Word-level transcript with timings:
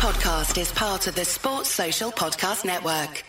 podcast 0.00 0.58
is 0.58 0.72
part 0.72 1.06
of 1.08 1.14
the 1.14 1.26
Sports 1.26 1.68
Social 1.68 2.10
Podcast 2.10 2.64
Network. 2.64 3.22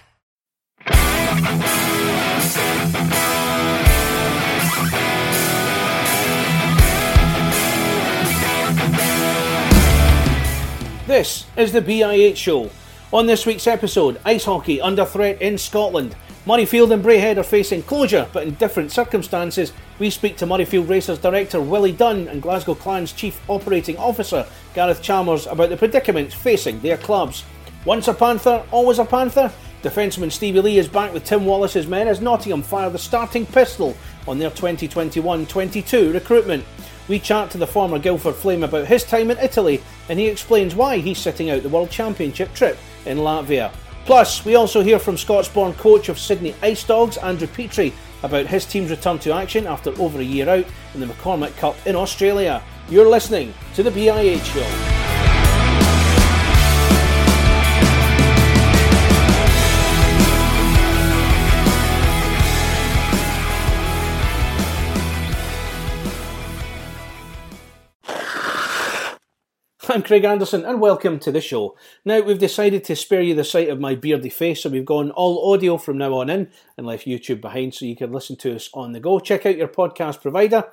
This 11.07 11.45
is 11.57 11.73
the 11.73 11.81
BIH 11.81 12.37
show. 12.37 12.69
On 13.11 13.25
this 13.25 13.45
week's 13.45 13.67
episode, 13.67 14.21
ice 14.23 14.45
hockey 14.45 14.79
under 14.79 15.03
threat 15.03 15.41
in 15.41 15.57
Scotland. 15.57 16.15
Murrayfield 16.47 16.91
and 16.91 17.03
Braehead 17.03 17.37
are 17.37 17.43
facing 17.43 17.83
closure, 17.83 18.27
but 18.33 18.47
in 18.47 18.55
different 18.55 18.91
circumstances. 18.91 19.71
We 19.99 20.09
speak 20.09 20.37
to 20.37 20.47
Murrayfield 20.47 20.89
Racers 20.89 21.19
director 21.19 21.61
Willie 21.61 21.91
Dunn 21.91 22.27
and 22.27 22.41
Glasgow 22.41 22.73
Clan's 22.73 23.13
chief 23.13 23.39
operating 23.47 23.95
officer 23.97 24.47
Gareth 24.73 25.03
Chalmers 25.03 25.45
about 25.45 25.69
the 25.69 25.77
predicaments 25.77 26.33
facing 26.33 26.79
their 26.79 26.97
clubs. 26.97 27.43
Once 27.85 28.07
a 28.07 28.13
Panther, 28.15 28.63
always 28.71 28.97
a 28.97 29.05
Panther. 29.05 29.53
Defenceman 29.83 30.31
Stevie 30.31 30.61
Lee 30.61 30.77
is 30.79 30.87
back 30.87 31.13
with 31.13 31.25
Tim 31.25 31.45
Wallace's 31.45 31.85
men 31.85 32.07
as 32.07 32.21
Nottingham 32.21 32.63
fire 32.63 32.89
the 32.89 32.97
starting 32.97 33.45
pistol 33.45 33.95
on 34.27 34.39
their 34.39 34.49
2021-22 34.49 36.11
recruitment. 36.11 36.65
We 37.07 37.19
chat 37.19 37.51
to 37.51 37.59
the 37.59 37.67
former 37.67 37.99
Guildford 37.99 38.35
Flame 38.35 38.63
about 38.63 38.87
his 38.87 39.03
time 39.03 39.29
in 39.29 39.37
Italy 39.37 39.83
and 40.09 40.17
he 40.17 40.25
explains 40.25 40.73
why 40.73 40.97
he's 40.97 41.19
sitting 41.19 41.51
out 41.51 41.61
the 41.61 41.69
World 41.69 41.91
Championship 41.91 42.51
trip 42.55 42.79
in 43.05 43.19
Latvia. 43.19 43.71
Plus, 44.11 44.43
we 44.43 44.55
also 44.55 44.81
hear 44.81 44.99
from 44.99 45.15
Scots-born 45.15 45.71
coach 45.75 46.09
of 46.09 46.19
Sydney 46.19 46.53
Ice 46.61 46.83
Dogs, 46.83 47.15
Andrew 47.15 47.47
Petrie, 47.47 47.93
about 48.23 48.45
his 48.45 48.65
team's 48.65 48.91
return 48.91 49.17
to 49.19 49.31
action 49.31 49.65
after 49.65 49.97
over 50.01 50.19
a 50.19 50.21
year 50.21 50.49
out 50.49 50.65
in 50.93 50.99
the 50.99 51.05
McCormick 51.05 51.55
Cup 51.55 51.77
in 51.87 51.95
Australia. 51.95 52.61
You're 52.89 53.07
listening 53.07 53.53
to 53.75 53.83
the 53.83 53.89
BIH 53.89 54.43
Show. 54.43 55.10
I'm 69.89 70.03
Craig 70.03 70.23
Anderson 70.23 70.63
and 70.63 70.79
welcome 70.79 71.17
to 71.19 71.31
the 71.31 71.41
show. 71.41 71.75
Now, 72.05 72.19
we've 72.21 72.37
decided 72.37 72.83
to 72.83 72.95
spare 72.95 73.23
you 73.23 73.33
the 73.33 73.43
sight 73.43 73.67
of 73.67 73.79
my 73.79 73.95
beardy 73.95 74.29
face, 74.29 74.61
so 74.61 74.69
we've 74.69 74.85
gone 74.85 75.09
all 75.09 75.51
audio 75.51 75.77
from 75.77 75.97
now 75.97 76.13
on 76.13 76.29
in 76.29 76.51
and 76.77 76.85
left 76.85 77.07
YouTube 77.07 77.41
behind 77.41 77.73
so 77.73 77.85
you 77.85 77.95
can 77.95 78.11
listen 78.11 78.35
to 78.37 78.55
us 78.55 78.69
on 78.75 78.91
the 78.91 78.99
go. 78.99 79.19
Check 79.19 79.47
out 79.47 79.57
your 79.57 79.67
podcast 79.67 80.21
provider 80.21 80.65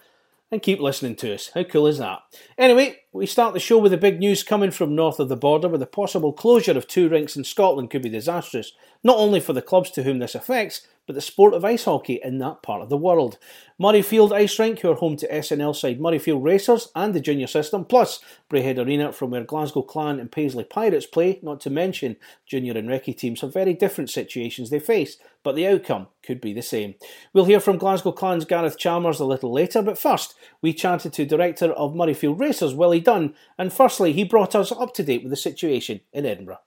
and 0.51 0.61
keep 0.61 0.79
listening 0.79 1.17
to 1.17 1.33
us. 1.33 1.51
How 1.55 1.65
cool 1.65 1.87
is 1.87 1.97
that? 1.99 2.19
Anyway, 2.59 2.99
we 3.19 3.27
start 3.27 3.53
the 3.53 3.59
show 3.59 3.79
with 3.79 3.91
the 3.91 3.99
big 3.99 4.21
news 4.21 4.45
coming 4.45 4.71
from 4.71 4.95
north 4.95 5.19
of 5.19 5.29
the 5.29 5.37
border, 5.37 5.69
where 5.69 5.77
the 5.77 5.87
possible 5.87 6.33
closure 6.33 6.79
of 6.79 6.87
two 6.87 7.09
rinks 7.09 7.37
in 7.37 7.43
Scotland 7.43 7.91
could 7.91 8.01
be 8.01 8.09
disastrous, 8.09 8.73
not 9.03 9.19
only 9.19 9.41
for 9.41 9.53
the 9.53 9.61
clubs 9.61 9.91
to 9.91 10.05
whom 10.05 10.21
this 10.21 10.37
affects, 10.37 10.87
but 11.09 11.15
the 11.15 11.21
sport 11.23 11.55
of 11.55 11.65
ice 11.65 11.85
hockey 11.85 12.21
in 12.23 12.37
that 12.37 12.63
part 12.63 12.83
of 12.83 12.91
the 12.91 12.97
world. 12.97 13.39
Murrayfield 13.81 14.31
Ice 14.31 14.59
Rink, 14.59 14.81
who 14.81 14.91
are 14.91 14.97
home 14.97 15.17
to 15.17 15.33
SNL 15.33 15.75
side 15.75 15.99
Murrayfield 15.99 16.45
Racers 16.45 16.89
and 16.95 17.15
the 17.15 17.21
junior 17.21 17.47
system, 17.47 17.87
plus 17.87 18.21
Braehead 18.51 18.79
Arena, 18.79 19.11
from 19.11 19.31
where 19.31 19.43
Glasgow 19.43 19.81
Clan 19.81 20.21
and 20.21 20.31
Paisley 20.31 20.65
Pirates 20.65 21.07
play, 21.07 21.41
not 21.43 21.61
to 21.63 21.71
mention 21.71 22.17
junior 22.45 22.77
and 22.77 22.91
recce 22.91 23.17
teams, 23.17 23.41
have 23.41 23.55
very 23.55 23.73
different 23.73 24.11
situations 24.11 24.69
they 24.69 24.79
face, 24.79 25.17
but 25.43 25.57
the 25.57 25.67
outcome 25.67 26.09
could 26.23 26.43
be 26.43 26.53
the 26.53 26.61
same. 26.61 26.95
We'll 27.33 27.47
hear 27.47 27.61
from 27.61 27.79
Glasgow 27.79 28.13
Clan's 28.13 28.45
Gareth 28.45 28.77
Chalmers 28.77 29.19
a 29.19 29.25
little 29.25 29.51
later, 29.51 29.81
but 29.81 29.97
first, 29.97 30.35
we 30.61 30.75
chatted 30.75 31.15
to 31.15 31.25
director 31.25 31.73
of 31.73 31.95
Murrayfield 31.95 32.39
Racers, 32.39 32.75
Willie 32.75 33.01
Dunn, 33.09 33.35
and 33.57 33.73
firstly, 33.73 34.13
he 34.13 34.23
brought 34.23 34.55
us 34.55 34.71
up 34.71 34.93
to 34.93 35.03
date 35.03 35.23
with 35.23 35.31
the 35.31 35.37
situation 35.37 36.03
in 36.13 36.27
Edinburgh. 36.27 36.59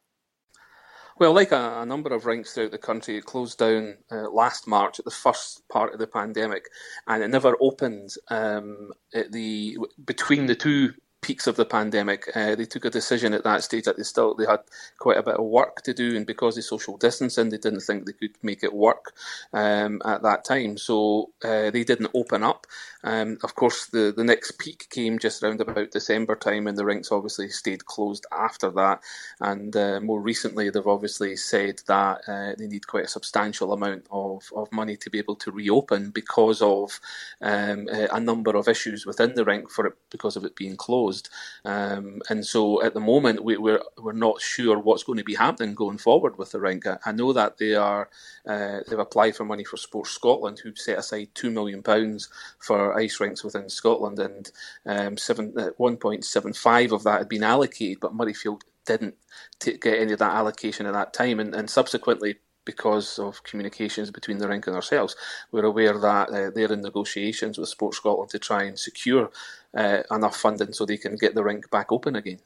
Well, 1.19 1.33
like 1.33 1.51
a, 1.51 1.81
a, 1.81 1.85
number 1.85 2.11
of 2.15 2.25
rinks 2.25 2.53
throughout 2.53 2.71
the 2.71 2.79
country, 2.79 3.15
it 3.15 3.25
closed 3.25 3.59
down 3.59 3.97
uh, 4.11 4.27
last 4.31 4.65
March 4.67 4.97
at 4.97 5.05
the 5.05 5.11
first 5.11 5.61
part 5.69 5.93
of 5.93 5.99
the 5.99 6.07
pandemic, 6.07 6.63
and 7.05 7.21
it 7.21 7.27
never 7.27 7.55
opened 7.61 8.09
um, 8.29 8.89
the 9.13 9.77
between 10.03 10.47
the 10.47 10.55
two 10.55 10.93
peaks 11.21 11.45
of 11.45 11.55
the 11.55 11.65
pandemic, 11.65 12.29
uh, 12.35 12.55
they 12.55 12.65
took 12.65 12.85
a 12.85 12.89
decision 12.89 13.33
at 13.33 13.43
that 13.43 13.63
stage 13.63 13.85
that 13.85 13.97
they 13.97 14.03
still 14.03 14.33
they 14.33 14.45
had 14.45 14.61
quite 14.97 15.17
a 15.17 15.23
bit 15.23 15.35
of 15.35 15.45
work 15.45 15.81
to 15.83 15.93
do, 15.93 16.15
and 16.15 16.25
because 16.25 16.57
of 16.57 16.63
social 16.63 16.97
distancing, 16.97 17.49
they 17.49 17.57
didn't 17.57 17.81
think 17.81 18.05
they 18.05 18.13
could 18.13 18.35
make 18.41 18.63
it 18.63 18.73
work 18.73 19.13
um, 19.53 20.01
at 20.03 20.23
that 20.23 20.43
time. 20.43 20.77
So 20.77 21.29
uh, 21.43 21.69
they 21.69 21.83
didn't 21.83 22.11
open 22.15 22.43
up. 22.43 22.65
Um, 23.03 23.37
of 23.43 23.55
course, 23.55 23.87
the 23.87 24.13
the 24.15 24.23
next 24.23 24.57
peak 24.57 24.87
came 24.89 25.19
just 25.19 25.43
around 25.43 25.61
about 25.61 25.91
December 25.91 26.35
time, 26.35 26.67
and 26.67 26.77
the 26.77 26.85
rinks 26.85 27.11
obviously 27.11 27.49
stayed 27.49 27.85
closed 27.85 28.25
after 28.31 28.71
that. 28.71 29.01
And 29.39 29.75
uh, 29.75 29.99
more 30.01 30.21
recently, 30.21 30.69
they've 30.69 30.85
obviously 30.87 31.35
said 31.35 31.81
that 31.87 32.21
uh, 32.27 32.53
they 32.57 32.67
need 32.67 32.87
quite 32.87 33.05
a 33.05 33.09
substantial 33.09 33.73
amount 33.73 34.07
of, 34.11 34.51
of 34.55 34.71
money 34.71 34.97
to 34.97 35.09
be 35.09 35.19
able 35.19 35.35
to 35.35 35.51
reopen 35.51 36.09
because 36.09 36.61
of 36.61 36.99
um, 37.41 37.87
a 37.91 38.19
number 38.19 38.55
of 38.55 38.67
issues 38.67 39.05
within 39.05 39.35
the 39.35 39.45
rink 39.45 39.69
for 39.69 39.85
it 39.87 39.93
because 40.09 40.35
of 40.35 40.45
it 40.45 40.55
being 40.55 40.75
closed 40.75 41.10
closed. 41.11 41.29
Um, 41.65 42.21
and 42.29 42.45
so 42.45 42.83
at 42.83 42.93
the 42.93 42.99
moment, 42.99 43.43
we, 43.43 43.55
are 43.55 43.61
we're, 43.61 43.81
we're 43.97 44.13
not 44.13 44.41
sure 44.41 44.79
what's 44.79 45.03
going 45.03 45.17
to 45.17 45.23
be 45.23 45.35
happening 45.35 45.75
going 45.75 45.97
forward 45.97 46.37
with 46.37 46.51
the 46.51 46.59
rink. 46.59 46.85
I, 47.05 47.11
know 47.11 47.33
that 47.33 47.57
they 47.57 47.75
are 47.75 48.09
uh, 48.47 48.79
they've 48.87 48.99
applied 48.99 49.35
for 49.35 49.45
money 49.45 49.63
for 49.63 49.77
Sports 49.77 50.11
Scotland, 50.11 50.59
who've 50.59 50.77
set 50.77 50.99
aside 50.99 51.29
two 51.33 51.51
million 51.51 51.83
pounds 51.83 52.29
for 52.59 52.97
ice 52.97 53.19
rinks 53.19 53.43
within 53.43 53.69
Scotland, 53.69 54.19
and 54.19 54.51
um, 54.85 55.17
seven 55.17 55.53
uh, 55.57 55.69
one 55.77 55.97
point 55.97 56.25
seven 56.25 56.53
five 56.53 56.91
of 56.91 57.03
that 57.03 57.19
had 57.19 57.29
been 57.29 57.43
allocated, 57.43 57.99
but 57.99 58.15
Murrayfield 58.15 58.61
didn't 58.85 59.15
t- 59.59 59.77
get 59.77 59.99
any 59.99 60.13
of 60.13 60.19
that 60.19 60.33
allocation 60.33 60.85
at 60.85 60.93
that 60.93 61.13
time, 61.13 61.39
and, 61.39 61.53
and 61.53 61.69
subsequently 61.69 62.35
because 62.63 63.17
of 63.17 63.43
communications 63.43 64.11
between 64.11 64.37
the 64.37 64.47
rink 64.47 64.67
and 64.67 64.75
ourselves, 64.75 65.15
we're 65.51 65.65
aware 65.65 65.97
that 65.97 66.29
uh, 66.29 66.51
they're 66.53 66.71
in 66.71 66.81
negotiations 66.81 67.57
with 67.57 67.69
Sports 67.69 67.97
Scotland 67.97 68.29
to 68.29 68.39
try 68.39 68.63
and 68.63 68.77
secure 68.77 69.31
uh, 69.75 70.03
enough 70.11 70.37
funding 70.37 70.73
so 70.73 70.85
they 70.85 70.97
can 70.97 71.15
get 71.15 71.35
the 71.35 71.43
rink 71.43 71.69
back 71.69 71.91
open 71.91 72.15
again. 72.15 72.39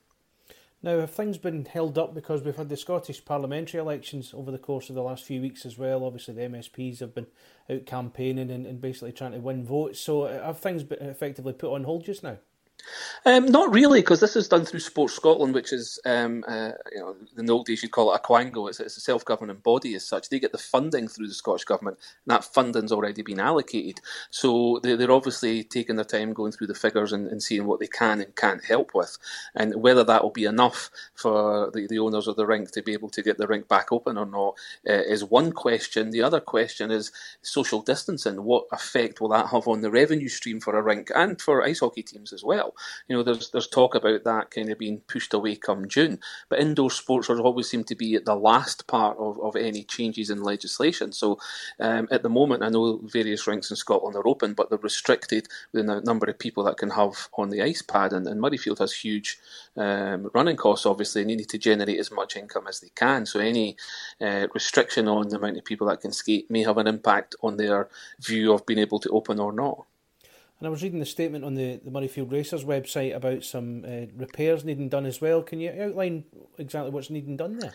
Now, 0.84 1.00
have 1.00 1.12
things 1.12 1.40
been 1.40 1.66
held 1.66 1.98
up 1.98 2.14
because 2.14 2.44
we've 2.44 2.56
had 2.56 2.70
the 2.70 2.78
Scottish 2.78 3.26
parliamentary 3.26 3.80
elections 3.80 4.34
over 4.36 4.52
the 4.52 4.60
course 4.60 4.90
of 4.90 4.96
the 4.96 5.02
last 5.02 5.24
few 5.24 5.42
weeks 5.42 5.66
as 5.66 5.80
well? 5.80 6.04
Obviously, 6.04 6.36
the 6.36 6.42
MSPs 6.42 7.00
have 7.00 7.16
been 7.16 7.26
out 7.70 7.88
campaigning 7.88 8.52
and, 8.52 8.68
and 8.68 8.80
basically 8.80 9.12
trying 9.12 9.32
to 9.32 9.40
win 9.40 9.66
votes. 9.66 10.00
So, 10.00 10.24
uh, 10.24 10.46
have 10.46 10.60
things 10.60 10.84
been 10.84 11.00
effectively 11.00 11.54
put 11.54 11.74
on 11.74 11.86
hold 11.86 12.06
just 12.06 12.22
now? 12.22 12.38
Um, 13.26 13.48
not 13.48 13.74
really, 13.74 14.02
because 14.02 14.20
this 14.20 14.36
is 14.36 14.48
done 14.48 14.66
through 14.66 14.82
Sports 14.82 15.16
Scotland, 15.16 15.56
which 15.56 15.74
is, 15.74 16.00
um, 16.06 16.44
uh, 16.48 16.72
you 16.92 17.00
know, 17.00 17.16
in 17.38 17.48
the 17.48 17.54
old 17.54 17.66
days 17.66 17.82
you'd 17.82 17.92
call 17.92 18.14
it 18.14 18.22
a 18.24 18.28
quango. 18.28 18.70
It's, 18.70 18.80
it's 18.80 18.98
a 18.98 19.02
self-governing 19.02 19.58
body 19.58 19.96
as 19.96 20.06
such. 20.06 20.30
They 20.30 20.40
get 20.40 20.52
the 20.52 20.58
funding 20.60 21.08
through 21.08 21.28
the 21.28 21.34
Scottish 21.34 21.64
government, 21.64 21.98
and 22.26 22.36
that 22.36 22.44
funding's 22.44 22.92
already 22.92 23.24
been 23.24 23.40
allocated. 23.40 24.00
So 24.30 24.80
they, 24.84 24.94
are 24.94 25.12
obviously 25.12 25.64
taking 25.64 25.96
their 25.96 26.06
time 26.06 26.34
going 26.34 26.52
through 26.52 26.68
the 26.68 26.76
figures 26.76 27.14
and, 27.14 27.28
and, 27.28 27.42
seeing 27.42 27.66
what 27.66 27.80
they 27.80 27.88
can 27.88 28.22
and 28.22 28.36
can't 28.36 28.64
help 28.64 28.92
with, 28.94 29.18
and 29.56 29.76
whether 29.76 30.04
that 30.04 30.24
will 30.24 30.32
be 30.32 30.46
enough 30.46 30.90
for 31.16 31.72
the, 31.74 31.88
the 31.88 32.00
owners 32.00 32.28
of 32.28 32.36
the 32.36 32.46
rink 32.46 32.72
to 32.72 32.82
be 32.82 32.94
able 32.94 33.10
to 33.10 33.24
get 33.24 33.38
the 33.38 33.48
rink 33.48 33.68
back 33.68 33.92
open 33.92 34.18
or 34.18 34.26
not 34.26 34.56
uh, 34.90 34.94
is 34.94 35.24
one 35.24 35.52
question. 35.52 36.12
The 36.12 36.22
other 36.22 36.40
question 36.40 36.92
is 36.92 37.12
social 37.42 37.82
distancing. 37.82 38.44
What 38.44 38.66
effect 38.72 39.20
will 39.20 39.30
that 39.30 39.48
have 39.48 39.68
on 39.68 39.82
the 39.82 39.92
revenue 39.92 40.30
stream 40.30 40.60
for 40.60 40.78
a 40.78 40.82
rink 40.82 41.12
and 41.14 41.42
for 41.42 41.64
ice 41.64 41.80
hockey 41.80 42.04
teams 42.04 42.34
as 42.34 42.44
well? 42.44 42.65
You 43.08 43.18
know, 43.18 43.24
there's 43.24 43.52
there's 43.52 43.68
talk 43.68 43.96
about 43.96 44.24
that 44.24 44.52
kind 44.52 44.70
of 44.70 44.78
being 44.78 45.02
pushed 45.08 45.34
away 45.34 45.56
come 45.56 45.88
June, 45.88 46.20
but 46.50 46.60
indoor 46.60 46.92
sports 46.92 47.30
always 47.30 47.70
seem 47.70 47.84
to 47.86 47.96
be 47.96 48.16
at 48.16 48.26
the 48.26 48.36
last 48.36 48.88
part 48.88 49.18
of, 49.18 49.40
of 49.40 49.56
any 49.56 49.84
changes 49.84 50.30
in 50.30 50.44
legislation. 50.44 51.12
So 51.12 51.40
um, 51.80 52.08
at 52.12 52.24
the 52.24 52.30
moment, 52.30 52.64
I 52.64 52.70
know 52.70 53.02
various 53.04 53.48
rinks 53.48 53.70
in 53.70 53.78
Scotland 53.78 54.16
are 54.16 54.28
open, 54.28 54.54
but 54.54 54.70
they're 54.70 54.80
restricted 54.80 55.48
with 55.74 55.86
the 55.86 56.02
number 56.02 56.28
of 56.30 56.40
people 56.40 56.64
that 56.64 56.78
can 56.78 56.92
have 56.92 57.30
on 57.38 57.50
the 57.50 57.62
ice 57.62 57.82
pad, 57.82 58.14
and, 58.14 58.28
and 58.28 58.42
Murrayfield 58.42 58.80
has 58.80 58.94
huge 58.94 59.40
um, 59.78 60.30
running 60.34 60.56
costs, 60.56 60.86
obviously, 60.86 61.22
and 61.22 61.30
they 61.30 61.36
need 61.36 61.50
to 61.50 61.58
generate 61.58 62.00
as 62.00 62.12
much 62.12 62.36
income 62.36 62.68
as 62.68 62.80
they 62.80 62.92
can. 62.96 63.26
So 63.26 63.40
any 63.40 63.78
uh, 64.22 64.48
restriction 64.54 65.08
on 65.08 65.30
the 65.30 65.38
amount 65.38 65.58
of 65.58 65.66
people 65.66 65.88
that 65.88 66.02
can 66.02 66.12
skate 66.12 66.50
may 66.50 66.64
have 66.64 66.78
an 66.78 66.88
impact 66.88 67.36
on 67.42 67.58
their 67.58 67.90
view 68.20 68.54
of 68.54 68.66
being 68.66 68.80
able 68.80 69.00
to 69.00 69.10
open 69.10 69.40
or 69.40 69.52
not. 69.52 69.86
And 70.60 70.68
I 70.68 70.70
was 70.70 70.82
reading 70.82 71.00
the 71.00 71.06
statement 71.06 71.44
on 71.44 71.56
the, 71.56 71.82
the 71.84 71.92
Murrayfield 71.92 72.32
Racers 72.32 72.64
website 72.64 73.14
about 73.14 73.44
some 73.44 73.84
uh, 73.86 74.06
repairs 74.16 74.64
needing 74.64 74.88
done 74.88 75.06
as 75.06 75.20
well. 75.20 75.44
Can 75.44 75.60
you 75.60 75.74
outline 75.78 76.24
exactly 76.58 76.92
what's 76.92 77.10
needing 77.10 77.36
done 77.36 77.60
there? 77.60 77.74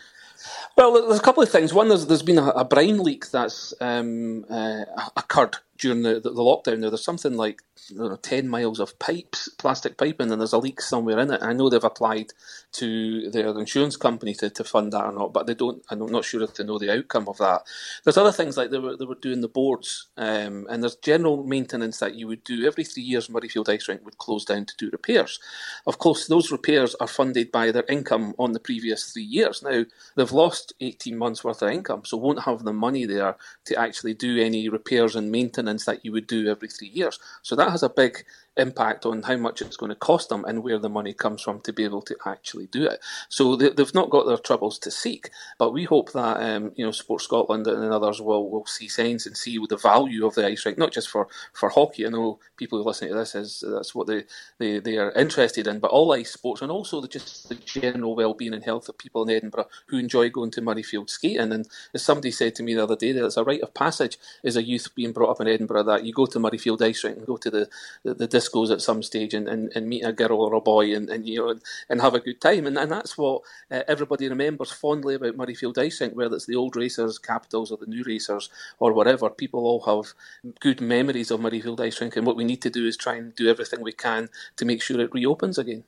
Well, 0.77 1.07
there's 1.07 1.21
a 1.21 1.23
couple 1.23 1.43
of 1.43 1.51
things. 1.51 1.75
One, 1.75 1.89
there's, 1.89 2.07
there's 2.07 2.23
been 2.23 2.39
a, 2.39 2.49
a 2.49 2.65
brine 2.65 2.99
leak 2.99 3.31
that's 3.31 3.75
um, 3.83 4.47
uh, 4.49 4.85
occurred 5.15 5.59
during 5.81 6.03
the, 6.03 6.15
the, 6.15 6.31
the 6.31 6.43
lockdown. 6.43 6.79
Now 6.79 6.91
there's 6.91 7.05
something 7.05 7.35
like 7.35 7.63
know, 7.93 8.17
10 8.17 8.49
miles 8.49 8.81
of 8.81 8.99
pipes, 8.99 9.49
plastic 9.59 9.97
piping, 9.97 10.31
and 10.31 10.41
there's 10.41 10.53
a 10.53 10.59
leak 10.59 10.81
somewhere 10.81 11.19
in 11.19 11.33
it. 11.33 11.43
I 11.43 11.53
know 11.53 11.69
they've 11.69 11.83
applied 11.83 12.33
to 12.73 13.31
their 13.31 13.49
insurance 13.59 13.97
company 13.97 14.35
to, 14.35 14.51
to 14.51 14.65
fund 14.65 14.93
that 14.93 15.05
or 15.05 15.13
not, 15.13 15.33
but 15.33 15.47
they 15.47 15.55
don't. 15.55 15.83
I'm 15.91 16.05
not 16.07 16.25
sure 16.25 16.43
if 16.43 16.55
they 16.55 16.65
know 16.65 16.79
the 16.79 16.93
outcome 16.93 17.29
of 17.29 17.39
that. 17.39 17.63
There's 18.05 18.17
other 18.17 18.33
things 18.33 18.57
like 18.57 18.71
they 18.71 18.79
were 18.79 18.97
they 18.97 19.05
were 19.05 19.15
doing 19.15 19.41
the 19.41 19.49
boards, 19.49 20.09
um, 20.17 20.67
and 20.71 20.83
there's 20.83 20.97
general 20.97 21.45
maintenance 21.45 21.99
that 21.99 22.15
you 22.15 22.29
would 22.29 22.45
do 22.45 22.67
every 22.67 22.85
three 22.85 23.03
years. 23.03 23.29
Murrayfield 23.29 23.69
Ice 23.69 23.89
Rink 23.89 24.05
would 24.05 24.19
close 24.19 24.45
down 24.45 24.67
to 24.67 24.77
do 24.77 24.91
repairs. 24.91 25.41
Of 25.87 25.99
course, 25.99 26.27
those 26.27 26.53
repairs 26.53 26.95
are 26.97 27.09
funded 27.09 27.51
by 27.51 27.73
their 27.73 27.85
income 27.89 28.35
on 28.39 28.53
the 28.53 28.61
previous 28.61 29.13
three 29.13 29.23
years. 29.23 29.63
Now 29.63 29.85
they've 30.17 30.33
lost 30.33 30.75
18 30.81 31.17
months 31.17 31.43
worth 31.43 31.63
of 31.63 31.71
income, 31.71 32.03
so 32.05 32.17
won't 32.17 32.43
have 32.43 32.65
the 32.65 32.73
money 32.73 33.07
there 33.07 33.37
to 33.65 33.79
actually 33.79 34.15
do 34.15 34.39
any 34.41 34.69
repairs 34.69 35.17
and 35.17 35.31
maintenance 35.31 35.70
that 35.79 36.05
you 36.05 36.13
would 36.13 36.27
do 36.27 36.49
every 36.49 36.69
three 36.69 36.89
years. 36.89 37.19
So 37.43 37.57
that 37.57 37.71
has 37.71 37.83
a 37.83 37.89
big 37.89 38.25
impact 38.61 39.07
on 39.07 39.23
how 39.23 39.37
much 39.37 39.63
it's 39.63 39.77
going 39.77 39.91
to 39.91 39.97
cost 39.97 40.29
them 40.29 40.45
and 40.45 40.63
where 40.63 40.79
the 40.79 40.89
money 40.89 41.13
comes 41.13 41.43
from 41.43 41.61
to 41.61 41.73
be 41.73 41.85
able 41.85 42.03
to 42.03 42.17
actually 42.27 42.67
do 42.67 42.85
it. 42.85 43.01
So 43.29 43.57
they, 43.57 43.71
have 43.77 43.95
not 43.95 44.11
got 44.11 44.27
their 44.27 44.37
troubles 44.37 44.79
to 44.81 44.91
seek, 44.91 45.31
but 45.59 45.73
we 45.73 45.85
hope 45.85 46.13
that 46.13 46.37
um, 46.43 46.73
you 46.77 46.85
know 46.85 46.93
Sport 46.93 47.23
Scotland 47.23 47.67
and 47.67 47.93
others 47.93 48.21
will, 48.21 48.51
will 48.51 48.67
see 48.67 48.89
sense 48.89 49.27
and 49.27 49.37
see 49.37 49.59
the 49.69 49.77
value 49.77 50.27
of 50.27 50.35
the 50.35 50.47
ice 50.47 50.65
rink, 50.65 50.79
not 50.79 50.93
just 50.93 51.09
for, 51.09 51.29
for 51.53 51.71
hockey. 51.71 52.07
I 52.07 52.11
know 52.11 52.39
people 52.57 52.79
who 52.79 52.85
listen 52.85 53.09
to 53.09 53.15
this 53.15 53.35
is 53.35 53.65
that's 53.67 53.95
what 53.95 54.07
they, 54.07 54.25
they, 54.59 54.79
they 54.79 54.99
are 54.99 55.13
interested 55.13 55.67
in, 55.67 55.79
but 55.79 55.91
all 55.91 56.13
ice 56.13 56.33
sports 56.33 56.63
and 56.63 56.71
also 56.71 57.01
the, 57.01 57.09
just 57.09 57.49
the 57.49 57.55
general 57.55 58.15
well-being 58.15 58.55
and 58.55 58.65
health 58.65 58.89
of 58.89 58.99
people 58.99 59.23
in 59.23 59.35
Edinburgh 59.35 59.69
who 59.87 59.99
enjoy 59.99 60.29
going 60.29 60.51
to 60.53 60.63
Murrayfield 60.63 61.09
skating. 61.09 61.53
And 61.53 61.67
as 61.95 62.03
somebody 62.03 62.31
said 62.31 62.55
to 62.57 62.63
me 62.63 62.75
the 62.75 62.83
other 62.83 62.97
day, 62.97 63.13
that 63.13 63.25
it's 63.25 63.37
a 63.37 63.45
rite 63.45 63.63
of 63.63 63.75
passage 63.75 64.19
as 64.45 64.57
a 64.57 64.63
youth 64.63 64.95
being 64.95 65.13
brought 65.13 65.31
up 65.31 65.41
in 65.41 65.49
Edinburgh 65.49 65.85
that 65.85 66.05
you 66.05 66.13
go 66.13 66.27
to 66.27 66.39
Murrayfield 66.39 66.83
ice 66.83 67.03
rink 67.05 67.19
and 67.19 67.27
go 67.27 67.37
to 67.39 67.51
the 67.51 67.69
the, 68.03 68.15
the 68.15 68.27
discos 68.51 68.71
at 68.71 68.81
some 68.83 69.03
stage 69.03 69.35
and, 69.35 69.49
and, 69.49 69.73
and 69.75 69.89
meet 69.89 70.03
a 70.03 70.13
girl 70.13 70.41
or 70.41 70.55
a 70.55 70.61
boy 70.61 70.95
and, 70.95 71.09
and 71.11 71.27
you 71.27 71.39
know 71.39 71.55
and 71.89 72.01
have 72.01 72.15
a 72.15 72.21
good 72.21 72.41
time 72.41 72.67
and, 72.67 72.79
and 72.79 72.91
that's 72.91 73.17
what 73.17 73.43
uh, 73.71 73.83
everybody 73.89 74.29
remembers 74.29 74.73
fondly 74.73 75.15
about 75.15 75.37
Murrayfield 75.37 75.79
Ice 75.79 76.01
Rink 76.01 76.17
whether 76.17 76.37
it's 76.37 76.47
the 76.47 76.57
old 76.57 76.77
racers 76.77 77.19
capitals 77.19 77.71
or 77.71 77.79
the 77.79 77.87
new 77.87 78.03
racers 78.05 78.51
or 78.79 78.93
whatever 78.93 79.31
people 79.31 79.61
all 79.61 79.81
have 79.83 80.15
good 80.61 80.81
memories 80.81 81.31
of 81.31 81.41
Murrayfield 81.41 81.81
Ice 81.81 82.01
Rink 82.01 82.17
and 82.17 82.27
what 82.27 82.37
we 82.37 82.45
need 82.45 82.63
to 82.63 82.71
do 82.71 82.87
is 82.87 82.97
try 82.97 83.17
and 83.17 83.35
do 83.35 83.49
everything 83.49 83.83
we 83.83 83.93
can 83.93 84.29
to 84.57 84.65
make 84.65 84.83
sure 84.83 85.01
it 85.01 85.13
reopens 85.13 85.59
again. 85.59 85.85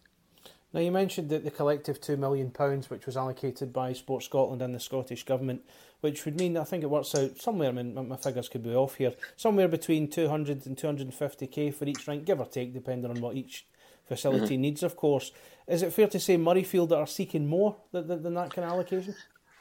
Now, 0.73 0.81
you 0.81 0.91
mentioned 0.91 1.29
that 1.29 1.45
the 1.45 1.51
collective 1.51 2.01
£2 2.01 2.19
million, 2.19 2.49
which 2.89 3.05
was 3.05 3.17
allocated 3.17 3.73
by 3.73 3.93
Sport 3.93 4.23
Scotland 4.23 4.63
and 4.63 4.75
the 4.75 4.81
Scottish 4.81 5.25
Government, 5.25 5.63
which 6.01 6.25
would 6.25 6.39
mean 6.39 6.57
I 6.57 6.65
think 6.65 6.83
it 6.83 6.91
works 6.91 7.15
out 7.15 7.39
somewhere, 7.39 7.69
I 7.69 7.73
mean, 7.73 8.09
my 8.09 8.17
figures 8.17 8.49
could 8.49 8.63
be 8.63 8.75
off 8.75 8.95
here, 8.95 9.13
somewhere 9.37 9.69
between 9.69 10.09
200 10.09 10.67
and 10.67 10.77
250k 10.77 11.75
for 11.75 11.85
each 11.85 12.07
rink, 12.09 12.25
give 12.25 12.41
or 12.41 12.47
take, 12.47 12.73
depending 12.73 13.11
on 13.11 13.21
what 13.21 13.37
each 13.37 13.67
facility 14.07 14.55
mm-hmm. 14.55 14.63
needs, 14.63 14.83
of 14.83 14.97
course. 14.97 15.31
Is 15.67 15.83
it 15.83 15.93
fair 15.93 16.09
to 16.09 16.19
say 16.19 16.37
Murrayfield 16.37 16.91
are 16.93 17.07
seeking 17.07 17.47
more 17.47 17.77
than, 17.93 18.23
than 18.23 18.35
that 18.35 18.55
kind 18.55 18.67
of 18.67 18.73
allocation? 18.73 19.15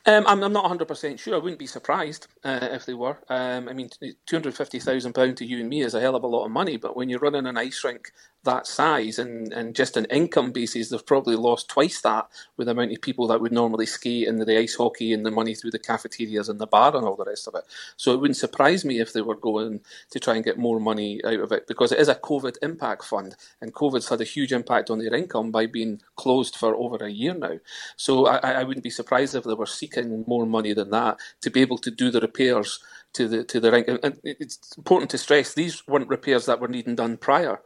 Um, 0.06 0.26
I'm, 0.26 0.44
I'm, 0.44 0.54
not 0.54 0.66
100% 0.66 1.20
sure. 1.20 1.36
I 1.36 1.38
wouldn't 1.38 1.60
be 1.60 1.68
surprised 1.68 2.26
uh, 2.44 2.60
if 2.72 2.88
they 2.88 2.96
were. 2.96 3.20
Um, 3.30 3.70
I 3.70 3.74
mean, 3.74 3.90
£250,000 4.28 5.36
to 5.36 5.46
you 5.46 5.60
and 5.60 5.70
me 5.70 5.82
is 5.82 5.94
a 5.94 6.02
hell 6.02 6.16
of 6.16 6.24
a 6.24 6.28
lot 6.28 6.46
of 6.46 6.52
money, 6.52 6.78
but 6.78 6.96
when 6.96 7.08
you're 7.08 7.20
running 7.20 7.46
an 7.46 7.58
ice 7.58 7.84
rink 7.84 8.12
that 8.44 8.66
size 8.66 9.20
and, 9.20 9.54
and 9.54 9.76
just 9.76 9.98
an 9.98 10.06
income 10.06 10.52
basis, 10.52 10.90
they've 10.90 11.06
probably 11.06 11.36
lost 11.36 11.70
twice 11.70 12.02
that 12.02 12.28
with 12.58 12.66
the 12.66 12.72
amount 12.72 12.92
of 12.92 13.02
people 13.02 13.28
that 13.28 13.40
would 13.40 13.52
normally 13.52 13.86
skate 13.86 14.28
and 14.28 14.40
the, 14.40 14.46
the 14.46 14.58
ice 14.58 14.76
hockey 14.76 15.14
and 15.14 15.26
the 15.26 15.32
money 15.32 15.54
through 15.54 15.72
the 15.72 15.80
cafeterias 15.80 16.50
and 16.50 16.60
the 16.60 16.68
bar 16.68 16.96
and 16.96 17.06
all 17.06 17.16
the 17.16 17.26
rest 17.26 17.48
of 17.48 17.56
it. 17.56 17.64
So 17.98 18.14
it 18.14 18.20
wouldn't 18.20 18.38
surprise 18.38 18.84
me 18.84 19.00
if 19.00 19.14
they 19.14 19.22
were 19.22 19.36
going 19.36 19.82
to 20.10 20.20
try 20.20 20.36
and 20.36 20.46
get 20.46 20.58
more 20.58 20.80
money 20.80 21.22
out 21.24 21.40
of 21.40 21.52
it 21.52 21.68
because 21.68 21.92
it 21.92 22.00
is 22.00 22.08
a 22.08 22.16
COVID 22.16 22.58
impact 22.62 23.04
fund 23.04 23.36
and 23.62 23.74
COVID's 23.74 24.10
had 24.10 24.22
a 24.22 24.26
huge 24.26 24.52
impact 24.52 24.90
on 24.90 25.00
their 25.00 25.14
income 25.14 25.52
by 25.52 25.68
being 25.68 26.02
closed 26.16 26.56
for 26.56 26.76
over 26.76 27.04
a 27.06 27.12
year 27.12 27.34
now. 27.34 27.60
So 27.96 28.26
I, 28.26 28.38
I 28.38 28.64
wouldn't 28.64 28.84
be 28.84 28.90
surprised 28.90 29.36
if 29.36 29.44
they 29.44 29.54
were 29.54 29.66
seeking 29.66 30.24
more 30.28 30.46
money 30.46 30.74
than 30.74 30.90
that 30.92 31.20
to 31.42 31.52
be 31.52 31.62
able 31.62 31.78
to 31.80 31.92
do 31.92 32.10
the 32.10 32.22
repairs 32.22 32.80
to 33.14 33.28
the 33.28 33.44
to 33.44 33.60
the 33.60 33.72
rink. 33.72 33.88
And 33.88 34.20
it's 34.24 34.76
important 34.78 35.12
to 35.12 35.18
stress 35.18 35.54
these 35.54 35.86
weren't 35.88 36.08
repairs 36.08 36.46
that 36.46 36.60
were 36.60 36.68
needing 36.68 36.96
done 36.96 37.18
prior 37.18 37.60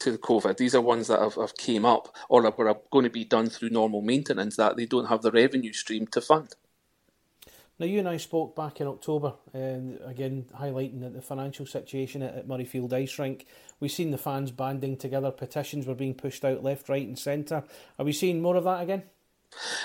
to 0.00 0.12
the 0.12 0.18
COVID. 0.18 0.56
These 0.56 0.74
are 0.74 0.80
ones 0.80 1.08
that 1.08 1.20
have, 1.20 1.34
have 1.36 1.56
came 1.56 1.84
up 1.84 2.14
or 2.28 2.46
are 2.46 2.80
going 2.90 3.04
to 3.04 3.10
be 3.10 3.24
done 3.24 3.48
through 3.48 3.70
normal 3.70 4.02
maintenance 4.02 4.56
that 4.56 4.76
they 4.76 4.86
don't 4.86 5.06
have 5.06 5.22
the 5.22 5.30
revenue 5.30 5.72
stream 5.72 6.06
to 6.08 6.20
fund. 6.20 6.54
Now, 7.78 7.86
you 7.86 7.98
and 7.98 8.08
I 8.08 8.18
spoke 8.18 8.54
back 8.54 8.82
in 8.82 8.86
October, 8.86 9.32
and 9.54 9.98
again 10.04 10.44
highlighting 10.54 11.00
that 11.00 11.14
the 11.14 11.22
financial 11.22 11.64
situation 11.64 12.20
at, 12.20 12.34
at 12.34 12.46
Murrayfield 12.46 12.92
Ice 12.92 13.18
Rink. 13.18 13.46
We've 13.80 13.90
seen 13.90 14.10
the 14.10 14.18
fans 14.18 14.50
banding 14.50 14.98
together, 14.98 15.30
petitions 15.30 15.86
were 15.86 15.94
being 15.94 16.12
pushed 16.12 16.44
out 16.44 16.62
left, 16.62 16.90
right, 16.90 17.06
and 17.06 17.18
centre. 17.18 17.64
Are 17.98 18.04
we 18.04 18.12
seeing 18.12 18.42
more 18.42 18.56
of 18.56 18.64
that 18.64 18.82
again? 18.82 19.04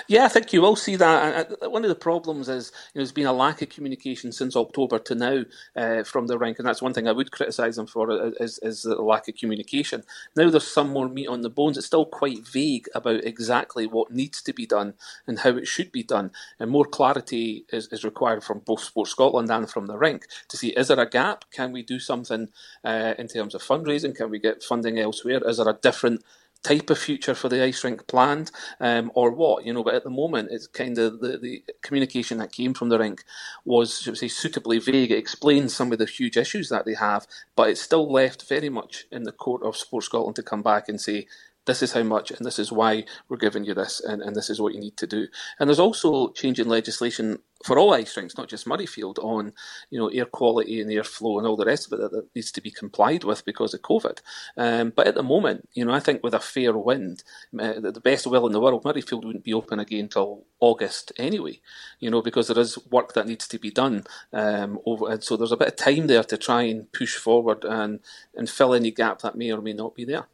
Yeah, 0.08 0.24
I 0.24 0.28
think 0.28 0.52
you 0.52 0.62
will 0.62 0.76
see 0.76 0.96
that. 0.96 1.70
One 1.70 1.84
of 1.84 1.88
the 1.88 1.94
problems 1.94 2.48
is 2.48 2.70
you 2.94 2.98
know, 2.98 3.00
there's 3.00 3.12
been 3.12 3.26
a 3.26 3.32
lack 3.32 3.62
of 3.62 3.68
communication 3.68 4.32
since 4.32 4.56
October 4.56 4.98
to 5.00 5.14
now 5.14 5.44
uh, 5.74 6.04
from 6.04 6.26
the 6.26 6.38
rank, 6.38 6.58
and 6.58 6.66
that's 6.66 6.82
one 6.82 6.94
thing 6.94 7.08
I 7.08 7.12
would 7.12 7.32
criticise 7.32 7.76
them 7.76 7.86
for 7.86 8.32
is, 8.40 8.58
is 8.62 8.82
the 8.82 9.02
lack 9.02 9.28
of 9.28 9.36
communication. 9.36 10.04
Now 10.36 10.50
there's 10.50 10.66
some 10.66 10.90
more 10.90 11.08
meat 11.08 11.28
on 11.28 11.42
the 11.42 11.50
bones. 11.50 11.76
It's 11.76 11.86
still 11.86 12.06
quite 12.06 12.46
vague 12.46 12.88
about 12.94 13.24
exactly 13.24 13.86
what 13.86 14.12
needs 14.12 14.42
to 14.42 14.52
be 14.52 14.66
done 14.66 14.94
and 15.26 15.40
how 15.40 15.50
it 15.50 15.66
should 15.66 15.92
be 15.92 16.02
done, 16.02 16.30
and 16.58 16.70
more 16.70 16.86
clarity 16.86 17.64
is, 17.70 17.88
is 17.88 18.04
required 18.04 18.44
from 18.44 18.60
both 18.60 18.80
Sport 18.80 19.08
Scotland 19.08 19.50
and 19.50 19.68
from 19.68 19.86
the 19.86 19.98
rink 19.98 20.26
to 20.48 20.56
see 20.56 20.68
is 20.68 20.88
there 20.88 21.00
a 21.00 21.08
gap? 21.08 21.44
Can 21.50 21.72
we 21.72 21.82
do 21.82 21.98
something 21.98 22.48
uh, 22.84 23.14
in 23.18 23.28
terms 23.28 23.54
of 23.54 23.62
fundraising? 23.62 24.14
Can 24.14 24.30
we 24.30 24.38
get 24.38 24.62
funding 24.62 24.98
elsewhere? 24.98 25.40
Is 25.46 25.58
there 25.58 25.68
a 25.68 25.78
different 25.80 26.22
type 26.66 26.90
of 26.90 26.98
future 26.98 27.34
for 27.34 27.48
the 27.48 27.62
ice 27.62 27.84
rink 27.84 28.06
planned 28.08 28.50
um, 28.80 29.12
or 29.14 29.30
what 29.30 29.64
you 29.64 29.72
know 29.72 29.84
but 29.84 29.94
at 29.94 30.02
the 30.02 30.10
moment 30.10 30.48
it's 30.50 30.66
kind 30.66 30.98
of 30.98 31.20
the, 31.20 31.38
the 31.38 31.62
communication 31.82 32.38
that 32.38 32.50
came 32.50 32.74
from 32.74 32.88
the 32.88 32.98
rink 32.98 33.22
was 33.64 34.00
should 34.00 34.18
say 34.18 34.28
suitably 34.28 34.78
vague. 34.80 35.12
It 35.12 35.18
explains 35.18 35.74
some 35.74 35.92
of 35.92 35.98
the 35.98 36.06
huge 36.06 36.36
issues 36.36 36.68
that 36.70 36.84
they 36.84 36.94
have 36.94 37.26
but 37.54 37.70
it's 37.70 37.80
still 37.80 38.10
left 38.10 38.48
very 38.48 38.68
much 38.68 39.06
in 39.12 39.22
the 39.22 39.32
court 39.32 39.62
of 39.62 39.76
sport 39.76 40.04
scotland 40.04 40.36
to 40.36 40.42
come 40.42 40.62
back 40.62 40.88
and 40.88 41.00
say 41.00 41.26
this 41.66 41.82
is 41.82 41.92
how 41.92 42.02
much 42.02 42.30
and 42.30 42.46
this 42.46 42.58
is 42.58 42.72
why 42.72 43.04
we're 43.28 43.36
giving 43.36 43.64
you 43.64 43.74
this 43.74 44.00
and, 44.00 44.22
and 44.22 44.34
this 44.34 44.48
is 44.48 44.60
what 44.60 44.74
you 44.74 44.80
need 44.80 44.96
to 44.96 45.06
do. 45.06 45.26
And 45.58 45.68
there's 45.68 45.80
also 45.80 46.30
changing 46.30 46.68
legislation 46.68 47.40
for 47.64 47.78
all 47.78 47.94
ice 47.94 48.16
rinks, 48.16 48.36
not 48.36 48.48
just 48.48 48.66
Murrayfield, 48.66 49.18
on 49.18 49.52
you 49.90 49.98
know 49.98 50.08
air 50.08 50.26
quality 50.26 50.80
and 50.80 50.90
airflow 50.90 51.38
and 51.38 51.46
all 51.46 51.56
the 51.56 51.64
rest 51.64 51.86
of 51.86 51.98
it 51.98 52.10
that, 52.10 52.26
needs 52.34 52.52
to 52.52 52.60
be 52.60 52.70
complied 52.70 53.24
with 53.24 53.44
because 53.44 53.74
of 53.74 53.82
COVID. 53.82 54.18
Um, 54.56 54.92
but 54.94 55.06
at 55.06 55.14
the 55.14 55.22
moment, 55.22 55.68
you 55.72 55.84
know, 55.84 55.92
I 55.92 56.00
think 56.00 56.22
with 56.22 56.34
a 56.34 56.40
fair 56.40 56.76
wind, 56.76 57.24
uh, 57.58 57.80
the 57.80 58.00
best 58.02 58.26
will 58.26 58.46
in 58.46 58.52
the 58.52 58.60
world, 58.60 58.84
Murrayfield 58.84 59.24
wouldn't 59.24 59.44
be 59.44 59.54
open 59.54 59.80
again 59.80 60.04
until 60.04 60.44
August 60.60 61.12
anyway. 61.18 61.60
You 61.98 62.10
know, 62.10 62.22
because 62.22 62.48
there 62.48 62.58
is 62.58 62.78
work 62.90 63.14
that 63.14 63.26
needs 63.26 63.48
to 63.48 63.58
be 63.58 63.70
done 63.70 64.04
um, 64.32 64.78
over, 64.86 65.10
and 65.10 65.24
so 65.24 65.36
there's 65.36 65.52
a 65.52 65.56
bit 65.56 65.68
of 65.68 65.76
time 65.76 66.06
there 66.06 66.24
to 66.24 66.36
try 66.36 66.62
and 66.62 66.92
push 66.92 67.16
forward 67.16 67.64
and 67.64 68.00
and 68.34 68.50
fill 68.50 68.74
any 68.74 68.90
gap 68.90 69.22
that 69.22 69.36
may 69.36 69.50
or 69.50 69.62
may 69.62 69.72
not 69.72 69.94
be 69.94 70.04
there. 70.04 70.26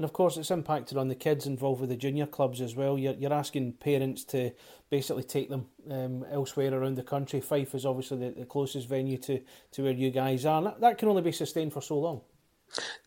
And 0.00 0.04
of 0.06 0.14
course, 0.14 0.38
it's 0.38 0.50
impacted 0.50 0.96
on 0.96 1.08
the 1.08 1.14
kids 1.14 1.44
involved 1.44 1.82
with 1.82 1.90
the 1.90 1.96
junior 1.96 2.24
clubs 2.24 2.62
as 2.62 2.74
well. 2.74 2.96
You're, 2.96 3.12
you're 3.12 3.34
asking 3.34 3.74
parents 3.74 4.24
to 4.24 4.50
basically 4.88 5.24
take 5.24 5.50
them 5.50 5.66
um, 5.90 6.24
elsewhere 6.32 6.72
around 6.72 6.94
the 6.94 7.02
country. 7.02 7.38
Fife 7.42 7.74
is 7.74 7.84
obviously 7.84 8.16
the, 8.16 8.30
the 8.30 8.46
closest 8.46 8.88
venue 8.88 9.18
to, 9.18 9.42
to 9.72 9.82
where 9.82 9.92
you 9.92 10.10
guys 10.10 10.46
are. 10.46 10.62
That, 10.62 10.80
that 10.80 10.96
can 10.96 11.08
only 11.08 11.20
be 11.20 11.32
sustained 11.32 11.74
for 11.74 11.82
so 11.82 11.98
long. 11.98 12.22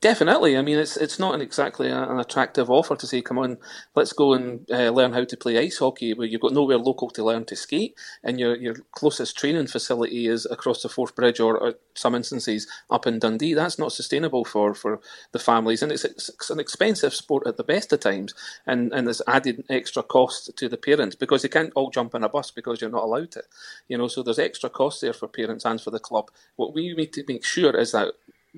Definitely. 0.01 0.57
I 0.57 0.61
mean, 0.61 0.77
it's 0.77 0.97
it's 0.97 1.17
not 1.19 1.33
an 1.33 1.41
exactly 1.41 1.89
an 1.89 2.19
attractive 2.19 2.69
offer 2.69 2.95
to 2.95 3.07
say, 3.07 3.21
"Come 3.21 3.39
on, 3.39 3.57
let's 3.95 4.13
go 4.13 4.33
and 4.33 4.69
uh, 4.69 4.89
learn 4.89 5.13
how 5.13 5.23
to 5.23 5.37
play 5.37 5.57
ice 5.57 5.77
hockey." 5.79 6.13
Where 6.13 6.27
you've 6.27 6.41
got 6.41 6.53
nowhere 6.53 6.77
local 6.77 7.09
to 7.11 7.23
learn 7.23 7.45
to 7.45 7.55
skate, 7.55 7.95
and 8.23 8.39
your 8.39 8.55
your 8.57 8.75
closest 8.91 9.37
training 9.37 9.67
facility 9.67 10.27
is 10.27 10.45
across 10.51 10.81
the 10.83 10.89
Forth 10.89 11.15
Bridge, 11.15 11.39
or, 11.39 11.57
or 11.57 11.75
some 11.95 12.15
instances 12.15 12.67
up 12.89 13.07
in 13.07 13.19
Dundee. 13.19 13.53
That's 13.53 13.79
not 13.79 13.93
sustainable 13.93 14.45
for, 14.45 14.73
for 14.75 14.99
the 15.31 15.39
families, 15.39 15.81
and 15.81 15.91
it's, 15.91 16.03
it's 16.05 16.49
an 16.49 16.59
expensive 16.59 17.13
sport 17.13 17.47
at 17.47 17.57
the 17.57 17.63
best 17.63 17.93
of 17.93 18.01
times, 18.01 18.33
and 18.67 18.91
and 18.93 19.07
there's 19.07 19.21
added 19.27 19.63
extra 19.69 20.03
cost 20.03 20.55
to 20.57 20.69
the 20.69 20.77
parents 20.77 21.15
because 21.15 21.41
they 21.41 21.49
can't 21.49 21.71
all 21.75 21.89
jump 21.89 22.13
in 22.13 22.23
a 22.23 22.29
bus 22.29 22.51
because 22.51 22.81
you're 22.81 22.89
not 22.91 23.03
allowed 23.05 23.31
to, 23.31 23.43
you 23.87 23.97
know. 23.97 24.07
So 24.09 24.21
there's 24.21 24.39
extra 24.39 24.69
cost 24.69 25.01
there 25.01 25.13
for 25.13 25.27
parents 25.29 25.65
and 25.65 25.79
for 25.81 25.91
the 25.91 25.99
club. 25.99 26.29
What 26.57 26.73
we 26.73 26.93
need 26.93 27.13
to 27.13 27.23
make 27.27 27.45
sure 27.45 27.75
is 27.77 27.93
that 27.93 28.13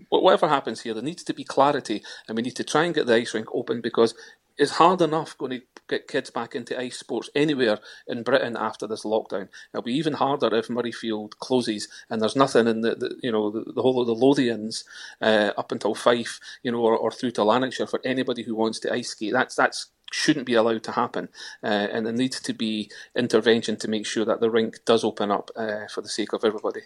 whatever 0.09 0.47
happens 0.47 0.81
here, 0.81 0.93
there 0.93 1.03
needs 1.03 1.23
to 1.23 1.33
be 1.33 1.43
clarity, 1.43 2.03
and 2.27 2.35
we 2.35 2.43
need 2.43 2.55
to 2.55 2.63
try 2.63 2.83
and 2.83 2.95
get 2.95 3.05
the 3.05 3.15
ice 3.15 3.33
rink 3.33 3.47
open 3.53 3.81
because 3.81 4.13
it's 4.57 4.71
hard 4.71 5.01
enough 5.01 5.37
going 5.37 5.51
to 5.51 5.61
get 5.87 6.07
kids 6.07 6.29
back 6.29 6.55
into 6.55 6.79
ice 6.79 6.97
sports 6.97 7.29
anywhere 7.35 7.79
in 8.07 8.23
Britain 8.23 8.55
after 8.57 8.87
this 8.87 9.03
lockdown. 9.03 9.49
It'll 9.73 9.83
be 9.83 9.93
even 9.93 10.13
harder 10.13 10.53
if 10.55 10.67
Murrayfield 10.67 11.37
closes 11.39 11.87
and 12.09 12.21
there's 12.21 12.35
nothing 12.35 12.67
in 12.67 12.81
the, 12.81 12.95
the 12.95 13.19
you 13.21 13.31
know 13.31 13.51
the, 13.51 13.71
the, 13.71 13.81
whole 13.81 13.99
of 13.99 14.07
the 14.07 14.15
Lothians 14.15 14.85
uh, 15.21 15.51
up 15.57 15.71
until 15.71 15.93
Fife, 15.93 16.39
you 16.63 16.71
know, 16.71 16.79
or, 16.79 16.97
or 16.97 17.11
through 17.11 17.31
to 17.31 17.43
Lanarkshire 17.43 17.87
for 17.87 17.99
anybody 18.03 18.43
who 18.43 18.55
wants 18.55 18.79
to 18.79 18.93
ice 18.93 19.09
skate. 19.09 19.33
That's 19.33 19.55
that's 19.55 19.87
shouldn't 20.11 20.45
be 20.45 20.53
allowed 20.53 20.83
to 20.83 20.91
happen, 20.93 21.29
uh, 21.63 21.67
and 21.91 22.05
there 22.05 22.13
needs 22.13 22.39
to 22.39 22.53
be 22.53 22.89
intervention 23.15 23.75
to 23.77 23.87
make 23.89 24.05
sure 24.05 24.23
that 24.23 24.39
the 24.39 24.49
rink 24.49 24.79
does 24.85 25.03
open 25.03 25.31
up 25.31 25.51
uh, 25.55 25.87
for 25.93 26.01
the 26.01 26.09
sake 26.09 26.31
of 26.31 26.45
everybody. 26.45 26.81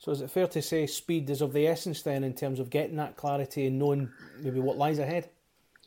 So 0.00 0.10
is 0.12 0.22
it 0.22 0.30
fair 0.30 0.46
to 0.48 0.62
say 0.62 0.86
speed 0.86 1.28
is 1.28 1.42
of 1.42 1.52
the 1.52 1.66
essence 1.66 2.00
then 2.02 2.24
in 2.24 2.32
terms 2.32 2.58
of 2.58 2.70
getting 2.70 2.96
that 2.96 3.16
clarity 3.16 3.66
and 3.66 3.78
knowing 3.78 4.10
maybe 4.40 4.58
what 4.58 4.78
lies 4.78 4.98
ahead? 4.98 5.28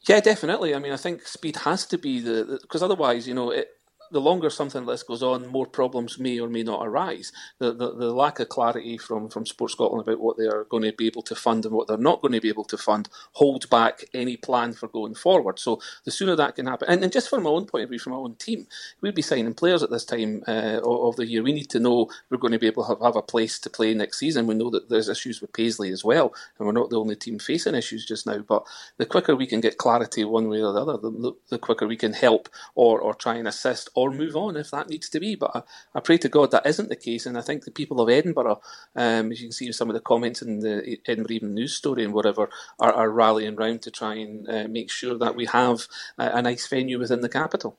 Yeah, 0.07 0.19
definitely. 0.19 0.75
I 0.75 0.79
mean, 0.79 0.91
I 0.91 0.97
think 0.97 1.25
speed 1.25 1.55
has 1.57 1.87
to 1.87 1.97
be 1.97 2.19
the 2.19 2.59
because 2.61 2.83
otherwise, 2.83 3.27
you 3.27 3.33
know, 3.33 3.49
it, 3.49 3.69
the 4.13 4.21
longer 4.21 4.49
something 4.49 4.85
like 4.85 4.93
this 4.93 5.03
goes 5.03 5.23
on, 5.23 5.47
more 5.47 5.65
problems 5.65 6.19
may 6.19 6.39
or 6.39 6.47
may 6.47 6.63
not 6.63 6.85
arise. 6.85 7.33
The, 7.57 7.73
the, 7.73 7.95
the 7.95 8.13
lack 8.13 8.39
of 8.39 8.49
clarity 8.49 8.97
from, 8.97 9.27
from 9.27 9.45
Sport 9.45 9.71
Scotland 9.71 10.03
about 10.07 10.19
what 10.21 10.37
they 10.37 10.45
are 10.45 10.65
going 10.65 10.83
to 10.83 10.93
be 10.93 11.07
able 11.07 11.23
to 11.23 11.35
fund 11.35 11.65
and 11.65 11.73
what 11.73 11.87
they're 11.87 11.97
not 11.97 12.21
going 12.21 12.31
to 12.33 12.39
be 12.39 12.49
able 12.49 12.63
to 12.65 12.77
fund 12.77 13.09
holds 13.33 13.65
back 13.65 14.05
any 14.13 14.37
plan 14.37 14.73
for 14.73 14.87
going 14.87 15.15
forward. 15.15 15.59
So 15.59 15.81
the 16.05 16.11
sooner 16.11 16.35
that 16.35 16.55
can 16.55 16.67
happen, 16.67 16.87
and, 16.89 17.03
and 17.03 17.11
just 17.11 17.29
from 17.29 17.43
my 17.43 17.49
own 17.49 17.65
point 17.65 17.85
of 17.85 17.89
view, 17.89 17.99
from 17.99 18.13
my 18.13 18.19
own 18.19 18.35
team, 18.35 18.67
we'd 19.01 19.15
be 19.15 19.23
signing 19.23 19.55
players 19.55 19.81
at 19.83 19.89
this 19.89 20.05
time 20.05 20.43
uh, 20.47 20.79
of 20.83 21.15
the 21.15 21.25
year. 21.25 21.43
We 21.43 21.51
need 21.51 21.71
to 21.71 21.79
know 21.79 22.09
we're 22.29 22.37
going 22.37 22.53
to 22.53 22.59
be 22.59 22.67
able 22.67 22.83
to 22.83 22.89
have, 22.89 23.01
have 23.01 23.15
a 23.15 23.21
place 23.23 23.57
to 23.59 23.69
play 23.69 23.93
next 23.95 24.19
season. 24.19 24.47
We 24.47 24.55
know 24.55 24.69
that 24.69 24.89
there's 24.89 25.09
issues 25.09 25.41
with 25.41 25.53
Paisley 25.53 25.91
as 25.91 26.03
well, 26.03 26.33
and 26.59 26.67
we're 26.67 26.73
not 26.73 26.91
the 26.91 26.99
only 26.99 27.15
team 27.15 27.39
facing 27.39 27.75
issues 27.75 28.05
just 28.05 28.27
now. 28.27 28.39
But 28.39 28.67
the 28.97 29.07
quicker 29.07 29.35
we 29.35 29.47
can 29.47 29.61
get 29.61 29.79
clarity 29.79 30.23
one 30.23 30.49
way 30.49 30.61
or 30.61 30.71
the 30.71 30.81
other, 30.81 30.97
the, 30.97 31.33
the 31.49 31.59
quicker 31.59 31.87
we 31.87 31.97
can 31.97 32.13
help 32.13 32.49
or, 32.75 33.01
or 33.01 33.15
try 33.15 33.35
and 33.35 33.47
assist 33.47 33.89
or 33.95 34.02
move 34.11 34.35
on 34.35 34.57
if 34.57 34.71
that 34.71 34.89
needs 34.89 35.09
to 35.09 35.19
be. 35.19 35.35
But 35.35 35.51
I, 35.55 35.63
I, 35.95 35.99
pray 35.99 36.17
to 36.19 36.29
God 36.29 36.51
that 36.51 36.65
isn't 36.65 36.89
the 36.89 36.95
case, 36.95 37.25
and 37.25 37.37
I 37.37 37.41
think 37.41 37.63
the 37.63 37.71
people 37.71 38.01
of 38.01 38.09
Edinburgh, 38.09 38.61
um, 38.95 39.31
as 39.31 39.41
you 39.41 39.47
can 39.47 39.51
see 39.51 39.67
in 39.67 39.73
some 39.73 39.89
of 39.89 39.93
the 39.93 40.01
comments 40.01 40.41
in 40.41 40.59
the 40.59 40.97
Edinburgh 41.07 41.35
Evening 41.35 41.53
News 41.55 41.73
story 41.73 42.03
and 42.03 42.13
whatever, 42.13 42.49
are, 42.79 42.93
are 42.93 43.09
rallying 43.09 43.55
round 43.55 43.81
to 43.83 43.91
try 43.91 44.15
and 44.15 44.49
uh, 44.49 44.67
make 44.67 44.91
sure 44.91 45.17
that 45.17 45.35
we 45.35 45.45
have 45.45 45.87
a, 46.17 46.37
a 46.37 46.41
nice 46.41 46.67
venue 46.67 46.99
within 46.99 47.21
the 47.21 47.29
capital. 47.29 47.77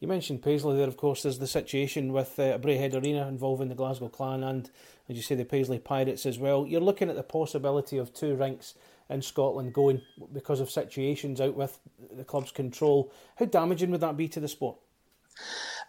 You 0.00 0.08
mentioned 0.08 0.42
Paisley 0.42 0.78
there, 0.78 0.88
of 0.88 0.96
course. 0.96 1.22
There's 1.22 1.38
the 1.38 1.46
situation 1.46 2.14
with 2.14 2.38
uh, 2.38 2.56
Braehead 2.58 2.94
Arena 2.94 3.28
involving 3.28 3.68
the 3.68 3.74
Glasgow 3.74 4.08
Clan 4.08 4.42
and, 4.42 4.70
as 5.10 5.16
you 5.16 5.22
say, 5.22 5.34
the 5.34 5.44
Paisley 5.44 5.78
Pirates 5.78 6.24
as 6.24 6.38
well. 6.38 6.66
You're 6.66 6.80
looking 6.80 7.10
at 7.10 7.16
the 7.16 7.22
possibility 7.22 7.98
of 7.98 8.14
two 8.14 8.34
rinks 8.34 8.74
in 9.10 9.20
Scotland 9.20 9.74
going 9.74 10.00
because 10.32 10.60
of 10.60 10.70
situations 10.70 11.38
out 11.40 11.54
with 11.54 11.78
the 12.16 12.24
club's 12.24 12.50
control. 12.50 13.12
How 13.36 13.44
damaging 13.44 13.90
would 13.90 14.00
that 14.00 14.16
be 14.16 14.28
to 14.28 14.40
the 14.40 14.48
sport? 14.48 14.78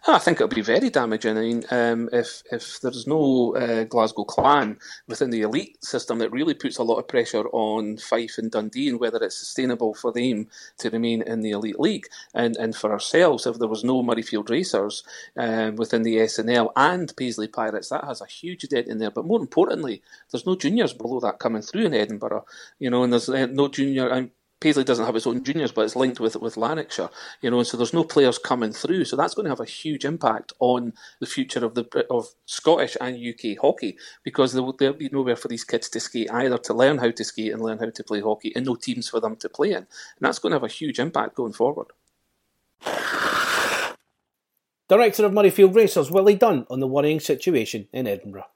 I 0.04 0.18
think 0.18 0.38
it'll 0.38 0.48
be 0.48 0.62
very 0.62 0.90
damaging. 0.90 1.38
I 1.38 1.40
mean, 1.40 1.64
um, 1.70 2.08
if 2.12 2.42
if 2.50 2.80
there's 2.80 3.06
no 3.06 3.54
uh, 3.54 3.84
Glasgow 3.84 4.24
Clan 4.24 4.78
within 5.06 5.30
the 5.30 5.42
elite 5.42 5.82
system, 5.84 6.18
that 6.18 6.32
really 6.32 6.54
puts 6.54 6.78
a 6.78 6.82
lot 6.82 6.96
of 6.96 7.06
pressure 7.06 7.44
on 7.52 7.98
Fife 7.98 8.36
and 8.36 8.50
Dundee 8.50 8.88
and 8.88 8.98
whether 8.98 9.22
it's 9.22 9.38
sustainable 9.38 9.94
for 9.94 10.10
them 10.10 10.48
to 10.78 10.90
remain 10.90 11.22
in 11.22 11.42
the 11.42 11.52
elite 11.52 11.78
league. 11.78 12.06
And 12.34 12.56
and 12.56 12.74
for 12.74 12.90
ourselves, 12.90 13.46
if 13.46 13.58
there 13.58 13.68
was 13.68 13.84
no 13.84 14.02
Murrayfield 14.02 14.50
Racers 14.50 15.04
um, 15.36 15.76
within 15.76 16.02
the 16.02 16.16
SNL 16.16 16.72
and 16.74 17.16
Paisley 17.16 17.46
Pirates, 17.46 17.90
that 17.90 18.04
has 18.04 18.20
a 18.20 18.26
huge 18.26 18.62
dent 18.62 18.88
in 18.88 18.98
there. 18.98 19.12
But 19.12 19.26
more 19.26 19.40
importantly, 19.40 20.02
there's 20.32 20.46
no 20.46 20.56
juniors 20.56 20.94
below 20.94 21.20
that 21.20 21.38
coming 21.38 21.62
through 21.62 21.86
in 21.86 21.94
Edinburgh. 21.94 22.44
You 22.80 22.90
know, 22.90 23.04
and 23.04 23.12
there's 23.12 23.28
uh, 23.28 23.46
no 23.46 23.68
junior. 23.68 24.30
Paisley 24.62 24.84
doesn't 24.84 25.04
have 25.04 25.16
its 25.16 25.26
own 25.26 25.42
juniors, 25.42 25.72
but 25.72 25.82
it's 25.82 25.96
linked 25.96 26.20
with 26.20 26.36
with 26.36 26.56
Lanarkshire, 26.56 27.10
you 27.40 27.50
know, 27.50 27.58
and 27.58 27.66
so 27.66 27.76
there's 27.76 27.92
no 27.92 28.04
players 28.04 28.38
coming 28.38 28.72
through. 28.72 29.04
So 29.04 29.16
that's 29.16 29.34
going 29.34 29.44
to 29.44 29.50
have 29.50 29.60
a 29.60 29.64
huge 29.64 30.04
impact 30.04 30.52
on 30.60 30.92
the 31.18 31.26
future 31.26 31.64
of 31.64 31.74
the 31.74 32.06
of 32.08 32.28
Scottish 32.46 32.96
and 33.00 33.16
UK 33.16 33.58
hockey 33.60 33.96
because 34.22 34.52
there 34.52 34.62
will, 34.62 34.76
there'll 34.78 34.94
be 34.94 35.08
nowhere 35.10 35.36
for 35.36 35.48
these 35.48 35.64
kids 35.64 35.88
to 35.90 36.00
skate 36.00 36.30
either 36.30 36.58
to 36.58 36.74
learn 36.74 36.98
how 36.98 37.10
to 37.10 37.24
skate 37.24 37.52
and 37.52 37.60
learn 37.60 37.78
how 37.78 37.90
to 37.90 38.04
play 38.04 38.20
hockey, 38.20 38.52
and 38.54 38.64
no 38.64 38.76
teams 38.76 39.08
for 39.08 39.18
them 39.18 39.34
to 39.36 39.48
play 39.48 39.70
in, 39.70 39.76
and 39.76 39.86
that's 40.20 40.38
going 40.38 40.52
to 40.52 40.56
have 40.56 40.64
a 40.64 40.68
huge 40.68 41.00
impact 41.00 41.34
going 41.34 41.52
forward. 41.52 41.88
Director 44.88 45.24
of 45.24 45.32
Murrayfield 45.32 45.74
Racers 45.74 46.10
Willie 46.10 46.36
Dunn 46.36 46.66
on 46.70 46.80
the 46.80 46.86
worrying 46.86 47.18
situation 47.18 47.88
in 47.92 48.06
Edinburgh. 48.06 48.46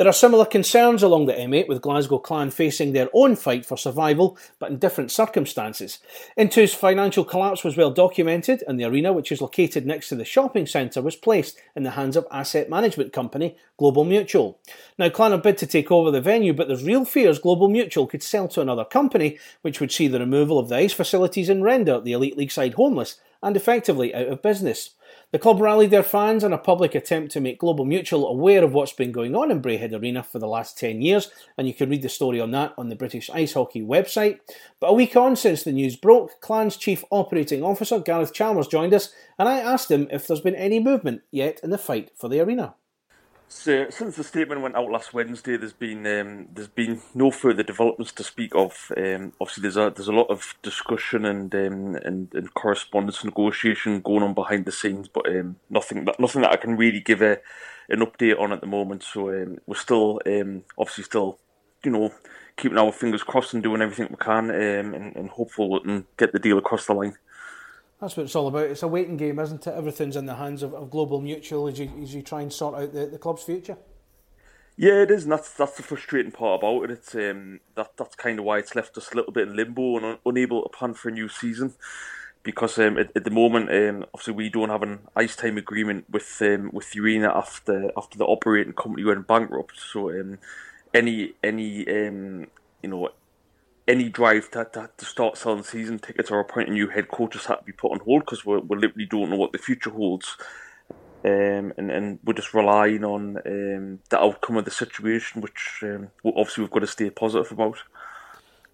There 0.00 0.08
are 0.08 0.14
similar 0.14 0.46
concerns 0.46 1.02
along 1.02 1.26
the 1.26 1.34
M8 1.34 1.68
with 1.68 1.82
Glasgow 1.82 2.16
Clan 2.16 2.50
facing 2.50 2.94
their 2.94 3.10
own 3.12 3.36
fight 3.36 3.66
for 3.66 3.76
survival, 3.76 4.38
but 4.58 4.70
in 4.70 4.78
different 4.78 5.10
circumstances. 5.10 5.98
Intu's 6.38 6.72
financial 6.72 7.22
collapse 7.22 7.64
was 7.64 7.76
well 7.76 7.90
documented, 7.90 8.64
and 8.66 8.80
the 8.80 8.86
arena, 8.86 9.12
which 9.12 9.30
is 9.30 9.42
located 9.42 9.84
next 9.84 10.08
to 10.08 10.16
the 10.16 10.24
shopping 10.24 10.64
centre, 10.64 11.02
was 11.02 11.16
placed 11.16 11.58
in 11.76 11.82
the 11.82 11.90
hands 11.90 12.16
of 12.16 12.26
asset 12.30 12.70
management 12.70 13.12
company 13.12 13.58
Global 13.76 14.04
Mutual. 14.04 14.58
Now, 14.96 15.10
Clan 15.10 15.32
have 15.32 15.42
bid 15.42 15.58
to 15.58 15.66
take 15.66 15.92
over 15.92 16.10
the 16.10 16.22
venue, 16.22 16.54
but 16.54 16.66
there's 16.66 16.82
real 16.82 17.04
fears 17.04 17.38
Global 17.38 17.68
Mutual 17.68 18.06
could 18.06 18.22
sell 18.22 18.48
to 18.48 18.62
another 18.62 18.86
company, 18.86 19.38
which 19.60 19.80
would 19.80 19.92
see 19.92 20.08
the 20.08 20.18
removal 20.18 20.58
of 20.58 20.70
the 20.70 20.76
ice 20.76 20.94
facilities 20.94 21.50
and 21.50 21.62
render 21.62 22.00
the 22.00 22.12
Elite 22.12 22.38
League 22.38 22.52
side 22.52 22.72
homeless 22.72 23.20
and 23.42 23.54
effectively 23.54 24.14
out 24.14 24.28
of 24.28 24.40
business. 24.40 24.92
The 25.32 25.38
club 25.38 25.60
rallied 25.60 25.92
their 25.92 26.02
fans 26.02 26.42
in 26.42 26.52
a 26.52 26.58
public 26.58 26.96
attempt 26.96 27.30
to 27.32 27.40
make 27.40 27.60
Global 27.60 27.84
Mutual 27.84 28.26
aware 28.26 28.64
of 28.64 28.72
what's 28.72 28.92
been 28.92 29.12
going 29.12 29.36
on 29.36 29.52
in 29.52 29.62
Braehead 29.62 29.92
Arena 29.92 30.24
for 30.24 30.40
the 30.40 30.48
last 30.48 30.76
10 30.76 31.02
years, 31.02 31.30
and 31.56 31.68
you 31.68 31.74
can 31.74 31.88
read 31.88 32.02
the 32.02 32.08
story 32.08 32.40
on 32.40 32.50
that 32.50 32.74
on 32.76 32.88
the 32.88 32.96
British 32.96 33.30
Ice 33.30 33.52
Hockey 33.52 33.80
website. 33.80 34.40
But 34.80 34.88
a 34.88 34.92
week 34.92 35.14
on 35.14 35.36
since 35.36 35.62
the 35.62 35.70
news 35.70 35.94
broke, 35.94 36.40
Clan's 36.40 36.76
Chief 36.76 37.04
Operating 37.10 37.62
Officer 37.62 38.00
Gareth 38.00 38.34
Chalmers 38.34 38.66
joined 38.66 38.92
us, 38.92 39.14
and 39.38 39.48
I 39.48 39.60
asked 39.60 39.88
him 39.88 40.08
if 40.10 40.26
there's 40.26 40.40
been 40.40 40.56
any 40.56 40.80
movement 40.80 41.22
yet 41.30 41.60
in 41.62 41.70
the 41.70 41.78
fight 41.78 42.10
for 42.16 42.28
the 42.28 42.40
arena. 42.40 42.74
So, 43.52 43.90
since 43.90 44.14
the 44.14 44.22
statement 44.22 44.60
went 44.60 44.76
out 44.76 44.92
last 44.92 45.12
Wednesday, 45.12 45.56
there's 45.56 45.72
been 45.72 46.06
um, 46.06 46.46
there's 46.54 46.68
been 46.68 47.02
no 47.16 47.32
further 47.32 47.64
developments 47.64 48.12
to 48.12 48.22
speak 48.22 48.54
of. 48.54 48.92
Um, 48.96 49.32
obviously, 49.40 49.62
there's 49.62 49.76
a 49.76 49.92
there's 49.94 50.06
a 50.06 50.12
lot 50.12 50.30
of 50.30 50.54
discussion 50.62 51.24
and 51.24 51.52
um, 51.52 51.96
and, 51.96 52.32
and 52.32 52.54
correspondence, 52.54 53.24
negotiation 53.24 54.02
going 54.02 54.22
on 54.22 54.34
behind 54.34 54.66
the 54.66 54.72
scenes, 54.72 55.08
but 55.08 55.28
um, 55.28 55.56
nothing 55.68 56.04
that 56.04 56.20
nothing 56.20 56.42
that 56.42 56.52
I 56.52 56.58
can 56.58 56.76
really 56.76 57.00
give 57.00 57.22
a 57.22 57.38
an 57.88 58.06
update 58.06 58.40
on 58.40 58.52
at 58.52 58.60
the 58.60 58.68
moment. 58.68 59.02
So 59.02 59.30
um, 59.30 59.58
we're 59.66 59.74
still 59.74 60.20
um, 60.26 60.62
obviously 60.78 61.02
still 61.02 61.40
you 61.84 61.90
know 61.90 62.14
keeping 62.56 62.78
our 62.78 62.92
fingers 62.92 63.24
crossed 63.24 63.52
and 63.52 63.64
doing 63.64 63.82
everything 63.82 64.06
we 64.10 64.16
can, 64.16 64.50
and, 64.52 65.16
and 65.16 65.28
hopeful 65.28 65.70
we 65.70 65.80
can 65.80 66.06
get 66.16 66.30
the 66.32 66.38
deal 66.38 66.58
across 66.58 66.86
the 66.86 66.94
line. 66.94 67.16
That's 68.00 68.16
what 68.16 68.24
it's 68.24 68.34
all 68.34 68.48
about. 68.48 68.70
It's 68.70 68.82
a 68.82 68.88
waiting 68.88 69.18
game, 69.18 69.38
isn't 69.38 69.66
it? 69.66 69.74
Everything's 69.74 70.16
in 70.16 70.26
the 70.26 70.36
hands 70.36 70.62
of, 70.62 70.72
of 70.72 70.90
Global 70.90 71.20
Mutual 71.20 71.68
as 71.68 71.78
you, 71.78 71.90
as 72.02 72.14
you 72.14 72.22
try 72.22 72.40
and 72.40 72.52
sort 72.52 72.74
out 72.74 72.94
the, 72.94 73.06
the 73.06 73.18
club's 73.18 73.42
future. 73.42 73.76
Yeah, 74.76 75.02
it 75.02 75.10
is, 75.10 75.24
and 75.24 75.32
that's 75.32 75.52
that's 75.52 75.76
the 75.76 75.82
frustrating 75.82 76.32
part 76.32 76.62
about 76.62 76.84
it. 76.84 76.90
It's 76.92 77.14
um, 77.14 77.60
that 77.74 77.98
that's 77.98 78.14
kind 78.14 78.38
of 78.38 78.46
why 78.46 78.58
it's 78.58 78.74
left 78.74 78.96
us 78.96 79.12
a 79.12 79.16
little 79.16 79.32
bit 79.32 79.48
in 79.48 79.54
limbo 79.54 79.98
and 79.98 80.06
un- 80.06 80.18
unable 80.24 80.62
to 80.62 80.70
plan 80.70 80.94
for 80.94 81.10
a 81.10 81.12
new 81.12 81.28
season. 81.28 81.74
Because 82.42 82.78
um, 82.78 82.96
at, 82.96 83.14
at, 83.14 83.24
the 83.24 83.30
moment, 83.30 83.68
um, 83.68 84.06
obviously, 84.14 84.32
we 84.32 84.48
don't 84.48 84.70
have 84.70 84.82
an 84.82 85.00
ice 85.14 85.36
time 85.36 85.58
agreement 85.58 86.06
with 86.08 86.40
um, 86.40 86.70
with 86.72 86.90
the 86.92 87.00
arena 87.00 87.30
after 87.36 87.90
after 87.94 88.16
the 88.16 88.24
operating 88.24 88.72
company 88.72 89.04
went 89.04 89.26
bankrupt. 89.26 89.78
So 89.78 90.08
um, 90.18 90.38
any 90.94 91.34
any 91.44 91.86
um, 91.86 92.46
you 92.82 92.88
know 92.88 93.10
any 93.90 94.08
drive 94.08 94.50
to, 94.52 94.64
to, 94.72 94.90
to, 94.96 95.04
start 95.04 95.36
selling 95.36 95.64
season 95.64 95.98
tickets 95.98 96.30
or 96.30 96.40
appointing 96.40 96.74
new 96.74 96.88
head 96.88 97.08
coaches 97.08 97.46
had 97.46 97.56
to 97.56 97.64
be 97.64 97.72
put 97.72 97.92
on 97.92 98.00
hold 98.00 98.24
because 98.24 98.46
we 98.46 98.56
we 98.58 98.76
literally 98.76 99.06
don't 99.06 99.30
know 99.30 99.36
what 99.36 99.52
the 99.52 99.58
future 99.58 99.90
holds. 99.90 100.36
Um, 101.22 101.74
and, 101.76 101.90
and 101.90 102.18
we're 102.24 102.32
just 102.32 102.54
relying 102.54 103.04
on 103.04 103.36
um, 103.44 103.98
the 104.08 104.18
outcome 104.18 104.56
of 104.56 104.64
the 104.64 104.70
situation, 104.70 105.42
which 105.42 105.80
um, 105.82 106.08
obviously 106.24 106.62
we've 106.62 106.70
got 106.70 106.80
to 106.80 106.86
stay 106.86 107.10
positive 107.10 107.52
about. 107.52 107.76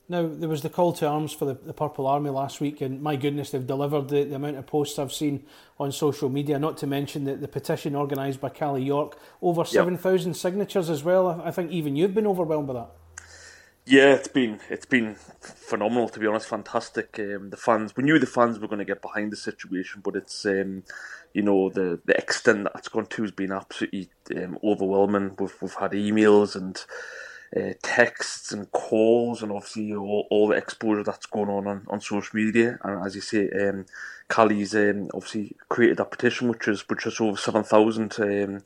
Now, 0.09 0.29
there 0.29 0.49
was 0.49 0.63
the 0.63 0.71
call 0.71 0.93
to 0.95 1.09
arms 1.09 1.33
for 1.33 1.47
the, 1.47 1.55
the 1.55 1.73
Purple 1.73 2.07
Army 2.07 2.31
last 2.31 2.61
week, 2.61 2.81
and 2.81 3.03
my 3.03 3.17
goodness, 3.17 3.51
they've 3.51 3.67
delivered 3.67 4.09
the, 4.09 4.23
the 4.23 4.37
amount 4.37 4.59
of 4.59 4.67
posts 4.67 5.01
I've 5.01 5.13
seen 5.13 5.45
on 5.81 5.91
social 5.91 6.29
media, 6.29 6.61
not 6.61 6.77
to 6.79 6.87
mention 6.87 7.25
the, 7.25 7.35
the 7.35 7.49
petition 7.49 7.97
organised 7.97 8.41
by 8.41 8.51
Callie 8.51 8.85
York. 8.85 9.19
Over 9.43 9.65
7,000 9.65 10.31
yep. 10.31 10.37
signatures 10.37 10.89
as 10.89 11.03
well. 11.03 11.43
I 11.45 11.51
think 11.51 11.73
even 11.73 11.97
you've 11.97 12.15
been 12.15 12.29
overwhelmed 12.29 12.69
by 12.69 12.75
that. 12.75 12.91
Yeah, 13.87 14.15
it's 14.15 14.31
been 14.31 14.61
it's 14.71 14.87
been 14.87 15.17
phenomenal 15.43 16.09
to 16.11 16.21
be 16.21 16.27
honest. 16.29 16.49
Fantastic. 16.49 17.19
Um, 17.21 17.51
the 17.51 17.59
fans, 17.59 17.97
we 17.99 18.05
knew 18.05 18.19
the 18.19 18.27
fans 18.27 18.59
were 18.59 18.69
going 18.69 18.81
to 18.81 18.87
get 18.87 19.03
behind 19.03 19.33
the 19.33 19.37
situation, 19.37 20.03
but 20.05 20.17
it's 20.17 20.47
um, 20.47 20.85
you 21.35 21.43
know 21.43 21.71
the 21.71 22.01
the 22.07 22.17
extent 22.19 22.65
that 22.65 22.75
it's 22.79 22.89
gone 22.89 23.07
to 23.09 23.23
has 23.25 23.33
been 23.33 23.53
absolutely 23.53 24.11
um, 24.39 24.59
overwhelming. 24.65 25.37
We've 25.39 25.55
we've 25.63 25.75
had 25.75 25.93
emails 25.93 26.57
and 26.57 26.83
uh, 27.57 27.75
texts 27.83 28.53
and 28.55 28.73
calls, 28.73 29.43
and 29.45 29.53
obviously 29.53 29.95
all, 29.95 30.27
all 30.31 30.49
the 30.49 30.57
exposure 30.57 31.05
that's 31.05 31.27
going 31.27 31.51
on, 31.51 31.69
on 31.69 31.87
on 31.91 32.01
social 32.01 32.37
media. 32.39 32.79
And 32.85 33.07
as 33.07 33.17
you 33.17 33.23
say, 33.23 33.51
um, 33.51 33.87
Callie's 34.31 34.75
um, 34.75 35.11
obviously 35.15 35.57
created 35.69 35.99
that 35.99 36.13
petition, 36.13 36.49
which 36.49 36.69
is 36.69 36.89
which 36.89 37.07
is 37.07 37.21
over 37.21 37.37
seven 37.37 37.65
thousand. 37.65 38.17
Um, 38.21 38.63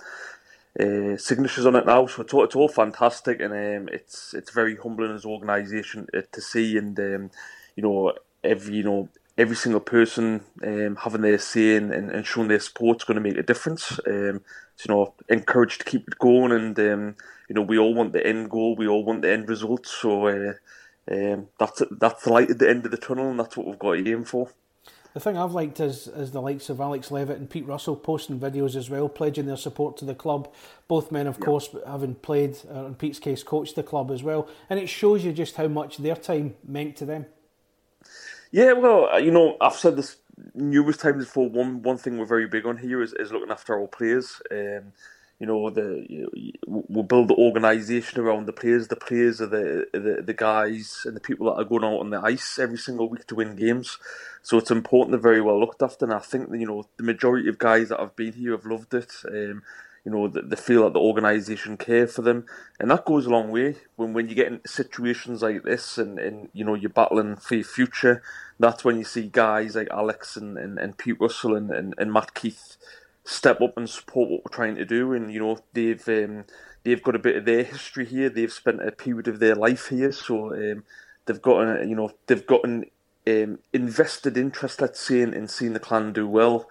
uh, 0.78 1.16
signatures 1.16 1.66
on 1.66 1.76
it 1.76 1.86
now. 1.86 2.06
So 2.06 2.22
it's 2.22 2.34
all, 2.34 2.44
it's 2.44 2.56
all 2.56 2.68
fantastic, 2.68 3.40
and 3.40 3.52
um, 3.52 3.88
it's 3.92 4.34
it's 4.34 4.52
very 4.52 4.76
humbling 4.76 5.14
as 5.14 5.24
an 5.24 5.30
organisation 5.30 6.06
to 6.12 6.40
see, 6.40 6.76
and 6.76 6.98
um, 6.98 7.30
you 7.76 7.82
know 7.82 8.12
every 8.44 8.76
you 8.76 8.84
know 8.84 9.08
every 9.36 9.56
single 9.56 9.80
person 9.80 10.42
um, 10.62 10.96
having 10.96 11.22
their 11.22 11.38
say 11.38 11.76
and, 11.76 11.92
and, 11.92 12.26
showing 12.26 12.48
their 12.48 12.60
support 12.60 12.98
is 12.98 13.04
going 13.04 13.14
to 13.14 13.22
make 13.22 13.38
a 13.38 13.42
difference. 13.42 13.98
Um, 14.06 14.42
so, 14.76 14.84
you 14.86 14.94
know, 14.94 15.14
encouraged 15.30 15.78
to 15.80 15.86
keep 15.86 16.06
it 16.06 16.18
going, 16.18 16.52
and 16.52 16.78
um, 16.78 17.16
you 17.48 17.54
know 17.54 17.62
we 17.62 17.78
all 17.78 17.94
want 17.94 18.12
the 18.12 18.26
end 18.26 18.50
goal, 18.50 18.76
we 18.76 18.86
all 18.86 19.04
want 19.04 19.22
the 19.22 19.32
end 19.32 19.48
result. 19.48 19.86
So 19.86 20.26
uh, 20.26 20.52
um, 21.10 21.48
that's 21.58 21.82
that's 21.90 22.24
the 22.24 22.32
light 22.32 22.50
at 22.50 22.58
the 22.58 22.68
end 22.68 22.84
of 22.84 22.90
the 22.90 22.96
tunnel, 22.96 23.30
and 23.30 23.40
that's 23.40 23.56
what 23.56 23.66
we've 23.66 23.78
got 23.78 23.94
to 23.94 24.10
aim 24.10 24.24
for. 24.24 24.50
The 25.12 25.20
thing 25.20 25.36
I've 25.36 25.52
liked 25.52 25.80
is 25.80 26.06
is 26.06 26.30
the 26.30 26.40
likes 26.40 26.68
of 26.70 26.80
Alex 26.80 27.10
Leavitt 27.10 27.38
and 27.38 27.50
Pete 27.50 27.66
Russell 27.66 27.96
posting 27.96 28.38
videos 28.38 28.76
as 28.76 28.88
well, 28.88 29.08
pledging 29.08 29.46
their 29.46 29.56
support 29.56 29.96
to 29.98 30.04
the 30.04 30.14
club. 30.14 30.52
Both 30.86 31.10
men, 31.10 31.26
of 31.26 31.38
yeah. 31.38 31.44
course, 31.44 31.68
having 31.86 32.14
played, 32.14 32.56
uh, 32.72 32.86
in 32.86 32.94
Pete's 32.94 33.18
case, 33.18 33.42
coached 33.42 33.74
the 33.74 33.82
club 33.82 34.10
as 34.10 34.22
well, 34.22 34.48
and 34.68 34.78
it 34.78 34.88
shows 34.88 35.24
you 35.24 35.32
just 35.32 35.56
how 35.56 35.68
much 35.68 35.98
their 35.98 36.16
time 36.16 36.54
meant 36.66 36.96
to 36.96 37.06
them. 37.06 37.26
Yeah, 38.52 38.72
well, 38.72 39.10
uh, 39.12 39.18
you 39.18 39.30
know, 39.30 39.56
I've 39.60 39.74
said 39.74 39.96
this 39.96 40.16
numerous 40.54 40.96
times 40.96 41.24
before. 41.24 41.48
One 41.48 41.82
one 41.82 41.96
thing 41.96 42.18
we're 42.18 42.26
very 42.26 42.46
big 42.46 42.66
on 42.66 42.78
here 42.78 43.02
is, 43.02 43.12
is 43.14 43.32
looking 43.32 43.50
after 43.50 43.78
our 43.78 43.88
players. 43.88 44.40
Um, 44.50 44.92
you 45.40 45.46
know, 45.46 45.70
the 45.70 46.04
you 46.06 46.52
we'll 46.66 47.02
build 47.02 47.28
the 47.28 47.34
organisation 47.34 48.20
around 48.20 48.44
the 48.44 48.52
players. 48.52 48.88
The 48.88 48.96
players 48.96 49.40
are 49.40 49.46
the, 49.46 49.86
the 49.92 50.22
the 50.22 50.34
guys 50.34 51.00
and 51.06 51.16
the 51.16 51.20
people 51.20 51.46
that 51.46 51.60
are 51.60 51.64
going 51.64 51.82
out 51.82 52.00
on 52.00 52.10
the 52.10 52.20
ice 52.20 52.58
every 52.58 52.76
single 52.76 53.08
week 53.08 53.26
to 53.28 53.34
win 53.34 53.56
games. 53.56 53.96
So 54.42 54.58
it's 54.58 54.70
important 54.70 55.12
they're 55.12 55.32
very 55.32 55.40
well 55.40 55.58
looked 55.58 55.82
after. 55.82 56.04
And 56.04 56.12
I 56.12 56.18
think 56.18 56.50
that, 56.50 56.60
you 56.60 56.66
know 56.66 56.86
the 56.98 57.04
majority 57.04 57.48
of 57.48 57.58
guys 57.58 57.88
that 57.88 58.00
have 58.00 58.14
been 58.16 58.34
here 58.34 58.52
have 58.52 58.66
loved 58.66 58.92
it. 58.92 59.12
Um, 59.26 59.62
you 60.04 60.10
know, 60.12 60.28
they 60.28 60.56
feel 60.56 60.84
that 60.84 60.94
the 60.94 60.98
organisation 60.98 61.76
care 61.76 62.06
for 62.06 62.22
them, 62.22 62.46
and 62.78 62.90
that 62.90 63.04
goes 63.04 63.26
a 63.26 63.30
long 63.30 63.50
way. 63.50 63.76
When 63.96 64.12
when 64.12 64.28
you 64.28 64.34
get 64.34 64.48
into 64.48 64.68
situations 64.68 65.42
like 65.42 65.62
this, 65.62 65.98
and, 65.98 66.18
and 66.18 66.48
you 66.52 66.64
know 66.64 66.74
you're 66.74 66.90
battling 66.90 67.36
for 67.36 67.54
your 67.54 67.64
future, 67.64 68.22
that's 68.58 68.84
when 68.84 68.98
you 68.98 69.04
see 69.04 69.28
guys 69.28 69.76
like 69.76 69.88
Alex 69.90 70.36
and, 70.36 70.56
and, 70.56 70.78
and 70.78 70.96
Pete 70.96 71.20
Russell 71.20 71.54
and, 71.54 71.70
and, 71.70 71.94
and 71.98 72.12
Matt 72.12 72.34
Keith 72.34 72.76
step 73.24 73.60
up 73.60 73.76
and 73.76 73.88
support 73.88 74.30
what 74.30 74.44
we're 74.44 74.56
trying 74.56 74.76
to 74.76 74.84
do. 74.84 75.12
And 75.12 75.32
you 75.32 75.40
know 75.40 75.58
they've 75.72 76.08
um, 76.08 76.44
they've 76.84 77.02
got 77.02 77.16
a 77.16 77.20
bit 77.20 77.36
of 77.36 77.44
their 77.44 77.64
history 77.64 78.06
here. 78.06 78.28
They've 78.28 78.52
spent 78.52 78.86
a 78.86 78.92
period 78.92 79.28
of 79.28 79.38
their 79.38 79.54
life 79.54 79.88
here, 79.88 80.12
so 80.12 80.54
um, 80.54 80.84
they've 81.26 81.42
got 81.42 81.66
an, 81.66 81.88
you 81.88 81.96
know 81.96 82.12
they've 82.26 82.46
got 82.46 82.64
an 82.64 82.86
um, 83.26 83.58
invested 83.72 84.36
interest, 84.36 84.80
let's 84.80 85.00
say, 85.00 85.20
in, 85.20 85.34
in 85.34 85.48
seeing 85.48 85.72
the 85.72 85.80
clan 85.80 86.12
do 86.12 86.26
well 86.26 86.68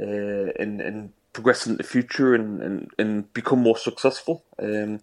uh, 0.00 0.52
and 0.58 0.80
and 0.80 1.12
progress 1.32 1.66
in 1.66 1.76
the 1.76 1.82
future 1.82 2.34
and, 2.34 2.62
and, 2.62 2.90
and 2.98 3.32
become 3.32 3.60
more 3.60 3.76
successful. 3.76 4.44
Um, 4.58 5.00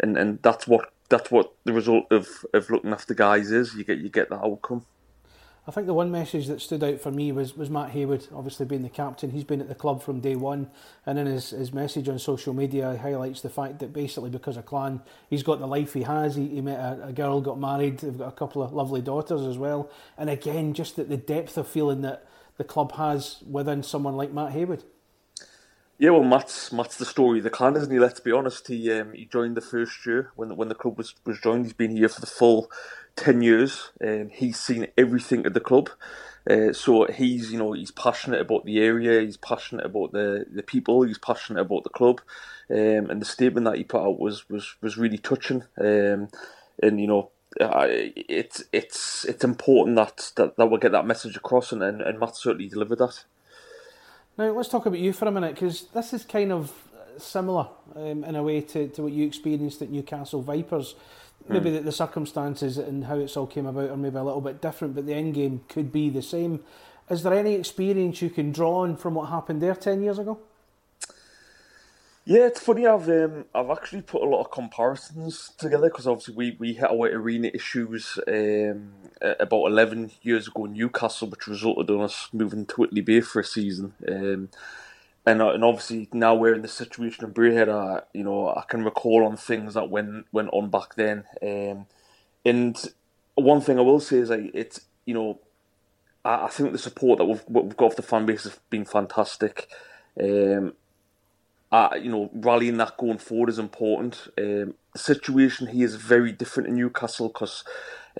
and 0.00 0.16
and 0.16 0.42
that's 0.42 0.66
what 0.66 0.92
that's 1.08 1.30
what 1.30 1.52
the 1.64 1.72
result 1.72 2.10
of, 2.10 2.28
of 2.54 2.70
looking 2.70 2.92
after 2.92 3.14
guys 3.14 3.50
is. 3.50 3.74
You 3.74 3.84
get 3.84 3.98
you 3.98 4.08
get 4.08 4.30
that 4.30 4.42
outcome. 4.42 4.86
I 5.66 5.70
think 5.70 5.86
the 5.86 5.94
one 5.94 6.10
message 6.10 6.48
that 6.48 6.60
stood 6.60 6.82
out 6.82 7.00
for 7.00 7.12
me 7.12 7.30
was, 7.30 7.56
was 7.56 7.70
Matt 7.70 7.90
Haywood, 7.90 8.26
obviously 8.34 8.66
being 8.66 8.82
the 8.82 8.88
captain. 8.88 9.30
He's 9.30 9.44
been 9.44 9.60
at 9.60 9.68
the 9.68 9.76
club 9.76 10.02
from 10.02 10.18
day 10.18 10.34
one, 10.34 10.68
and 11.06 11.20
in 11.20 11.26
his, 11.26 11.50
his 11.50 11.72
message 11.72 12.08
on 12.08 12.18
social 12.18 12.52
media, 12.52 12.90
he 12.92 12.98
highlights 12.98 13.42
the 13.42 13.48
fact 13.48 13.78
that 13.78 13.92
basically 13.92 14.30
because 14.30 14.56
of 14.56 14.66
Clan, 14.66 15.02
he's 15.30 15.44
got 15.44 15.60
the 15.60 15.68
life 15.68 15.92
he 15.92 16.02
has. 16.02 16.34
He, 16.34 16.48
he 16.48 16.60
met 16.60 16.80
a, 16.80 17.06
a, 17.06 17.12
girl, 17.12 17.40
got 17.40 17.60
married, 17.60 17.98
they've 17.98 18.18
got 18.18 18.28
a 18.28 18.32
couple 18.32 18.60
of 18.60 18.72
lovely 18.72 19.02
daughters 19.02 19.42
as 19.42 19.56
well. 19.56 19.88
And 20.18 20.28
again, 20.28 20.74
just 20.74 20.96
the, 20.96 21.04
the 21.04 21.16
depth 21.16 21.56
of 21.56 21.68
feeling 21.68 22.02
that 22.02 22.26
the 22.56 22.64
club 22.64 22.96
has 22.96 23.44
within 23.48 23.84
someone 23.84 24.16
like 24.16 24.32
Matt 24.32 24.50
Haywood. 24.52 24.82
Yeah, 25.98 26.10
well, 26.10 26.24
Matt's 26.24 26.72
Matt's 26.72 26.96
the 26.96 27.04
story 27.04 27.38
of 27.38 27.44
the 27.44 27.50
clan, 27.50 27.76
isn't 27.76 27.92
he? 27.92 28.00
Let's 28.00 28.18
be 28.18 28.32
honest. 28.32 28.66
He 28.66 28.90
um, 28.90 29.12
he 29.12 29.26
joined 29.26 29.56
the 29.56 29.60
first 29.60 30.04
year 30.04 30.32
when 30.34 30.48
the, 30.48 30.54
when 30.56 30.68
the 30.68 30.74
club 30.74 30.98
was, 30.98 31.14
was 31.24 31.38
joined. 31.38 31.66
He's 31.66 31.74
been 31.74 31.96
here 31.96 32.08
for 32.08 32.20
the 32.20 32.26
full 32.26 32.68
ten 33.16 33.42
years. 33.42 33.90
and 34.00 34.30
he's 34.30 34.58
seen 34.58 34.86
everything 34.96 35.46
at 35.46 35.54
the 35.54 35.60
club. 35.60 35.90
Uh, 36.48 36.72
so 36.72 37.06
he's 37.06 37.52
you 37.52 37.58
know 37.58 37.72
he's 37.72 37.92
passionate 37.92 38.40
about 38.40 38.64
the 38.64 38.80
area. 38.80 39.20
He's 39.20 39.36
passionate 39.36 39.86
about 39.86 40.12
the, 40.12 40.46
the 40.50 40.62
people. 40.62 41.02
He's 41.02 41.18
passionate 41.18 41.60
about 41.60 41.84
the 41.84 41.90
club. 41.90 42.20
Um, 42.70 43.10
and 43.10 43.20
the 43.20 43.26
statement 43.26 43.64
that 43.64 43.76
he 43.76 43.84
put 43.84 44.02
out 44.02 44.18
was 44.18 44.48
was, 44.48 44.74
was 44.80 44.96
really 44.96 45.18
touching. 45.18 45.64
Um, 45.78 46.28
and 46.82 47.00
you 47.00 47.06
know 47.06 47.30
uh, 47.60 47.86
it's 47.88 48.64
it's 48.72 49.24
it's 49.26 49.44
important 49.44 49.96
that, 49.96 50.32
that 50.36 50.56
that 50.56 50.66
we 50.66 50.78
get 50.78 50.92
that 50.92 51.06
message 51.06 51.36
across, 51.36 51.72
and, 51.72 51.82
and, 51.82 52.00
and 52.00 52.18
Matt 52.18 52.36
certainly 52.36 52.68
delivered 52.68 52.98
that. 52.98 53.24
Now 54.38 54.50
let's 54.52 54.68
talk 54.68 54.86
about 54.86 54.98
you 54.98 55.12
for 55.12 55.26
a 55.26 55.30
minute 55.30 55.54
because 55.54 55.84
this 55.88 56.12
is 56.12 56.24
kind 56.24 56.52
of 56.52 56.72
similar 57.18 57.68
um, 57.94 58.24
in 58.24 58.34
a 58.34 58.42
way 58.42 58.62
to, 58.62 58.88
to 58.88 59.02
what 59.02 59.12
you 59.12 59.26
experienced 59.26 59.82
at 59.82 59.90
Newcastle 59.90 60.42
Vipers. 60.42 60.94
Maybe 61.48 61.70
mm. 61.70 61.74
the, 61.74 61.80
the, 61.80 61.92
circumstances 61.92 62.78
and 62.78 63.04
how 63.04 63.18
it's 63.18 63.36
all 63.36 63.46
came 63.46 63.66
about 63.66 63.90
are 63.90 63.96
maybe 63.96 64.16
a 64.16 64.22
little 64.22 64.40
bit 64.40 64.60
different, 64.60 64.94
but 64.94 65.06
the 65.06 65.14
end 65.14 65.34
game 65.34 65.62
could 65.68 65.90
be 65.90 66.08
the 66.10 66.22
same. 66.22 66.60
Is 67.10 67.22
there 67.22 67.34
any 67.34 67.54
experience 67.54 68.22
you 68.22 68.30
can 68.30 68.52
draw 68.52 68.82
on 68.82 68.96
from 68.96 69.14
what 69.14 69.28
happened 69.28 69.60
there 69.60 69.74
ten 69.74 70.02
years 70.02 70.18
ago? 70.18 70.38
Yeah, 72.24 72.46
it's 72.46 72.60
funny. 72.60 72.86
I've 72.86 73.08
um, 73.08 73.46
I've 73.52 73.70
actually 73.70 74.02
put 74.02 74.22
a 74.22 74.26
lot 74.26 74.42
of 74.42 74.52
comparisons 74.52 75.50
together 75.58 75.88
because 75.88 76.06
obviously 76.06 76.34
we, 76.34 76.56
we 76.58 76.72
hit 76.74 76.88
our 76.88 77.08
arena 77.08 77.50
issues 77.52 78.18
um, 78.28 78.92
about 79.20 79.66
eleven 79.66 80.12
years 80.22 80.46
ago 80.46 80.66
in 80.66 80.74
Newcastle, 80.74 81.28
which 81.28 81.48
resulted 81.48 81.90
in 81.90 82.00
us 82.00 82.28
moving 82.32 82.64
to 82.66 82.76
Whitley 82.76 83.00
Bay 83.00 83.20
for 83.20 83.40
a 83.40 83.44
season. 83.44 83.94
Um, 84.08 84.50
and 85.24 85.40
uh, 85.40 85.50
and 85.50 85.64
obviously 85.64 86.08
now 86.12 86.34
we're 86.34 86.54
in 86.54 86.62
the 86.62 86.68
situation 86.68 87.24
in 87.24 87.32
Braehead. 87.32 87.68
I, 87.68 88.02
you 88.12 88.24
know, 88.24 88.48
I 88.48 88.64
can 88.68 88.84
recall 88.84 89.24
on 89.24 89.36
things 89.36 89.74
that 89.74 89.90
went 89.90 90.26
went 90.32 90.50
on 90.52 90.70
back 90.70 90.94
then. 90.96 91.24
Um, 91.42 91.86
and 92.44 92.92
one 93.34 93.60
thing 93.60 93.78
I 93.78 93.82
will 93.82 94.00
say 94.00 94.16
is 94.18 94.30
like 94.30 94.50
it's 94.52 94.80
you 95.06 95.14
know, 95.14 95.38
I, 96.24 96.46
I 96.46 96.48
think 96.48 96.72
the 96.72 96.78
support 96.78 97.18
that 97.18 97.24
we've 97.24 97.44
we've 97.48 97.76
got 97.76 97.86
off 97.86 97.96
the 97.96 98.02
fan 98.02 98.26
base 98.26 98.44
has 98.44 98.58
been 98.68 98.84
fantastic. 98.84 99.68
Um, 100.20 100.74
uh, 101.70 101.96
you 102.00 102.10
know, 102.10 102.30
rallying 102.34 102.76
that 102.76 102.98
going 102.98 103.18
forward 103.18 103.48
is 103.48 103.58
important. 103.58 104.28
Um, 104.36 104.74
the 104.92 104.98
situation 104.98 105.68
here 105.68 105.86
is 105.86 105.94
very 105.94 106.30
different 106.30 106.68
in 106.68 106.74
Newcastle 106.74 107.28
because, 107.28 107.64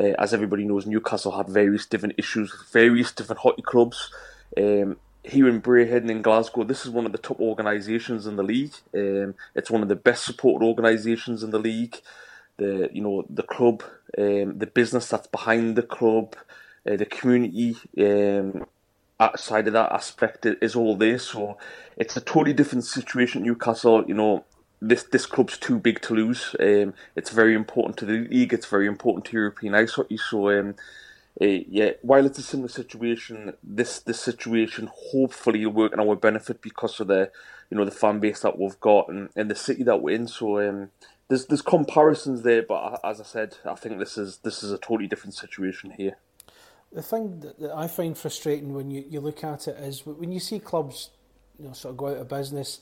uh, 0.01 0.15
as 0.19 0.33
everybody 0.33 0.65
knows, 0.65 0.87
Newcastle 0.87 1.37
had 1.37 1.49
various 1.49 1.85
different 1.85 2.15
issues, 2.17 2.51
various 2.73 3.13
different 3.13 3.41
hockey 3.43 3.61
clubs. 3.61 4.11
Um, 4.57 4.97
here 5.25 5.49
in 5.49 5.63
Braehead 5.63 5.99
and 5.99 6.11
in 6.11 6.23
Glasgow, 6.23 6.65
this 6.65 6.85
is 6.85 6.91
one 6.91 7.07
of 7.07 7.13
the 7.13 7.19
top 7.19 7.41
organisations 7.41 8.27
in 8.27 8.37
the 8.37 8.43
league. 8.43 8.75
Um, 8.95 9.35
it's 9.55 9.71
one 9.71 9.83
of 9.83 9.89
the 9.89 9.97
best 9.97 10.25
supported 10.25 10.65
organisations 10.67 11.43
in 11.43 11.51
the 11.51 11.59
league. 11.59 12.01
The 12.59 12.91
you 12.93 13.03
know 13.03 13.25
the 13.31 13.43
club, 13.43 13.83
um, 14.19 14.59
the 14.59 14.71
business 14.73 15.09
that's 15.09 15.27
behind 15.29 15.77
the 15.77 15.83
club, 15.83 16.37
uh, 16.91 16.97
the 16.97 17.07
community. 17.07 17.77
Um, 17.99 18.67
outside 19.21 19.69
of 19.69 19.73
that 19.73 19.93
aspect 19.93 20.45
is 20.47 20.75
all 20.75 20.97
this. 20.97 21.29
So 21.29 21.57
it's 21.97 22.17
a 22.17 22.21
totally 22.21 22.53
different 22.53 22.85
situation. 22.85 23.45
Newcastle, 23.45 24.05
you 24.09 24.15
know, 24.15 24.45
this 24.81 25.05
this 25.05 25.27
club's 25.27 25.57
too 25.57 25.79
big 25.79 26.01
to 26.03 26.15
lose. 26.15 26.57
Um, 26.59 26.95
it's 27.15 27.31
very 27.31 27.55
important 27.55 27.97
to 27.99 28.05
the 28.05 28.27
league. 28.29 28.53
It's 28.53 28.67
very 28.67 28.87
important 28.87 29.25
to 29.27 29.37
European 29.37 29.75
ice 29.75 29.93
hockey. 29.93 30.17
So 30.17 30.51
um, 30.51 30.75
uh, 31.41 31.47
yeah, 31.47 31.93
while 32.03 32.27
it's 32.27 32.39
a 32.39 32.43
similar 32.43 32.69
situation, 32.69 33.55
this 33.63 34.01
this 34.01 34.21
situation 34.21 34.91
hopefully 34.93 35.65
will 35.67 35.73
work 35.73 35.93
in 35.93 36.01
our 36.01 36.17
benefit 36.17 36.61
because 36.61 37.01
of 37.01 37.09
the 37.09 37.31
you 37.71 37.77
know 37.77 37.85
the 37.85 37.91
fan 37.91 38.21
base 38.21 38.41
that 38.41 38.59
we've 38.59 38.79
got 38.81 39.09
and, 39.09 39.31
and 39.35 39.51
the 39.51 39.55
city 39.55 39.83
that 39.85 40.03
we're 40.03 40.15
in. 40.15 40.29
So 40.29 40.61
um, 40.61 40.91
there's 41.29 41.47
there's 41.47 41.63
comparisons 41.63 42.43
there, 42.43 42.63
but 42.63 43.01
as 43.03 43.21
I 43.21 43.25
said, 43.25 43.57
I 43.65 43.75
think 43.75 43.99
this 43.99 44.19
is 44.19 44.39
this 44.39 44.63
is 44.63 44.73
a 44.73 44.79
totally 44.79 45.09
different 45.09 45.35
situation 45.35 45.93
here 45.93 46.17
the 46.93 47.03
thing 47.03 47.41
that, 47.41 47.73
I 47.75 47.87
find 47.89 48.17
frustrating 48.17 48.75
when 48.75 48.91
you, 48.91 49.05
you 49.09 49.21
look 49.21 49.43
at 49.45 49.69
it 49.69 49.77
is 49.79 50.05
when 50.07 50.31
you 50.31 50.41
see 50.41 50.59
clubs 50.59 51.11
you 51.59 51.67
know 51.67 51.73
sort 51.73 51.93
of 51.93 51.97
go 51.97 52.09
out 52.09 52.19
of 52.19 52.29
business 52.29 52.81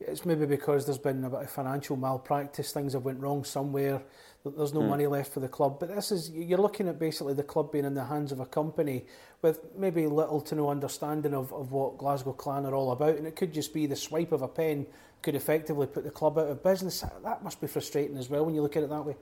it's 0.00 0.24
maybe 0.24 0.46
because 0.46 0.86
there's 0.86 0.98
been 0.98 1.24
a 1.24 1.30
bit 1.30 1.40
of 1.40 1.50
financial 1.50 1.96
malpractice 1.96 2.72
things 2.72 2.92
have 2.92 3.04
went 3.04 3.20
wrong 3.20 3.44
somewhere 3.44 4.02
there's 4.44 4.72
no 4.72 4.80
mm. 4.80 4.88
money 4.88 5.06
left 5.06 5.32
for 5.32 5.40
the 5.40 5.48
club 5.48 5.78
but 5.78 5.94
this 5.94 6.10
is 6.10 6.30
you're 6.30 6.58
looking 6.58 6.88
at 6.88 6.98
basically 6.98 7.34
the 7.34 7.42
club 7.42 7.72
being 7.72 7.84
in 7.84 7.94
the 7.94 8.04
hands 8.04 8.32
of 8.32 8.40
a 8.40 8.46
company 8.46 9.04
with 9.42 9.60
maybe 9.76 10.06
little 10.06 10.40
to 10.40 10.54
no 10.54 10.70
understanding 10.70 11.34
of, 11.34 11.52
of 11.52 11.72
what 11.72 11.98
Glasgow 11.98 12.32
Clan 12.32 12.64
are 12.64 12.74
all 12.74 12.92
about 12.92 13.16
and 13.16 13.26
it 13.26 13.36
could 13.36 13.52
just 13.52 13.74
be 13.74 13.86
the 13.86 13.96
swipe 13.96 14.32
of 14.32 14.42
a 14.42 14.48
pen 14.48 14.86
could 15.22 15.34
effectively 15.34 15.86
put 15.86 16.04
the 16.04 16.10
club 16.10 16.38
out 16.38 16.48
of 16.48 16.62
business 16.62 17.04
that 17.24 17.42
must 17.42 17.60
be 17.60 17.66
frustrating 17.66 18.16
as 18.16 18.30
well 18.30 18.44
when 18.44 18.54
you 18.54 18.62
look 18.62 18.76
at 18.76 18.82
it 18.82 18.90
that 18.90 19.04
way 19.04 19.16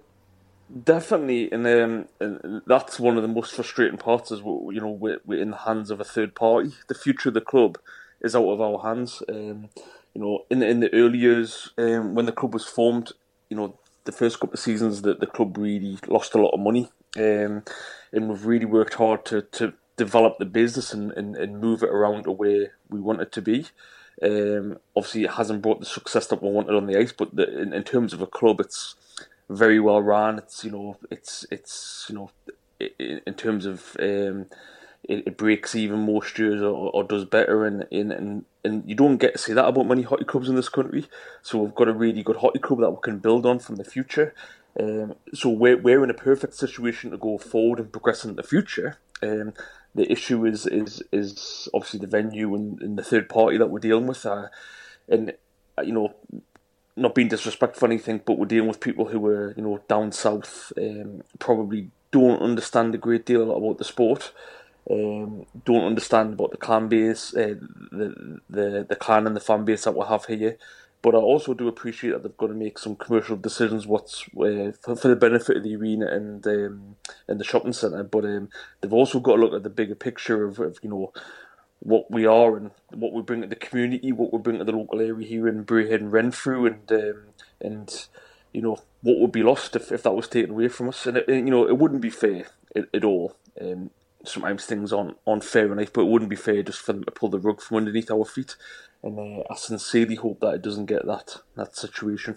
Definitely, 0.85 1.53
and, 1.53 1.65
um, 1.65 2.09
and 2.19 2.61
that's 2.67 2.99
one 2.99 3.17
of 3.17 3.23
the 3.23 3.29
most 3.29 3.55
frustrating 3.55 3.99
parts. 3.99 4.33
Is 4.33 4.41
you 4.41 4.81
know 4.81 4.91
we're, 4.91 5.21
we're 5.25 5.41
in 5.41 5.51
the 5.51 5.59
hands 5.59 5.93
of 5.93 6.01
a 6.01 6.05
third 6.05 6.35
party. 6.35 6.73
The 6.89 6.95
future 6.97 7.29
of 7.29 7.35
the 7.35 7.41
club 7.41 7.79
is 8.21 8.35
out 8.35 8.49
of 8.49 8.61
our 8.61 8.81
hands. 8.81 9.23
Um, 9.29 9.69
you 10.13 10.21
know, 10.23 10.45
in 10.51 10.59
the, 10.61 10.69
in 10.69 10.81
the 10.81 10.93
early 10.93 11.19
years 11.19 11.71
um, 11.79 12.15
when 12.15 12.27
the 12.27 12.33
club 12.33 12.55
was 12.55 12.65
formed, 12.65 13.13
you 13.49 13.57
know, 13.57 13.79
the 14.07 14.13
first 14.13 14.41
couple 14.41 14.55
of 14.55 14.61
seasons 14.61 15.03
that 15.03 15.21
the 15.21 15.27
club 15.27 15.59
really 15.59 15.99
lost 16.07 16.35
a 16.35 16.41
lot 16.41 16.55
of 16.55 16.61
money, 16.61 16.91
um, 17.17 17.63
and 18.13 18.29
we've 18.29 18.47
really 18.47 18.65
worked 18.65 18.95
hard 18.95 19.25
to, 19.27 19.43
to 19.43 19.75
develop 19.97 20.39
the 20.39 20.45
business 20.45 20.93
and, 20.93 21.13
and, 21.13 21.37
and 21.37 21.61
move 21.61 21.83
it 21.83 21.91
around 21.91 22.25
the 22.25 22.33
way 22.33 22.71
we 22.89 23.01
want 23.01 23.21
it 23.21 23.33
to 23.33 23.43
be. 23.43 23.67
Um, 24.23 24.79
obviously, 24.97 25.25
it 25.25 25.33
hasn't 25.33 25.63
brought 25.63 25.81
the 25.81 25.87
success 25.87 26.27
that 26.29 26.43
we 26.43 26.51
wanted 26.51 26.75
on 26.75 26.87
the 26.87 26.99
ice, 26.99 27.13
but 27.13 27.37
the, 27.37 27.61
in, 27.61 27.73
in 27.73 27.83
terms 27.83 28.13
of 28.13 28.23
a 28.23 28.27
club, 28.27 28.61
it's 28.61 28.95
very 29.51 29.79
well 29.79 30.01
run. 30.01 30.39
It's 30.39 30.65
you 30.65 30.71
know 30.71 30.97
it's 31.11 31.45
it's 31.51 32.07
you 32.09 32.15
know 32.15 32.31
in 32.99 33.35
terms 33.35 33.67
of 33.67 33.97
um, 34.01 34.47
it, 35.09 35.27
it, 35.27 35.37
breaks 35.37 35.75
even 35.75 36.01
more 36.01 36.25
stews 36.25 36.63
or, 36.63 36.91
or 36.91 37.05
does 37.05 37.25
better, 37.25 37.65
and, 37.65 37.87
and 37.93 38.45
and 38.65 38.83
you 38.87 38.95
don't 38.95 39.19
get 39.19 39.33
to 39.33 39.39
say 39.39 39.53
that 39.53 39.67
about 39.67 39.87
many 39.87 40.03
hockey 40.03 40.25
clubs 40.25 40.49
in 40.49 40.57
this 40.57 40.69
country. 40.69 41.07
So 41.43 41.59
we've 41.59 41.75
got 41.75 41.89
a 41.89 41.93
really 41.93 42.23
good 42.23 42.37
hockey 42.37 42.59
club 42.59 42.81
that 42.81 42.91
we 42.91 42.99
can 43.03 43.19
build 43.19 43.47
on 43.47 43.59
from 43.59 43.77
the 43.77 43.85
future. 43.85 44.35
Um, 44.79 45.15
so 45.33 45.49
we're 45.49 45.77
we're 45.77 46.05
in 46.05 46.11
a 46.11 46.15
perfect 46.15 46.55
situation 46.55 47.11
to 47.11 47.17
go 47.17 47.39
forward 47.39 47.79
and 47.79 47.93
progress 47.93 48.25
in 48.25 48.37
the 48.37 48.43
future. 48.43 48.99
Um, 49.23 49.55
the 49.95 50.11
issue 50.11 50.45
is 50.45 50.67
is 50.67 51.03
is 51.13 51.69
obviously 51.73 52.01
the 52.01 52.07
venue 52.07 52.55
and, 52.55 52.81
and 52.83 52.99
the 52.99 53.05
third 53.05 53.29
party 53.29 53.59
that 53.59 53.71
we're 53.71 53.79
dealing 53.79 54.07
with. 54.07 54.27
Uh, 54.27 54.49
and 55.09 55.35
you 55.83 55.93
know, 55.93 56.15
not 56.97 57.15
being 57.15 57.29
disrespectful 57.29 57.87
or 57.87 57.91
anything, 57.91 58.21
but 58.25 58.39
we're 58.39 58.47
dealing 58.47 58.69
with 58.69 58.81
people 58.81 59.07
who 59.07 59.25
are 59.27 59.55
you 59.57 59.63
know 59.63 59.81
down 59.89 60.13
south, 60.13 60.73
um, 60.79 61.23
probably 61.39 61.91
don't 62.11 62.43
understand 62.43 62.95
a 62.95 62.99
great 62.99 63.27
deal 63.27 63.55
about 63.55 63.79
the 63.79 63.85
sport. 63.85 64.33
Um, 64.89 65.47
don't 65.65 65.85
understand 65.85 66.35
about 66.35 66.53
the 66.53 66.57
clan 66.57 66.89
base, 66.89 67.35
uh, 67.35 67.55
the 67.91 68.41
the 68.49 68.87
the 68.89 68.97
clan 68.97 69.27
and 69.27 69.35
the 69.35 69.41
fan 69.41 69.65
base 69.65 69.85
that 69.85 69.97
we 69.97 70.07
have 70.07 70.27
here. 70.27 70.59
But 71.03 71.15
I 71.15 71.19
also 71.19 71.55
do 71.55 71.69
appreciate 71.69 72.11
that 72.11 72.23
they've 72.23 72.37
got 72.37 72.49
to 72.49 72.55
make 72.55 72.79
some 72.79 72.97
commercial 72.97 73.37
decisions 73.37 73.87
what's 73.87 74.25
uh, 74.37 74.73
for, 74.81 74.97
for, 74.97 75.09
the 75.09 75.17
benefit 75.17 75.59
of 75.59 75.63
the 75.63 75.77
arena 75.77 76.07
and 76.07 76.47
um, 76.47 76.97
and 77.29 77.39
the 77.39 77.45
shopping 77.45 77.73
centre. 77.73 78.03
But 78.03 78.25
um, 78.25 78.49
they've 78.81 78.93
also 78.93 79.21
got 79.21 79.37
to 79.37 79.43
look 79.43 79.55
at 79.55 79.63
the 79.63 79.71
bigger 79.71 79.95
picture 79.95 80.45
of, 80.45 80.59
of 80.59 80.79
you 80.83 80.91
know 80.91 81.13
what 81.81 82.11
we 82.11 82.27
are 82.27 82.57
and 82.57 82.71
what 82.91 83.13
we 83.13 83.23
bring 83.23 83.43
to 83.43 83.47
the 83.47 83.57
community, 83.57 84.11
what 84.11 84.33
we 84.33 84.39
bring 84.39 84.59
to 84.59 84.65
the 84.65 84.73
local 84.73 85.01
area 85.01 85.27
here 85.27 85.49
in 85.49 85.65
Braehead 85.65 85.97
and 85.97 86.13
Renfrew, 86.13 86.67
and 86.67 86.91
um, 86.91 87.23
and 87.61 88.07
you 88.53 88.63
know 88.63 88.79
what 89.03 89.19
would 89.19 89.33
be 89.33 89.43
lost 89.43 89.77
if, 89.77 89.93
if 89.93 90.03
that 90.03 90.13
was 90.13 90.29
taken 90.29 90.51
away 90.51 90.69
from 90.69 90.89
us. 90.89 91.07
And 91.07 91.19
it, 91.19 91.29
you 91.29 91.43
know 91.43 91.69
it 91.69 91.79
wouldn't 91.79 92.01
be 92.01 92.11
fair 92.11 92.47
at, 92.75 92.87
at 92.93 93.05
all. 93.05 93.37
Um, 93.61 93.91
sometimes 94.29 94.65
things 94.65 94.93
aren't, 94.93 95.17
aren't 95.27 95.45
fair 95.45 95.73
enough, 95.73 95.93
but 95.93 96.03
it 96.03 96.09
wouldn't 96.09 96.31
be 96.31 96.37
fair 96.37 96.63
just 96.63 96.81
for 96.81 96.93
them 96.93 97.05
to 97.05 97.11
pull 97.11 97.29
the 97.29 97.39
rug 97.39 97.61
from 97.61 97.79
underneath 97.79 98.11
our 98.11 98.25
feet 98.25 98.57
and 99.03 99.19
uh, 99.19 99.43
I 99.51 99.57
sincerely 99.57 100.17
hope 100.17 100.41
that 100.41 100.55
it 100.55 100.63
doesn't 100.63 100.87
get 100.87 101.07
that 101.07 101.37
that 101.57 101.77
situation. 101.77 102.37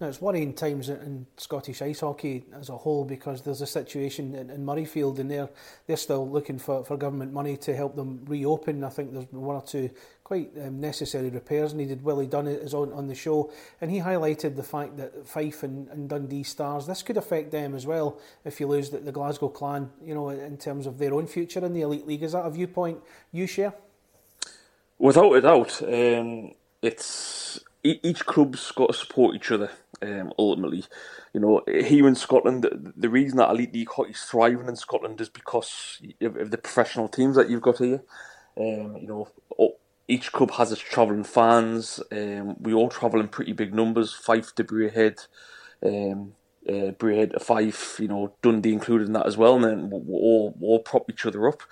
Now, 0.00 0.08
it's 0.08 0.20
worrying 0.20 0.54
times 0.54 0.88
in 0.88 1.26
Scottish 1.36 1.80
ice 1.80 2.00
hockey 2.00 2.44
as 2.52 2.68
a 2.68 2.76
whole 2.76 3.04
because 3.04 3.42
there's 3.42 3.60
a 3.60 3.66
situation 3.66 4.34
in, 4.34 4.50
in 4.50 4.66
Murrayfield 4.66 5.20
and 5.20 5.30
they're, 5.30 5.48
they're 5.86 5.96
still 5.96 6.28
looking 6.28 6.58
for, 6.58 6.84
for 6.84 6.96
government 6.96 7.32
money 7.32 7.56
to 7.58 7.76
help 7.76 7.94
them 7.94 8.24
reopen. 8.26 8.82
I 8.82 8.88
think 8.88 9.12
there's 9.12 9.26
one 9.30 9.54
or 9.54 9.62
two 9.62 9.90
quite 10.24 10.50
um, 10.56 10.80
necessary 10.80 11.28
repairs 11.28 11.74
needed. 11.74 12.02
Willie 12.02 12.26
Dunn 12.26 12.46
is 12.46 12.72
on, 12.72 12.90
on 12.94 13.08
the 13.08 13.14
show 13.14 13.52
and 13.82 13.90
he 13.90 13.98
highlighted 13.98 14.56
the 14.56 14.62
fact 14.62 14.96
that 14.96 15.26
Fife 15.26 15.62
and, 15.62 15.86
and 15.88 16.08
Dundee 16.08 16.42
Stars, 16.42 16.86
this 16.86 17.02
could 17.02 17.18
affect 17.18 17.50
them 17.52 17.74
as 17.74 17.86
well 17.86 18.18
if 18.42 18.58
you 18.58 18.66
lose 18.66 18.88
the, 18.88 18.98
the 18.98 19.12
Glasgow 19.12 19.50
Clan, 19.50 19.90
you 20.02 20.14
know, 20.14 20.30
in 20.30 20.56
terms 20.56 20.86
of 20.86 20.96
their 20.96 21.12
own 21.12 21.26
future 21.26 21.62
in 21.64 21.74
the 21.74 21.82
Elite 21.82 22.06
League. 22.06 22.22
Is 22.22 22.32
that 22.32 22.46
a 22.46 22.50
viewpoint 22.50 23.00
you 23.32 23.46
share? 23.46 23.74
Without 24.98 25.32
a 25.34 25.40
doubt, 25.42 25.82
um, 25.82 26.52
it's 26.80 27.60
each 27.82 28.24
club's 28.24 28.72
got 28.72 28.86
to 28.86 28.94
support 28.94 29.36
each 29.36 29.50
other. 29.50 29.70
Um, 30.00 30.32
ultimately, 30.38 30.84
you 31.34 31.40
know, 31.40 31.62
here 31.66 32.08
in 32.08 32.14
Scotland, 32.14 32.62
the, 32.62 32.92
the 32.96 33.10
reason 33.10 33.36
that 33.36 33.50
elite 33.50 33.74
league 33.74 33.90
hockey 33.90 34.12
is 34.12 34.22
thriving 34.22 34.68
in 34.68 34.76
Scotland 34.76 35.20
is 35.20 35.28
because 35.28 36.00
of, 36.22 36.36
of 36.36 36.50
the 36.50 36.58
professional 36.58 37.08
teams 37.08 37.36
that 37.36 37.50
you've 37.50 37.60
got 37.60 37.78
here. 37.78 38.02
Um, 38.56 38.96
you 38.96 39.06
know, 39.06 39.28
each 40.06 40.32
club 40.32 40.52
has 40.52 40.72
its 40.72 40.80
travelling 40.80 41.24
fans. 41.24 42.00
Um, 42.12 42.56
we 42.60 42.74
all 42.74 42.88
travel 42.88 43.20
in 43.20 43.28
pretty 43.28 43.52
big 43.52 43.74
numbers. 43.74 44.12
Fife 44.12 44.54
to 44.56 44.64
Braehead, 44.64 45.26
um, 45.84 46.34
uh, 46.68 46.92
to 46.92 47.40
Fife. 47.40 47.98
You 48.00 48.08
know, 48.08 48.34
Dundee 48.42 48.72
included 48.72 49.06
in 49.06 49.14
that 49.14 49.26
as 49.26 49.36
well. 49.36 49.56
And 49.56 49.64
then 49.64 49.90
we 49.90 50.14
all 50.14 50.54
we 50.58 50.66
all 50.66 50.80
prop 50.80 51.10
each 51.10 51.26
other 51.26 51.48
up. 51.48 51.62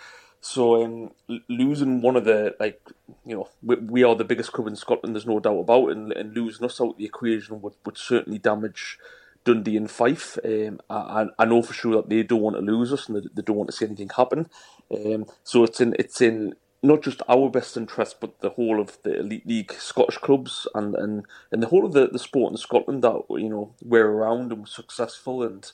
So 0.44 0.84
um, 0.84 1.10
losing 1.48 2.02
one 2.02 2.16
of 2.16 2.24
the 2.24 2.56
like, 2.58 2.80
you 3.24 3.36
know, 3.36 3.48
we, 3.62 3.76
we, 3.76 4.02
are 4.02 4.16
the 4.16 4.24
biggest 4.24 4.52
club 4.52 4.66
in 4.66 4.74
Scotland. 4.74 5.14
There's 5.14 5.26
no 5.26 5.38
doubt 5.38 5.60
about 5.60 5.90
it, 5.90 5.96
and, 5.96 6.12
and 6.12 6.34
losing 6.36 6.66
us 6.66 6.80
out 6.80 6.90
of 6.90 6.96
the 6.96 7.04
equation 7.04 7.62
would, 7.62 7.74
would 7.86 7.96
certainly 7.96 8.40
damage 8.40 8.98
Dundee 9.44 9.76
and 9.76 9.88
Fife. 9.88 10.38
Um, 10.44 10.80
I, 10.90 11.26
I 11.38 11.44
know 11.44 11.62
for 11.62 11.74
sure 11.74 11.94
that 11.94 12.08
they 12.08 12.24
don't 12.24 12.40
want 12.40 12.56
to 12.56 12.62
lose 12.62 12.92
us, 12.92 13.08
and 13.08 13.18
they, 13.18 13.28
they 13.32 13.42
don't 13.42 13.56
want 13.56 13.70
to 13.70 13.76
see 13.76 13.84
anything 13.84 14.10
happen. 14.16 14.48
Um, 14.92 15.26
so 15.44 15.62
it's 15.62 15.80
in 15.80 15.94
it's 15.96 16.20
in 16.20 16.54
not 16.82 17.02
just 17.02 17.22
our 17.28 17.48
best 17.48 17.76
interest, 17.76 18.16
but 18.20 18.40
the 18.40 18.50
whole 18.50 18.80
of 18.80 18.98
the 19.04 19.20
elite 19.20 19.46
league 19.46 19.72
Scottish 19.72 20.18
clubs 20.18 20.66
and, 20.74 20.94
and, 20.94 21.24
and 21.52 21.62
the 21.62 21.68
whole 21.68 21.86
of 21.86 21.92
the, 21.92 22.08
the 22.08 22.18
sport 22.18 22.50
in 22.52 22.56
Scotland 22.56 23.02
that 23.02 23.22
you 23.30 23.48
know 23.48 23.72
we're 23.82 24.08
around 24.08 24.50
and 24.50 24.62
we're 24.62 24.66
successful 24.66 25.42
and 25.42 25.70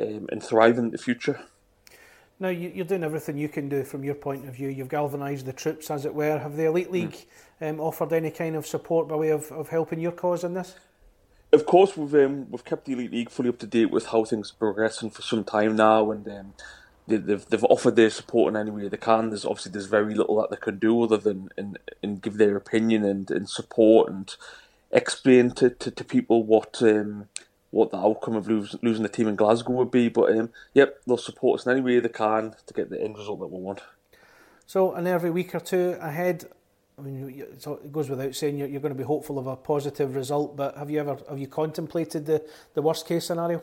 um, 0.00 0.26
and 0.30 0.42
thrive 0.42 0.78
in 0.78 0.90
the 0.90 0.98
future. 0.98 1.40
Now 2.40 2.48
you're 2.48 2.86
doing 2.86 3.02
everything 3.02 3.36
you 3.36 3.48
can 3.48 3.68
do 3.68 3.82
from 3.82 4.04
your 4.04 4.14
point 4.14 4.46
of 4.46 4.54
view. 4.54 4.68
You've 4.68 4.88
galvanised 4.88 5.46
the 5.46 5.52
troops, 5.52 5.90
as 5.90 6.04
it 6.04 6.14
were. 6.14 6.38
Have 6.38 6.56
the 6.56 6.66
Elite 6.66 6.92
League 6.92 7.26
mm. 7.60 7.68
um, 7.68 7.80
offered 7.80 8.12
any 8.12 8.30
kind 8.30 8.54
of 8.54 8.64
support 8.64 9.08
by 9.08 9.16
way 9.16 9.30
of, 9.30 9.50
of 9.50 9.68
helping 9.68 9.98
your 9.98 10.12
cause 10.12 10.44
in 10.44 10.54
this? 10.54 10.76
Of 11.52 11.66
course, 11.66 11.96
we've 11.96 12.14
um, 12.14 12.48
we've 12.50 12.64
kept 12.64 12.84
the 12.84 12.92
Elite 12.92 13.10
League 13.10 13.30
fully 13.30 13.48
up 13.48 13.58
to 13.58 13.66
date 13.66 13.90
with 13.90 14.06
how 14.06 14.24
things 14.24 14.52
are 14.52 14.56
progressing 14.56 15.10
for 15.10 15.22
some 15.22 15.44
time 15.44 15.74
now, 15.76 16.10
and 16.10 16.24
they, 17.08 17.32
have 17.32 17.46
they've 17.46 17.64
offered 17.64 17.96
their 17.96 18.10
support 18.10 18.52
in 18.52 18.60
any 18.60 18.70
way 18.70 18.88
they 18.88 18.96
can. 18.96 19.30
There's 19.30 19.44
obviously 19.44 19.72
there's 19.72 19.86
very 19.86 20.14
little 20.14 20.36
that 20.40 20.50
they 20.50 20.56
can 20.56 20.78
do 20.78 21.02
other 21.02 21.16
than 21.16 21.48
and, 21.56 21.78
and 22.02 22.22
give 22.22 22.36
their 22.36 22.56
opinion 22.56 23.04
and, 23.04 23.30
and 23.30 23.48
support 23.48 24.10
and 24.10 24.34
explain 24.90 25.50
to, 25.52 25.70
to, 25.70 25.90
to 25.90 26.04
people 26.04 26.44
what 26.44 26.82
um, 26.82 27.28
what 27.70 27.90
the 27.90 27.98
outcome 27.98 28.34
of 28.34 28.48
losing 28.48 29.02
the 29.02 29.08
team 29.08 29.28
in 29.28 29.36
Glasgow 29.36 29.72
would 29.72 29.90
be. 29.90 30.08
But 30.08 30.36
um, 30.36 30.50
yep, 30.74 31.00
they'll 31.06 31.16
support 31.16 31.60
us 31.60 31.66
in 31.66 31.72
any 31.72 31.80
way 31.80 32.00
they 32.00 32.08
can 32.08 32.54
to 32.66 32.74
get 32.74 32.90
the 32.90 33.02
end 33.02 33.16
result 33.16 33.40
that 33.40 33.48
we 33.48 33.60
want. 33.60 33.82
So, 34.66 34.92
and 34.92 35.08
every 35.08 35.30
week 35.30 35.54
or 35.54 35.60
two 35.60 35.96
ahead, 36.00 36.44
I 36.98 37.02
mean, 37.02 37.28
it 37.30 37.92
goes 37.92 38.10
without 38.10 38.34
saying 38.34 38.58
you're, 38.58 38.80
going 38.80 38.92
to 38.92 38.98
be 38.98 39.04
hopeful 39.04 39.38
of 39.38 39.46
a 39.46 39.56
positive 39.56 40.14
result. 40.14 40.56
But 40.56 40.76
have 40.76 40.90
you 40.90 41.00
ever 41.00 41.16
have 41.28 41.38
you 41.38 41.46
contemplated 41.46 42.26
the, 42.26 42.44
the 42.74 42.82
worst 42.82 43.06
case 43.06 43.26
scenario? 43.26 43.62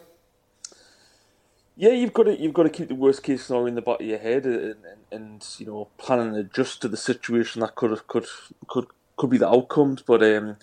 Yeah, 1.78 1.92
you've 1.92 2.14
got 2.14 2.24
to 2.24 2.40
you've 2.40 2.54
got 2.54 2.64
to 2.64 2.70
keep 2.70 2.88
the 2.88 2.96
worst 2.96 3.24
case 3.24 3.46
scenario 3.46 3.68
in 3.68 3.76
the 3.76 3.82
back 3.82 4.00
of 4.00 4.06
your 4.06 4.20
head, 4.20 4.46
and, 4.46 4.78
and, 4.86 5.02
and 5.12 5.46
you 5.58 5.66
know 5.66 5.90
plan 5.98 6.20
and 6.20 6.36
adjust 6.38 6.82
to 6.82 6.88
the 6.88 6.98
situation 6.98 7.62
that 7.62 7.76
could 7.76 8.08
could 8.08 8.26
could 8.68 8.88
could 9.18 9.30
be 9.30 9.38
the 9.38 9.50
outcomes. 9.50 10.02
But 10.02 10.24
um, 10.24 10.58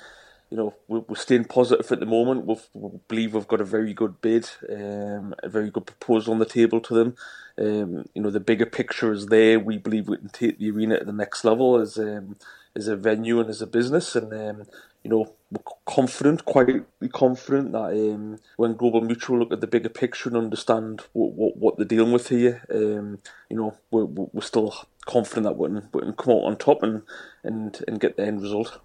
you 0.50 0.56
know, 0.56 0.74
we're, 0.88 1.00
we're 1.00 1.16
staying 1.16 1.44
positive 1.44 1.90
at 1.92 2.00
the 2.00 2.06
moment. 2.06 2.46
We've, 2.46 2.68
we 2.74 2.98
believe 3.08 3.34
we've 3.34 3.48
got 3.48 3.60
a 3.62 3.64
very 3.64 3.94
good 3.94 4.20
bid, 4.20 4.50
um, 4.70 5.34
a 5.42 5.48
very 5.48 5.70
good 5.70 5.86
proposal 5.86 6.34
on 6.34 6.38
the 6.40 6.46
table 6.46 6.80
to 6.80 6.94
them. 6.94 7.16
Um, 7.58 8.06
you 8.14 8.22
know, 8.22 8.30
the 8.30 8.40
bigger 8.40 8.66
picture 8.66 9.12
is 9.12 9.26
there. 9.26 9.58
We 9.58 9.78
believe 9.78 10.08
we 10.08 10.16
can 10.16 10.28
take 10.28 10.58
the 10.58 10.70
arena 10.70 10.98
to 10.98 11.04
the 11.04 11.12
next 11.12 11.44
level 11.44 11.78
as 11.78 11.98
um, 11.98 12.36
as 12.74 12.88
a 12.88 12.96
venue 12.96 13.40
and 13.40 13.50
as 13.50 13.60
a 13.60 13.66
business. 13.66 14.16
And 14.16 14.32
um, 14.32 14.66
you 15.02 15.10
know, 15.10 15.34
we're 15.50 15.62
confident, 15.84 16.44
quite 16.44 16.68
confident 17.12 17.72
that 17.72 17.92
um, 17.92 18.38
when 18.56 18.74
Global 18.74 19.00
Mutual 19.00 19.38
look 19.38 19.52
at 19.52 19.60
the 19.60 19.66
bigger 19.66 19.88
picture 19.88 20.28
and 20.28 20.38
understand 20.38 21.02
what 21.12 21.32
what, 21.32 21.56
what 21.56 21.76
they're 21.76 21.86
dealing 21.86 22.12
with 22.12 22.28
here, 22.28 22.64
um, 22.72 23.18
you 23.50 23.56
know, 23.56 23.76
we're, 23.90 24.04
we're 24.04 24.40
still 24.42 24.74
confident 25.04 25.44
that 25.44 25.58
we 25.58 25.68
can, 25.68 25.88
we 25.92 26.00
can 26.02 26.12
come 26.14 26.34
out 26.34 26.44
on 26.44 26.56
top 26.56 26.82
and 26.82 27.02
and 27.42 27.84
and 27.86 28.00
get 28.00 28.16
the 28.16 28.24
end 28.24 28.40
result. 28.40 28.80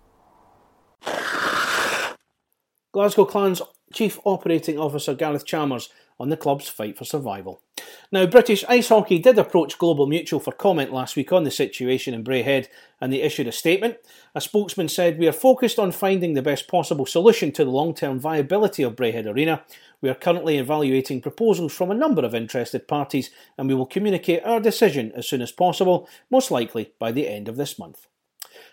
Glasgow 2.91 3.25
Clan's 3.25 3.61
Chief 3.93 4.19
Operating 4.23 4.77
Officer 4.77 5.13
Gareth 5.13 5.45
Chalmers 5.45 5.89
on 6.19 6.29
the 6.29 6.37
club's 6.37 6.69
fight 6.69 6.97
for 6.97 7.05
survival. 7.05 7.61
Now, 8.11 8.25
British 8.25 8.63
Ice 8.67 8.89
Hockey 8.89 9.19
did 9.19 9.37
approach 9.37 9.77
Global 9.77 10.07
Mutual 10.07 10.39
for 10.39 10.51
comment 10.51 10.93
last 10.93 11.15
week 11.15 11.31
on 11.31 11.43
the 11.43 11.51
situation 11.51 12.13
in 12.13 12.23
Braehead 12.23 12.67
and 12.99 13.11
they 13.11 13.21
issued 13.21 13.47
a 13.47 13.51
statement. 13.51 13.97
A 14.33 14.41
spokesman 14.41 14.89
said, 14.89 15.19
We 15.19 15.27
are 15.27 15.33
focused 15.33 15.77
on 15.77 15.91
finding 15.91 16.33
the 16.33 16.41
best 16.41 16.67
possible 16.67 17.05
solution 17.05 17.51
to 17.53 17.65
the 17.65 17.71
long 17.71 17.93
term 17.93 18.19
viability 18.19 18.83
of 18.83 18.95
Braehead 18.95 19.25
Arena. 19.25 19.63
We 20.01 20.09
are 20.09 20.15
currently 20.15 20.57
evaluating 20.57 21.21
proposals 21.21 21.73
from 21.73 21.91
a 21.91 21.95
number 21.95 22.23
of 22.23 22.33
interested 22.33 22.87
parties 22.87 23.29
and 23.57 23.67
we 23.67 23.75
will 23.75 23.85
communicate 23.85 24.43
our 24.43 24.59
decision 24.59 25.11
as 25.15 25.27
soon 25.27 25.41
as 25.41 25.51
possible, 25.51 26.07
most 26.31 26.49
likely 26.49 26.93
by 26.99 27.11
the 27.11 27.27
end 27.27 27.47
of 27.47 27.57
this 27.57 27.77
month. 27.77 28.07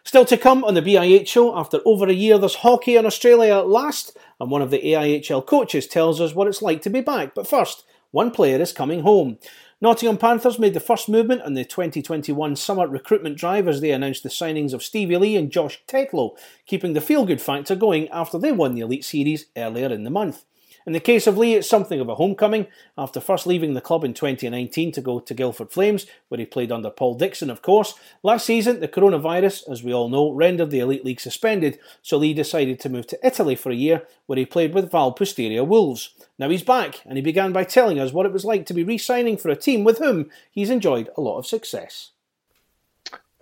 Still 0.06 0.26
to 0.26 0.36
come 0.36 0.64
on 0.64 0.74
the 0.74 0.82
BIH 0.82 1.26
show, 1.26 1.56
after 1.56 1.80
over 1.86 2.06
a 2.06 2.12
year, 2.12 2.36
there's 2.36 2.56
hockey 2.56 2.96
in 2.96 3.06
Australia 3.06 3.56
at 3.56 3.68
last, 3.68 4.14
and 4.38 4.50
one 4.50 4.60
of 4.60 4.70
the 4.70 4.78
AIHL 4.78 5.46
coaches 5.46 5.86
tells 5.86 6.20
us 6.20 6.34
what 6.34 6.46
it's 6.46 6.60
like 6.60 6.82
to 6.82 6.90
be 6.90 7.00
back. 7.00 7.34
But 7.34 7.46
first, 7.46 7.84
one 8.10 8.30
player 8.30 8.60
is 8.60 8.70
coming 8.70 9.00
home. 9.00 9.38
Nottingham 9.80 10.18
Panthers 10.18 10.58
made 10.58 10.74
the 10.74 10.78
first 10.78 11.08
movement 11.08 11.40
on 11.40 11.54
the 11.54 11.64
2021 11.64 12.54
summer 12.54 12.86
recruitment 12.86 13.38
drive 13.38 13.66
as 13.66 13.80
they 13.80 13.92
announced 13.92 14.22
the 14.22 14.28
signings 14.28 14.74
of 14.74 14.82
Stevie 14.82 15.16
Lee 15.16 15.36
and 15.36 15.50
Josh 15.50 15.82
Tetlow, 15.88 16.36
keeping 16.66 16.92
the 16.92 17.00
feel 17.00 17.24
good 17.24 17.40
factor 17.40 17.74
going 17.74 18.08
after 18.10 18.38
they 18.38 18.52
won 18.52 18.74
the 18.74 18.82
Elite 18.82 19.06
Series 19.06 19.46
earlier 19.56 19.88
in 19.88 20.04
the 20.04 20.10
month. 20.10 20.44
In 20.86 20.92
the 20.92 21.00
case 21.00 21.26
of 21.26 21.38
Lee, 21.38 21.54
it's 21.54 21.68
something 21.68 21.98
of 21.98 22.10
a 22.10 22.16
homecoming 22.16 22.66
after 22.98 23.18
first 23.18 23.46
leaving 23.46 23.72
the 23.72 23.80
club 23.80 24.04
in 24.04 24.12
2019 24.12 24.92
to 24.92 25.00
go 25.00 25.18
to 25.18 25.34
Guildford 25.34 25.70
Flames, 25.70 26.04
where 26.28 26.38
he 26.38 26.44
played 26.44 26.70
under 26.70 26.90
Paul 26.90 27.14
Dixon, 27.14 27.48
of 27.48 27.62
course. 27.62 27.94
Last 28.22 28.44
season, 28.44 28.80
the 28.80 28.88
coronavirus, 28.88 29.70
as 29.70 29.82
we 29.82 29.94
all 29.94 30.10
know, 30.10 30.30
rendered 30.30 30.70
the 30.70 30.80
Elite 30.80 31.04
League 31.04 31.20
suspended, 31.20 31.78
so 32.02 32.18
Lee 32.18 32.34
decided 32.34 32.80
to 32.80 32.90
move 32.90 33.06
to 33.06 33.26
Italy 33.26 33.54
for 33.54 33.70
a 33.70 33.76
year, 33.76 34.02
where 34.26 34.38
he 34.38 34.44
played 34.44 34.74
with 34.74 34.90
Val 34.90 35.14
Pusteria 35.14 35.66
Wolves. 35.66 36.10
Now 36.38 36.50
he's 36.50 36.62
back, 36.62 37.00
and 37.06 37.16
he 37.16 37.22
began 37.22 37.52
by 37.52 37.64
telling 37.64 37.98
us 37.98 38.12
what 38.12 38.26
it 38.26 38.32
was 38.32 38.44
like 38.44 38.66
to 38.66 38.74
be 38.74 38.84
re 38.84 38.98
signing 38.98 39.38
for 39.38 39.48
a 39.48 39.56
team 39.56 39.84
with 39.84 39.98
whom 39.98 40.30
he's 40.50 40.70
enjoyed 40.70 41.08
a 41.16 41.22
lot 41.22 41.38
of 41.38 41.46
success. 41.46 42.10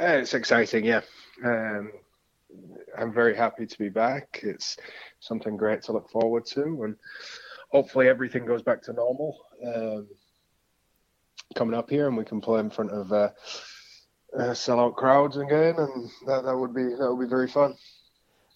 Uh, 0.00 0.18
it's 0.18 0.34
exciting, 0.34 0.84
yeah. 0.84 1.00
Um, 1.44 1.90
I'm 2.96 3.12
very 3.12 3.36
happy 3.36 3.66
to 3.66 3.78
be 3.78 3.88
back. 3.88 4.40
It's 4.42 4.76
something 5.22 5.56
great 5.56 5.82
to 5.82 5.92
look 5.92 6.10
forward 6.10 6.44
to, 6.46 6.82
and 6.84 6.96
hopefully 7.70 8.08
everything 8.08 8.44
goes 8.44 8.62
back 8.62 8.82
to 8.82 8.92
normal. 8.92 9.38
Um, 9.64 10.08
coming 11.54 11.74
up 11.74 11.90
here 11.90 12.08
and 12.08 12.16
we 12.16 12.24
can 12.24 12.40
play 12.40 12.60
in 12.60 12.70
front 12.70 12.90
of 12.90 13.12
uh, 13.12 13.30
uh, 14.38 14.50
sellout 14.50 14.96
crowds 14.96 15.36
again, 15.36 15.74
and 15.78 16.10
that, 16.26 16.44
that 16.44 16.56
would 16.56 16.74
be 16.74 16.84
that 16.84 17.14
would 17.14 17.24
be 17.24 17.30
very 17.30 17.48
fun. 17.48 17.76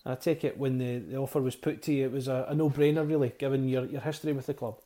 I 0.05 0.15
take 0.15 0.45
it 0.45 0.57
when 0.57 0.79
the, 0.79 0.99
the 0.99 1.17
offer 1.17 1.41
was 1.41 1.57
put 1.57 1.83
to 1.83 1.93
you, 1.93 2.07
it 2.07 2.13
was 2.13 2.29
a, 2.29 2.47
a 2.49 2.55
no 2.55 2.71
brainer, 2.71 3.07
really, 3.07 3.33
given 3.39 3.69
your, 3.69 3.87
your 3.87 4.01
history 4.01 4.33
with 4.33 4.47
the 4.47 4.55
club. 4.55 4.79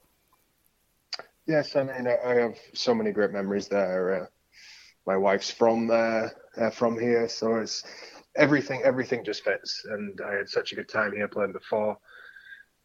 Yes, 1.47 1.77
I 1.77 1.83
mean 1.83 2.07
I 2.07 2.35
have 2.35 2.57
so 2.75 2.95
many 2.95 3.13
great 3.13 3.33
memories 3.33 3.69
there. 3.69 4.23
Uh, 4.23 4.27
my 5.07 5.17
wife's 5.17 5.51
from 5.51 5.87
there, 5.87 6.33
uh, 6.57 6.71
from 6.71 6.99
here, 6.99 7.29
so 7.29 7.57
it's 7.57 7.85
everything. 8.37 8.83
Everything 8.85 9.25
just 9.25 9.45
fits, 9.45 9.85
and 9.89 10.21
I 10.25 10.35
had 10.35 10.49
such 10.49 10.73
a 10.73 10.75
good 10.75 10.89
time 10.89 11.13
here 11.15 11.29
playing 11.29 11.53
before. 11.53 11.99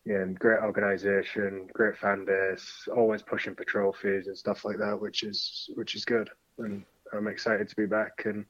Yeah, 0.06 0.18
and 0.18 0.38
great 0.38 0.62
organisation, 0.62 1.68
great 1.74 1.98
fan 1.98 2.26
base, 2.26 2.88
always 2.96 3.24
pushing 3.24 3.56
for 3.56 3.64
trophies 3.64 4.28
and 4.28 4.38
stuff 4.38 4.64
like 4.64 4.78
that, 4.78 5.00
which 5.00 5.24
is 5.24 5.70
which 5.76 5.96
is 5.96 6.06
good. 6.06 6.30
And 6.60 6.84
I'm 7.14 7.28
excited 7.28 7.68
to 7.70 7.76
be 7.76 7.86
back 7.86 8.24
and 8.26 8.46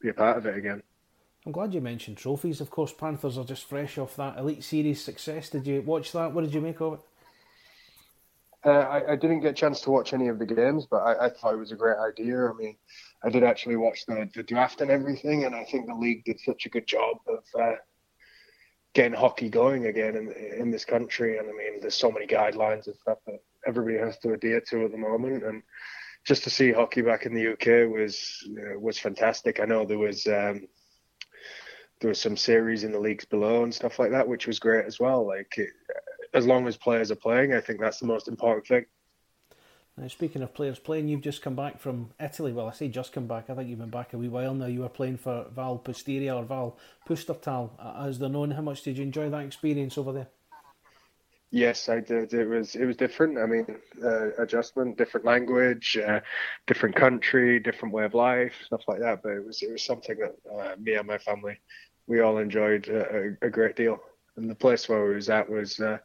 be 0.00 0.10
a 0.10 0.14
part 0.14 0.36
of 0.36 0.46
it 0.46 0.56
again. 0.56 0.82
I'm 1.46 1.52
glad 1.52 1.72
you 1.72 1.80
mentioned 1.80 2.18
trophies. 2.18 2.60
Of 2.60 2.70
course, 2.70 2.92
Panthers 2.92 3.38
are 3.38 3.44
just 3.44 3.64
fresh 3.64 3.96
off 3.96 4.16
that 4.16 4.38
Elite 4.38 4.62
Series 4.62 5.02
success. 5.02 5.48
Did 5.48 5.66
you 5.66 5.80
watch 5.80 6.12
that? 6.12 6.32
What 6.32 6.44
did 6.44 6.52
you 6.52 6.60
make 6.60 6.80
of 6.80 6.94
it? 6.94 7.00
Uh, 8.64 8.70
I, 8.70 9.12
I, 9.12 9.16
didn't 9.16 9.40
get 9.40 9.52
a 9.52 9.54
chance 9.54 9.80
to 9.82 9.90
watch 9.90 10.12
any 10.12 10.26
of 10.26 10.40
the 10.40 10.44
games, 10.44 10.84
but 10.90 10.96
I, 10.96 11.26
I, 11.26 11.30
thought 11.30 11.54
it 11.54 11.58
was 11.58 11.70
a 11.70 11.76
great 11.76 11.96
idea. 11.96 12.50
I 12.50 12.52
mean, 12.54 12.76
I 13.24 13.30
did 13.30 13.42
actually 13.42 13.76
watch 13.76 14.06
the, 14.06 14.28
the 14.34 14.42
draft 14.42 14.80
and 14.80 14.90
everything, 14.90 15.44
and 15.44 15.54
I 15.54 15.64
think 15.64 15.86
the 15.86 15.94
league 15.94 16.24
did 16.24 16.38
such 16.40 16.66
a 16.66 16.68
good 16.68 16.86
job 16.86 17.16
of 17.26 17.60
uh, 17.60 17.76
getting 18.94 19.12
hockey 19.12 19.48
going 19.48 19.86
again 19.86 20.16
in, 20.16 20.32
in 20.58 20.70
this 20.70 20.84
country. 20.84 21.38
And 21.38 21.48
I 21.48 21.52
mean, 21.52 21.80
there's 21.80 21.94
so 21.94 22.12
many 22.12 22.26
guidelines 22.26 22.86
and 22.86 22.96
stuff 22.96 23.18
that 23.26 23.40
everybody 23.66 23.98
has 23.98 24.18
to 24.18 24.32
adhere 24.32 24.60
to 24.70 24.84
at 24.84 24.92
the 24.92 24.98
moment, 24.98 25.44
and 25.44 25.62
just 26.24 26.44
to 26.44 26.50
see 26.50 26.72
hockey 26.72 27.02
back 27.02 27.26
in 27.26 27.34
the 27.34 27.52
UK 27.52 27.92
was 27.92 28.48
uh, 28.50 28.78
was 28.78 28.98
fantastic. 28.98 29.60
I 29.60 29.64
know 29.64 29.84
there 29.84 29.98
was 29.98 30.26
um, 30.26 30.68
there 32.00 32.08
was 32.08 32.20
some 32.20 32.36
series 32.36 32.84
in 32.84 32.92
the 32.92 33.00
leagues 33.00 33.24
below 33.24 33.64
and 33.64 33.74
stuff 33.74 33.98
like 33.98 34.12
that, 34.12 34.28
which 34.28 34.46
was 34.46 34.58
great 34.58 34.86
as 34.86 35.00
well. 35.00 35.26
Like 35.26 35.54
it, 35.56 35.70
as 36.34 36.46
long 36.46 36.68
as 36.68 36.76
players 36.76 37.10
are 37.10 37.16
playing, 37.16 37.54
I 37.54 37.60
think 37.60 37.80
that's 37.80 37.98
the 37.98 38.06
most 38.06 38.28
important 38.28 38.66
thing. 38.66 38.84
Now, 39.98 40.06
speaking 40.06 40.42
of 40.42 40.54
players 40.54 40.78
playing, 40.78 41.08
you've 41.08 41.22
just 41.22 41.42
come 41.42 41.56
back 41.56 41.80
from 41.80 42.10
Italy. 42.20 42.52
Well, 42.52 42.68
I 42.68 42.72
say 42.72 42.86
just 42.88 43.12
come 43.12 43.26
back. 43.26 43.50
I 43.50 43.54
think 43.54 43.68
you've 43.68 43.80
been 43.80 43.90
back 43.90 44.12
a 44.12 44.18
wee 44.18 44.28
while 44.28 44.54
now. 44.54 44.66
You 44.66 44.82
were 44.82 44.88
playing 44.88 45.16
for 45.16 45.46
Val 45.52 45.78
Pusteria 45.78 46.36
or 46.36 46.44
Val 46.44 46.76
Pustertal, 47.04 47.70
as 48.06 48.20
they're 48.20 48.28
known. 48.28 48.52
How 48.52 48.62
much 48.62 48.82
did 48.82 48.96
you 48.96 49.02
enjoy 49.02 49.28
that 49.28 49.44
experience 49.44 49.98
over 49.98 50.12
there? 50.12 50.28
Yes, 51.50 51.88
I 51.88 51.98
did. 51.98 52.32
It 52.32 52.46
was 52.46 52.76
it 52.76 52.84
was 52.84 52.96
different. 52.96 53.38
I 53.38 53.46
mean, 53.46 53.66
uh, 54.04 54.34
adjustment, 54.36 54.98
different 54.98 55.26
language, 55.26 55.96
uh, 55.96 56.20
different 56.68 56.94
country, 56.94 57.58
different 57.58 57.92
way 57.92 58.04
of 58.04 58.14
life, 58.14 58.54
stuff 58.66 58.82
like 58.86 59.00
that. 59.00 59.22
But 59.22 59.32
it 59.32 59.46
was 59.46 59.62
it 59.62 59.72
was 59.72 59.82
something 59.82 60.16
that 60.18 60.36
uh, 60.54 60.76
me 60.78 60.94
and 60.94 61.08
my 61.08 61.18
family 61.18 61.58
we 62.06 62.20
all 62.20 62.38
enjoyed 62.38 62.88
a, 62.88 63.36
a, 63.42 63.50
great 63.50 63.76
deal. 63.76 63.98
And 64.36 64.48
the 64.48 64.54
place 64.54 64.88
where 64.88 65.06
we 65.06 65.14
was 65.14 65.28
at 65.28 65.48
was 65.48 65.78
uh, 65.78 65.98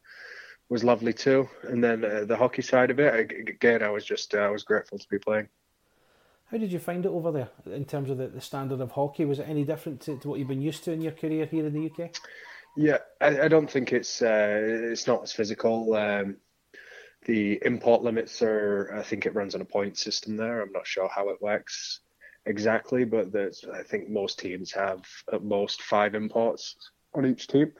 was 0.73 0.83
lovely 0.83 1.13
too. 1.13 1.47
And 1.61 1.83
then 1.83 2.03
uh, 2.03 2.25
the 2.25 2.35
hockey 2.35 2.63
side 2.63 2.89
of 2.89 2.99
it, 2.99 3.31
again, 3.47 3.83
I 3.83 3.91
was 3.91 4.03
just 4.03 4.33
uh, 4.33 4.39
I 4.39 4.49
was 4.49 4.63
grateful 4.63 4.97
to 4.97 5.07
be 5.07 5.19
playing. 5.19 5.47
How 6.49 6.57
did 6.57 6.71
you 6.71 6.79
find 6.79 7.05
it 7.05 7.09
over 7.09 7.31
there 7.31 7.49
in 7.67 7.85
terms 7.85 8.09
of 8.09 8.17
the, 8.17 8.27
the 8.27 8.41
standard 8.41 8.81
of 8.81 8.91
hockey? 8.91 9.23
Was 9.25 9.37
it 9.37 9.47
any 9.47 9.63
different 9.63 10.01
to, 10.01 10.17
to, 10.17 10.27
what 10.27 10.39
you've 10.39 10.47
been 10.47 10.61
used 10.61 10.83
to 10.85 10.91
in 10.91 11.01
your 11.01 11.11
career 11.11 11.45
here 11.45 11.67
in 11.67 11.73
the 11.73 11.85
UK? 11.91 12.15
Yeah, 12.75 12.97
I, 13.21 13.41
I 13.41 13.47
don't 13.49 13.69
think 13.69 13.93
it's 13.93 14.23
uh, 14.23 14.89
it's 14.91 15.05
not 15.05 15.21
as 15.21 15.31
physical. 15.31 15.93
Um, 15.93 16.37
the 17.25 17.59
import 17.63 18.01
limits 18.01 18.41
are, 18.41 18.95
I 18.95 19.03
think 19.03 19.27
it 19.27 19.35
runs 19.35 19.53
on 19.53 19.61
a 19.61 19.65
point 19.65 19.97
system 19.97 20.35
there. 20.35 20.59
I'm 20.61 20.71
not 20.71 20.87
sure 20.87 21.07
how 21.07 21.29
it 21.29 21.41
works 21.41 21.99
exactly, 22.47 23.05
but 23.05 23.31
there's, 23.31 23.63
I 23.71 23.83
think 23.83 24.09
most 24.09 24.39
teams 24.39 24.71
have 24.71 25.05
at 25.31 25.43
most 25.43 25.83
five 25.83 26.15
imports 26.15 26.75
on 27.13 27.27
each 27.27 27.47
team, 27.47 27.71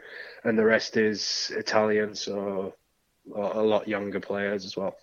and 0.44 0.58
the 0.58 0.64
rest 0.64 0.96
is 0.96 1.52
Italian, 1.58 2.14
so 2.14 2.74
a 3.36 3.62
lot 3.62 3.88
younger 3.88 4.20
players 4.20 4.66
as 4.66 4.76
well. 4.76 4.96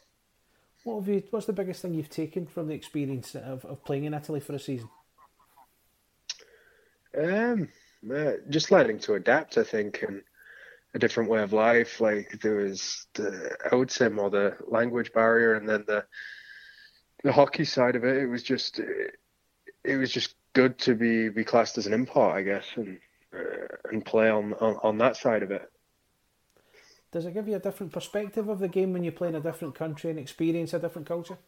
What 0.85 1.00
have 1.00 1.09
you? 1.09 1.22
What's 1.30 1.46
the 1.46 1.52
biggest 1.52 1.83
thing 1.83 1.94
you've 1.94 2.11
taken 2.11 2.46
from 2.46 2.68
the 2.68 2.74
experience 2.74 3.35
of, 3.35 3.64
of 3.64 3.85
playing 3.85 4.04
in 4.04 4.14
Italy 4.14 4.40
for 4.40 4.54
a 4.54 4.59
season? 4.59 4.88
Um, 7.18 7.68
uh, 8.14 8.33
just 8.48 8.70
learning 8.70 9.00
to 9.00 9.14
adapt, 9.14 9.59
I 9.59 9.64
think, 9.64 10.02
and 10.06 10.22
a 10.94 10.98
different 10.98 11.28
way 11.28 11.42
of 11.42 11.52
life. 11.52 12.00
Like 12.00 12.40
there 12.40 12.56
was 12.56 13.06
the, 13.14 13.56
I 13.70 13.74
would 13.74 13.90
say 13.90 14.09
more 14.09 14.30
the 14.30 14.56
language 14.66 15.12
barrier, 15.12 15.54
and 15.54 15.68
then 15.68 15.85
the 15.87 16.04
the 17.22 17.33
hockey 17.33 17.64
side 17.64 17.96
of 17.96 18.04
it. 18.04 18.16
It 18.16 18.26
was 18.26 18.42
just, 18.42 18.78
it, 18.78 19.18
it 19.85 19.96
was 19.96 20.11
just 20.11 20.35
good 20.54 20.78
to 20.78 20.94
be 20.94 21.28
be 21.28 21.44
classed 21.44 21.78
as 21.78 21.87
an 21.87 21.92
import, 21.92 22.37
I 22.37 22.42
guess, 22.42 22.64
and 22.76 22.98
uh, 23.35 23.76
and 23.92 24.04
play 24.04 24.30
on, 24.30 24.54
on, 24.54 24.78
on 24.83 24.98
that 24.98 25.16
side 25.16 25.42
of 25.42 25.50
it. 25.50 25.70
Does 27.12 27.27
it 27.27 27.35
give 27.35 27.49
you 27.49 27.57
a 27.57 27.61
different 27.61 27.92
perspective 27.92 28.49
of 28.49 28.61
the 28.61 28.68
game 28.68 28.92
when 28.92 29.03
you 29.03 29.12
play 29.12 29.29
in 29.29 29.35
a 29.35 29.40
different 29.40 29.75
country 29.75 30.11
and 30.11 30.18
experience 30.18 30.73
a 30.73 30.79
different 30.79 31.09
culture? 31.09 31.38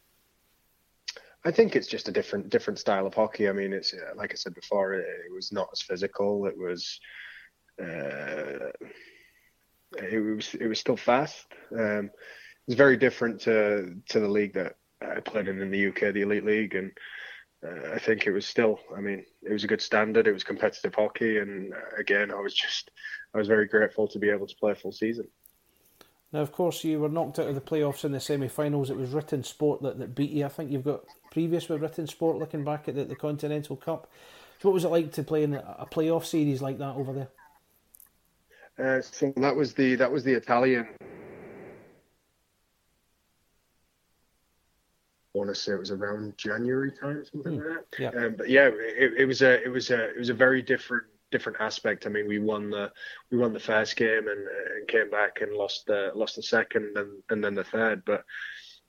I 1.45 1.51
think 1.51 1.75
it's 1.75 1.89
just 1.89 2.09
a 2.09 2.13
different 2.13 2.51
different 2.51 2.79
style 2.79 3.07
of 3.07 3.15
hockey. 3.15 3.49
I 3.49 3.53
mean, 3.53 3.73
it's 3.73 3.95
uh, 3.95 4.15
like 4.17 4.33
I 4.33 4.37
said 4.37 4.55
before, 4.55 4.95
it, 4.95 5.07
it 5.27 5.33
was 5.33 5.53
not 5.53 5.69
as 5.73 5.83
physical. 5.83 6.47
It 6.47 6.57
was 6.57 7.01
uh, 7.81 8.71
it 9.99 10.37
was 10.37 10.55
it 10.55 10.67
was 10.67 10.79
still 10.79 10.97
fast. 10.97 11.47
Um, 11.73 12.07
it 12.07 12.69
was 12.69 12.77
very 12.77 12.97
different 12.97 13.41
to 13.43 13.97
to 14.09 14.21
the 14.21 14.29
league 14.29 14.55
that 14.55 14.77
I 15.01 15.21
played 15.21 15.49
in 15.49 15.61
in 15.61 15.71
the 15.71 15.89
UK, 15.89 16.13
the 16.13 16.23
Elite 16.23 16.45
League, 16.45 16.75
and 16.75 16.93
uh, 17.65 17.93
I 17.95 17.99
think 17.99 18.27
it 18.27 18.33
was 18.33 18.47
still, 18.47 18.81
I 18.97 19.01
mean, 19.01 19.25
it 19.43 19.53
was 19.53 19.63
a 19.63 19.69
good 19.69 19.81
standard. 19.81 20.27
It 20.27 20.33
was 20.33 20.43
competitive 20.43 20.95
hockey, 20.95 21.39
and 21.39 21.73
uh, 21.73 21.97
again, 21.97 22.33
I 22.33 22.41
was 22.41 22.55
just, 22.55 22.91
I 23.35 23.39
was 23.39 23.47
very 23.47 23.69
grateful 23.69 24.09
to 24.09 24.19
be 24.19 24.31
able 24.31 24.49
to 24.49 24.57
play 24.57 24.73
a 24.73 24.75
full 24.75 24.93
season. 24.93 25.29
Now, 26.33 26.41
of 26.41 26.53
course, 26.53 26.83
you 26.83 26.99
were 26.99 27.09
knocked 27.09 27.39
out 27.39 27.49
of 27.49 27.55
the 27.55 27.61
playoffs 27.61 28.05
in 28.05 28.13
the 28.13 28.21
semi-finals. 28.21 28.89
It 28.89 28.97
was 28.97 29.11
Ritten 29.11 29.45
Sport 29.45 29.83
that, 29.83 29.99
that 29.99 30.15
beat 30.15 30.31
you. 30.31 30.47
I 30.47 30.49
think 30.49 30.71
you've 30.71 30.85
got 30.85 31.05
previous 31.31 31.69
with 31.69 31.83
Ritten 31.83 32.07
Sport 32.07 32.39
looking 32.39 32.65
back 32.65 32.89
at 32.89 32.95
the, 32.95 33.05
the 33.05 33.17
Continental 33.17 33.77
Cup. 33.77 34.11
So 34.61 34.69
what 34.69 34.75
was 34.75 34.85
it 34.85 34.89
like 34.89 35.13
to 35.13 35.23
play 35.23 35.43
in 35.43 35.55
a 35.55 35.87
playoff 35.91 36.25
series 36.25 36.63
like 36.63 36.79
that 36.79 36.95
over 36.95 37.13
there? 37.13 37.29
Uh, 38.79 39.03
so 39.03 39.33
that 39.37 39.55
was 39.55 39.75
the 39.75 39.97
that 39.97 40.11
was 40.11 40.25
the 40.25 40.33
Italian 40.33 40.89
want 45.35 45.49
to 45.49 45.55
say 45.55 45.73
it 45.73 45.79
was 45.79 45.91
around 45.91 46.37
January 46.37 46.93
time, 46.93 47.25
something 47.25 47.59
mm, 47.59 47.77
like 47.77 47.91
that. 47.91 48.15
Yeah. 48.15 48.25
Um, 48.25 48.35
but 48.37 48.51
yeah, 48.51 48.69
it, 48.69 49.15
it, 49.19 49.25
was 49.25 49.43
a 49.43 49.63
it 49.63 49.69
was 49.69 49.91
a 49.91 50.11
it 50.11 50.19
was 50.19 50.29
a 50.29 50.35
very 50.35 50.61
different 50.63 51.05
different 51.33 51.61
aspect. 51.61 52.07
I 52.07 52.11
mean, 52.11 52.29
we 52.29 52.39
won 52.39 52.71
the 52.71 52.93
we 53.31 53.39
won 53.39 53.53
the 53.53 53.61
first 53.61 53.97
game 53.97 54.29
and, 54.29 54.47
and 54.77 54.87
came 54.87 55.11
back 55.11 55.41
and 55.41 55.53
lost 55.53 55.87
the 55.87 56.13
lost 56.15 56.37
the 56.37 56.43
second 56.43 56.97
and 56.97 57.11
and 57.31 57.43
then 57.43 57.55
the 57.55 57.65
third, 57.65 58.05
but. 58.05 58.25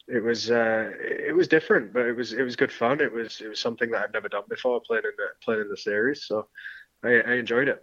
It 0.06 0.22
was 0.22 0.52
uh, 0.52 0.92
it 1.00 1.34
was 1.34 1.48
different, 1.48 1.94
but 1.94 2.06
it 2.06 2.14
was 2.14 2.34
it 2.34 2.44
was 2.44 2.58
good 2.58 2.74
fun. 2.74 3.00
It 3.00 3.14
was 3.14 3.40
it 3.40 3.48
was 3.48 3.62
something 3.62 3.90
that 3.92 4.04
I've 4.04 4.14
never 4.14 4.28
done 4.28 4.44
before 4.50 4.82
playing 4.82 5.06
in 5.06 5.12
the 5.16 5.28
playing 5.42 5.62
in 5.62 5.70
the 5.70 5.78
series, 5.78 6.26
so 6.26 6.50
I, 7.06 7.22
I 7.26 7.34
enjoyed 7.36 7.70
it. 7.70 7.82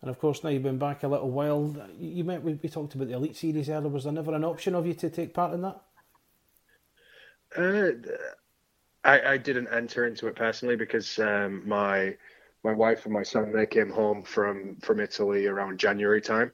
And 0.00 0.10
of 0.10 0.18
course, 0.18 0.42
now 0.42 0.50
you've 0.50 0.64
been 0.64 0.78
back 0.78 1.04
a 1.04 1.08
little 1.08 1.30
while. 1.30 1.72
You 1.96 2.24
met 2.24 2.42
we, 2.42 2.54
we 2.54 2.68
talked 2.68 2.96
about 2.96 3.06
the 3.06 3.14
Elite 3.14 3.36
Series 3.36 3.70
earlier. 3.70 3.88
Was 3.88 4.02
there 4.04 4.12
never 4.12 4.34
an 4.34 4.44
option 4.44 4.74
of 4.74 4.84
you 4.84 4.94
to 4.94 5.08
take 5.08 5.32
part 5.32 5.54
in 5.54 5.62
that? 5.62 5.80
Uh, 7.56 7.92
I, 9.04 9.34
I 9.34 9.36
didn't 9.36 9.68
enter 9.68 10.06
into 10.06 10.26
it 10.26 10.34
personally 10.34 10.74
because 10.74 11.18
um, 11.20 11.62
my 11.68 12.16
my 12.64 12.72
wife 12.72 13.04
and 13.04 13.14
my 13.14 13.22
son 13.22 13.52
they 13.52 13.66
came 13.66 13.90
home 13.90 14.22
from 14.22 14.76
from 14.76 15.00
Italy 15.00 15.46
around 15.46 15.78
January 15.78 16.20
time, 16.20 16.52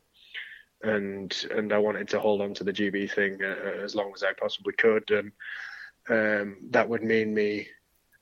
and 0.83 1.47
and 1.51 1.73
I 1.73 1.79
wanted 1.79 2.09
to 2.09 2.21
hold 2.21 2.41
on 2.41 2.55
to 2.55 2.65
the 2.65 2.73
GB 2.73 3.13
thing 3.13 3.39
uh, 3.43 3.83
as 3.83 3.95
long 3.95 4.13
as 4.15 4.23
I 4.23 4.33
possibly 4.33 4.73
could, 4.75 5.11
and 5.11 5.33
um, 6.09 6.57
that 6.71 6.89
would 6.89 7.03
mean 7.03 7.35
me 7.35 7.69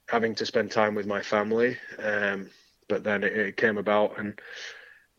having 0.08 0.34
to 0.36 0.46
spend 0.46 0.70
time 0.70 0.94
with 0.94 1.06
my 1.06 1.22
family. 1.22 1.76
Um, 1.98 2.50
but 2.88 3.02
then 3.02 3.24
it, 3.24 3.32
it, 3.32 3.56
came 3.56 3.78
about, 3.78 4.18
and 4.18 4.40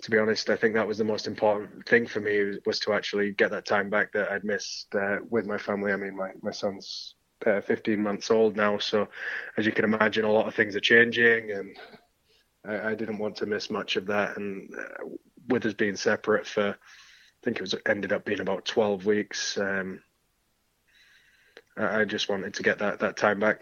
to 0.01 0.11
be 0.11 0.17
honest, 0.17 0.49
I 0.49 0.55
think 0.55 0.73
that 0.73 0.87
was 0.87 0.97
the 0.97 1.03
most 1.03 1.27
important 1.27 1.85
thing 1.85 2.07
for 2.07 2.21
me 2.21 2.59
was 2.65 2.79
to 2.79 2.93
actually 2.93 3.31
get 3.33 3.51
that 3.51 3.65
time 3.65 3.89
back 3.89 4.13
that 4.13 4.31
I'd 4.31 4.45
missed 4.45 4.95
uh, 4.95 5.17
with 5.29 5.45
my 5.45 5.57
family. 5.57 5.91
I 5.91 5.97
mean, 5.97 6.15
my 6.15 6.31
my 6.41 6.51
son's 6.51 7.15
uh, 7.45 7.61
15 7.61 8.01
months 8.01 8.31
old 8.31 8.55
now, 8.55 8.77
so 8.77 9.07
as 9.57 9.65
you 9.65 9.71
can 9.71 9.85
imagine, 9.85 10.25
a 10.25 10.31
lot 10.31 10.47
of 10.47 10.55
things 10.55 10.75
are 10.75 10.81
changing, 10.81 11.51
and 11.51 11.75
I, 12.67 12.89
I 12.89 12.95
didn't 12.95 13.17
want 13.17 13.37
to 13.37 13.45
miss 13.45 13.69
much 13.69 13.95
of 13.95 14.05
that. 14.07 14.37
And 14.37 14.73
uh, 14.75 15.05
with 15.47 15.65
us 15.65 15.73
being 15.73 15.95
separate 15.95 16.45
for, 16.45 16.69
I 16.69 16.75
think 17.43 17.57
it 17.57 17.61
was 17.61 17.75
ended 17.85 18.11
up 18.11 18.25
being 18.25 18.41
about 18.41 18.65
12 18.65 19.05
weeks. 19.05 19.57
Um, 19.57 20.01
I, 21.77 22.01
I 22.01 22.05
just 22.05 22.29
wanted 22.29 22.53
to 22.55 22.63
get 22.63 22.79
that 22.79 22.99
that 22.99 23.17
time 23.17 23.39
back. 23.39 23.61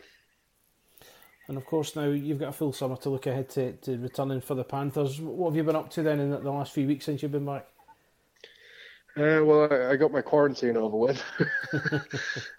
And 1.48 1.58
of 1.58 1.66
course, 1.66 1.96
now 1.96 2.06
you've 2.06 2.40
got 2.40 2.50
a 2.50 2.54
full 2.54 2.74
summer 2.74 2.96
to 2.98 3.10
look 3.10 3.28
ahead 3.28 3.50
to, 3.52 3.74
to 3.74 3.98
returning 4.00 4.42
for 4.42 4.56
the 4.56 4.64
Panthers. 4.64 5.22
What 5.22 5.50
have 5.50 5.56
you 5.56 5.64
been 5.64 5.76
up 5.76 5.92
to 5.92 6.02
then 6.02 6.20
in 6.20 6.32
the 6.32 6.40
last 6.40 6.74
few 6.74 6.88
weeks 6.88 7.06
since 7.06 7.22
you've 7.22 7.32
been 7.32 7.46
back? 7.46 7.68
Uh, 9.16 9.40
well, 9.46 9.72
I, 9.72 9.92
I, 9.92 9.96
got 9.96 10.12
my 10.12 10.22
quarantine 10.22 10.76
over 10.76 10.98
with, 10.98 11.24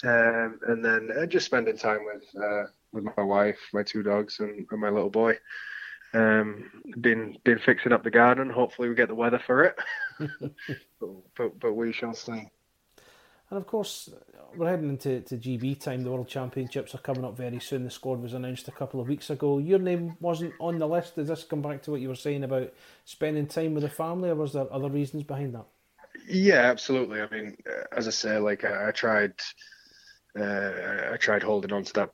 um, 0.04 0.58
and 0.66 0.82
then 0.82 1.10
uh, 1.14 1.26
just 1.26 1.44
spending 1.44 1.76
time 1.76 1.98
with 2.06 2.42
uh, 2.42 2.62
with 2.92 3.04
my 3.04 3.22
wife, 3.22 3.58
my 3.74 3.82
two 3.82 4.02
dogs, 4.02 4.40
and, 4.40 4.66
and 4.70 4.80
my 4.80 4.88
little 4.88 5.10
boy. 5.10 5.36
Um, 6.16 6.70
been 7.00 7.36
been 7.44 7.58
fixing 7.58 7.92
up 7.92 8.02
the 8.02 8.10
garden. 8.10 8.48
Hopefully, 8.48 8.88
we 8.88 8.94
get 8.94 9.08
the 9.08 9.14
weather 9.14 9.40
for 9.46 9.64
it, 9.64 9.76
but, 10.18 11.10
but, 11.36 11.60
but 11.60 11.72
we 11.74 11.92
shall 11.92 12.14
see. 12.14 12.48
And 13.50 13.58
of 13.58 13.66
course, 13.66 14.08
we're 14.56 14.70
heading 14.70 14.88
into 14.88 15.20
to 15.20 15.36
GB 15.36 15.78
time. 15.78 16.02
The 16.02 16.10
World 16.10 16.28
Championships 16.28 16.94
are 16.94 16.98
coming 16.98 17.24
up 17.24 17.36
very 17.36 17.60
soon. 17.60 17.84
The 17.84 17.90
squad 17.90 18.22
was 18.22 18.32
announced 18.32 18.66
a 18.66 18.72
couple 18.72 19.00
of 19.00 19.08
weeks 19.08 19.28
ago. 19.28 19.58
Your 19.58 19.78
name 19.78 20.16
wasn't 20.20 20.54
on 20.58 20.78
the 20.78 20.88
list. 20.88 21.16
Does 21.16 21.28
this 21.28 21.44
come 21.44 21.60
back 21.60 21.82
to 21.82 21.90
what 21.90 22.00
you 22.00 22.08
were 22.08 22.14
saying 22.14 22.44
about 22.44 22.72
spending 23.04 23.46
time 23.46 23.74
with 23.74 23.82
the 23.82 23.90
family, 23.90 24.30
or 24.30 24.36
was 24.36 24.54
there 24.54 24.72
other 24.72 24.88
reasons 24.88 25.22
behind 25.22 25.54
that? 25.54 25.66
Yeah, 26.26 26.62
absolutely. 26.62 27.20
I 27.20 27.28
mean, 27.28 27.56
as 27.92 28.08
I 28.08 28.12
say, 28.12 28.38
like 28.38 28.64
I, 28.64 28.88
I 28.88 28.90
tried, 28.90 29.34
uh, 30.38 31.12
I 31.12 31.16
tried 31.18 31.42
holding 31.42 31.72
on 31.72 31.84
to 31.84 31.92
that 31.92 32.10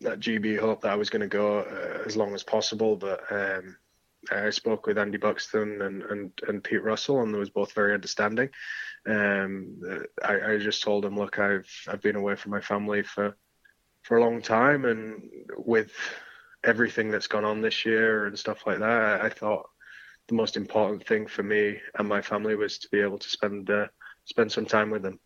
that 0.00 0.20
GB 0.20 0.58
hope 0.58 0.82
that 0.82 0.92
I 0.92 0.96
was 0.96 1.10
going 1.10 1.20
to 1.22 1.28
go 1.28 1.60
uh, 1.60 2.02
as 2.06 2.16
long 2.16 2.34
as 2.34 2.42
possible, 2.42 2.96
but 2.96 3.20
um, 3.30 3.76
I 4.30 4.50
spoke 4.50 4.86
with 4.86 4.98
Andy 4.98 5.18
Buxton 5.18 5.82
and, 5.82 6.02
and, 6.02 6.32
and 6.48 6.64
Pete 6.64 6.82
Russell, 6.82 7.22
and 7.22 7.32
they 7.32 7.38
was 7.38 7.50
both 7.50 7.72
very 7.72 7.94
understanding. 7.94 8.50
Um, 9.06 9.80
I, 10.24 10.52
I 10.52 10.58
just 10.58 10.82
told 10.82 11.04
them, 11.04 11.16
look, 11.16 11.38
I've 11.38 11.70
I've 11.86 12.02
been 12.02 12.16
away 12.16 12.34
from 12.34 12.50
my 12.52 12.60
family 12.60 13.02
for 13.02 13.36
for 14.02 14.16
a 14.16 14.20
long 14.20 14.42
time, 14.42 14.84
and 14.84 15.22
with 15.56 15.92
everything 16.64 17.10
that's 17.10 17.28
gone 17.28 17.44
on 17.44 17.60
this 17.60 17.84
year 17.84 18.26
and 18.26 18.38
stuff 18.38 18.66
like 18.66 18.80
that, 18.80 19.20
I 19.20 19.28
thought 19.28 19.68
the 20.28 20.34
most 20.34 20.56
important 20.56 21.06
thing 21.06 21.26
for 21.26 21.44
me 21.44 21.80
and 21.96 22.08
my 22.08 22.20
family 22.20 22.56
was 22.56 22.78
to 22.78 22.88
be 22.90 23.00
able 23.00 23.18
to 23.18 23.28
spend 23.28 23.70
uh, 23.70 23.86
spend 24.24 24.50
some 24.50 24.66
time 24.66 24.90
with 24.90 25.02
them. 25.02 25.20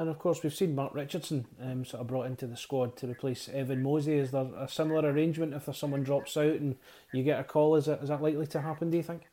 And 0.00 0.08
of 0.08 0.18
course, 0.18 0.42
we've 0.42 0.54
seen 0.54 0.74
Mark 0.74 0.94
Richardson 0.94 1.44
um, 1.62 1.84
sort 1.84 2.00
of 2.00 2.06
brought 2.06 2.24
into 2.24 2.46
the 2.46 2.56
squad 2.56 2.96
to 2.96 3.06
replace 3.06 3.50
Evan 3.50 3.82
Mosey. 3.82 4.14
Is 4.14 4.30
there 4.30 4.48
a 4.56 4.66
similar 4.66 5.06
arrangement 5.06 5.52
if 5.52 5.66
there's 5.66 5.76
someone 5.76 6.02
drops 6.02 6.38
out 6.38 6.54
and 6.54 6.74
you 7.12 7.22
get 7.22 7.38
a 7.38 7.44
call? 7.44 7.76
Is 7.76 7.84
that 7.84 8.02
is 8.02 8.08
that 8.08 8.22
likely 8.22 8.46
to 8.46 8.62
happen? 8.62 8.88
Do 8.88 8.96
you 8.96 9.02
think? 9.02 9.24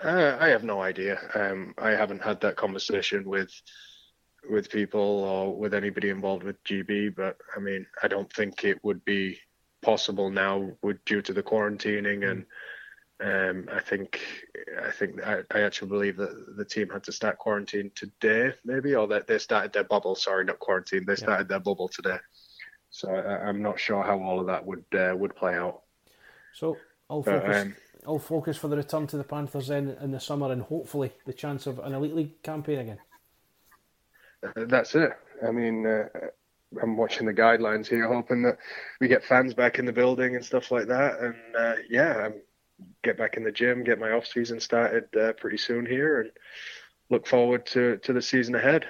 Uh, 0.00 0.36
I 0.38 0.46
have 0.46 0.62
no 0.62 0.80
idea. 0.80 1.18
Um, 1.34 1.74
I 1.76 1.90
haven't 1.90 2.22
had 2.22 2.40
that 2.42 2.54
conversation 2.54 3.28
with 3.28 3.50
with 4.48 4.70
people 4.70 5.00
or 5.00 5.56
with 5.56 5.74
anybody 5.74 6.10
involved 6.10 6.44
with 6.44 6.62
GB, 6.62 7.16
but 7.16 7.36
I 7.56 7.58
mean, 7.58 7.84
I 8.00 8.06
don't 8.06 8.32
think 8.32 8.62
it 8.62 8.78
would 8.84 9.04
be 9.04 9.40
possible 9.82 10.30
now 10.30 10.70
with 10.82 11.04
due 11.04 11.20
to 11.22 11.32
the 11.32 11.42
quarantining 11.42 12.30
and 12.30 12.46
um, 13.20 13.68
I 13.72 13.80
think 13.80 14.20
I 14.86 14.90
think 14.92 15.20
I, 15.26 15.40
I, 15.50 15.62
actually 15.62 15.88
believe 15.88 16.16
that 16.18 16.56
the 16.56 16.64
team 16.64 16.88
had 16.88 17.02
to 17.04 17.12
start 17.12 17.38
quarantine 17.38 17.90
today, 17.96 18.52
maybe, 18.64 18.94
or 18.94 19.08
that 19.08 19.26
they 19.26 19.38
started 19.38 19.72
their 19.72 19.84
bubble. 19.84 20.14
Sorry, 20.14 20.44
not 20.44 20.60
quarantine. 20.60 21.04
They 21.04 21.16
started 21.16 21.44
yeah. 21.44 21.48
their 21.48 21.60
bubble 21.60 21.88
today. 21.88 22.18
So 22.90 23.10
I, 23.10 23.48
am 23.48 23.60
not 23.60 23.80
sure 23.80 24.04
how 24.04 24.20
all 24.20 24.38
of 24.38 24.46
that 24.46 24.64
would 24.64 24.84
uh, 24.94 25.14
would 25.16 25.34
play 25.34 25.56
out. 25.56 25.82
So 26.54 26.76
I'll 27.10 27.24
focus. 27.24 27.56
um, 27.56 27.74
I'll 28.06 28.20
focus 28.20 28.56
for 28.56 28.68
the 28.68 28.76
return 28.76 29.08
to 29.08 29.16
the 29.16 29.24
Panthers 29.24 29.66
then 29.66 29.96
in 30.00 30.12
the 30.12 30.20
summer, 30.20 30.52
and 30.52 30.62
hopefully 30.62 31.12
the 31.26 31.32
chance 31.32 31.66
of 31.66 31.80
an 31.80 31.94
elite 31.94 32.14
league 32.14 32.42
campaign 32.44 32.78
again. 32.78 32.98
Uh, 34.44 34.64
that's 34.66 34.94
it. 34.94 35.10
I 35.46 35.50
mean, 35.50 35.84
uh, 35.86 36.08
I'm 36.80 36.96
watching 36.96 37.26
the 37.26 37.34
guidelines 37.34 37.88
here, 37.88 38.06
hoping 38.06 38.42
that 38.42 38.58
we 39.00 39.08
get 39.08 39.24
fans 39.24 39.54
back 39.54 39.80
in 39.80 39.86
the 39.86 39.92
building 39.92 40.36
and 40.36 40.44
stuff 40.44 40.70
like 40.70 40.86
that. 40.86 41.18
And 41.18 41.34
uh, 41.58 41.74
yeah, 41.90 42.26
I'm 42.26 42.34
get 43.02 43.18
back 43.18 43.36
in 43.36 43.44
the 43.44 43.52
gym, 43.52 43.84
get 43.84 43.98
my 43.98 44.12
off 44.12 44.26
season 44.26 44.60
started 44.60 45.04
uh, 45.16 45.32
pretty 45.34 45.58
soon 45.58 45.86
here, 45.86 46.20
and 46.20 46.30
look 47.10 47.26
forward 47.26 47.66
to, 47.66 47.98
to 47.98 48.12
the 48.12 48.22
season 48.22 48.54
ahead. 48.54 48.86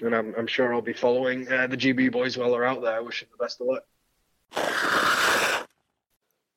And 0.00 0.14
I'm, 0.14 0.34
I'm 0.36 0.46
sure 0.46 0.74
I'll 0.74 0.82
be 0.82 0.92
following 0.92 1.50
uh, 1.50 1.66
the 1.66 1.76
GB 1.76 2.12
boys 2.12 2.36
while 2.36 2.52
they're 2.52 2.64
out 2.64 2.82
there. 2.82 2.96
I 2.96 3.00
wish 3.00 3.20
them 3.20 3.30
the 3.32 3.42
best 3.42 3.60
of 3.60 3.68
luck. 3.68 3.84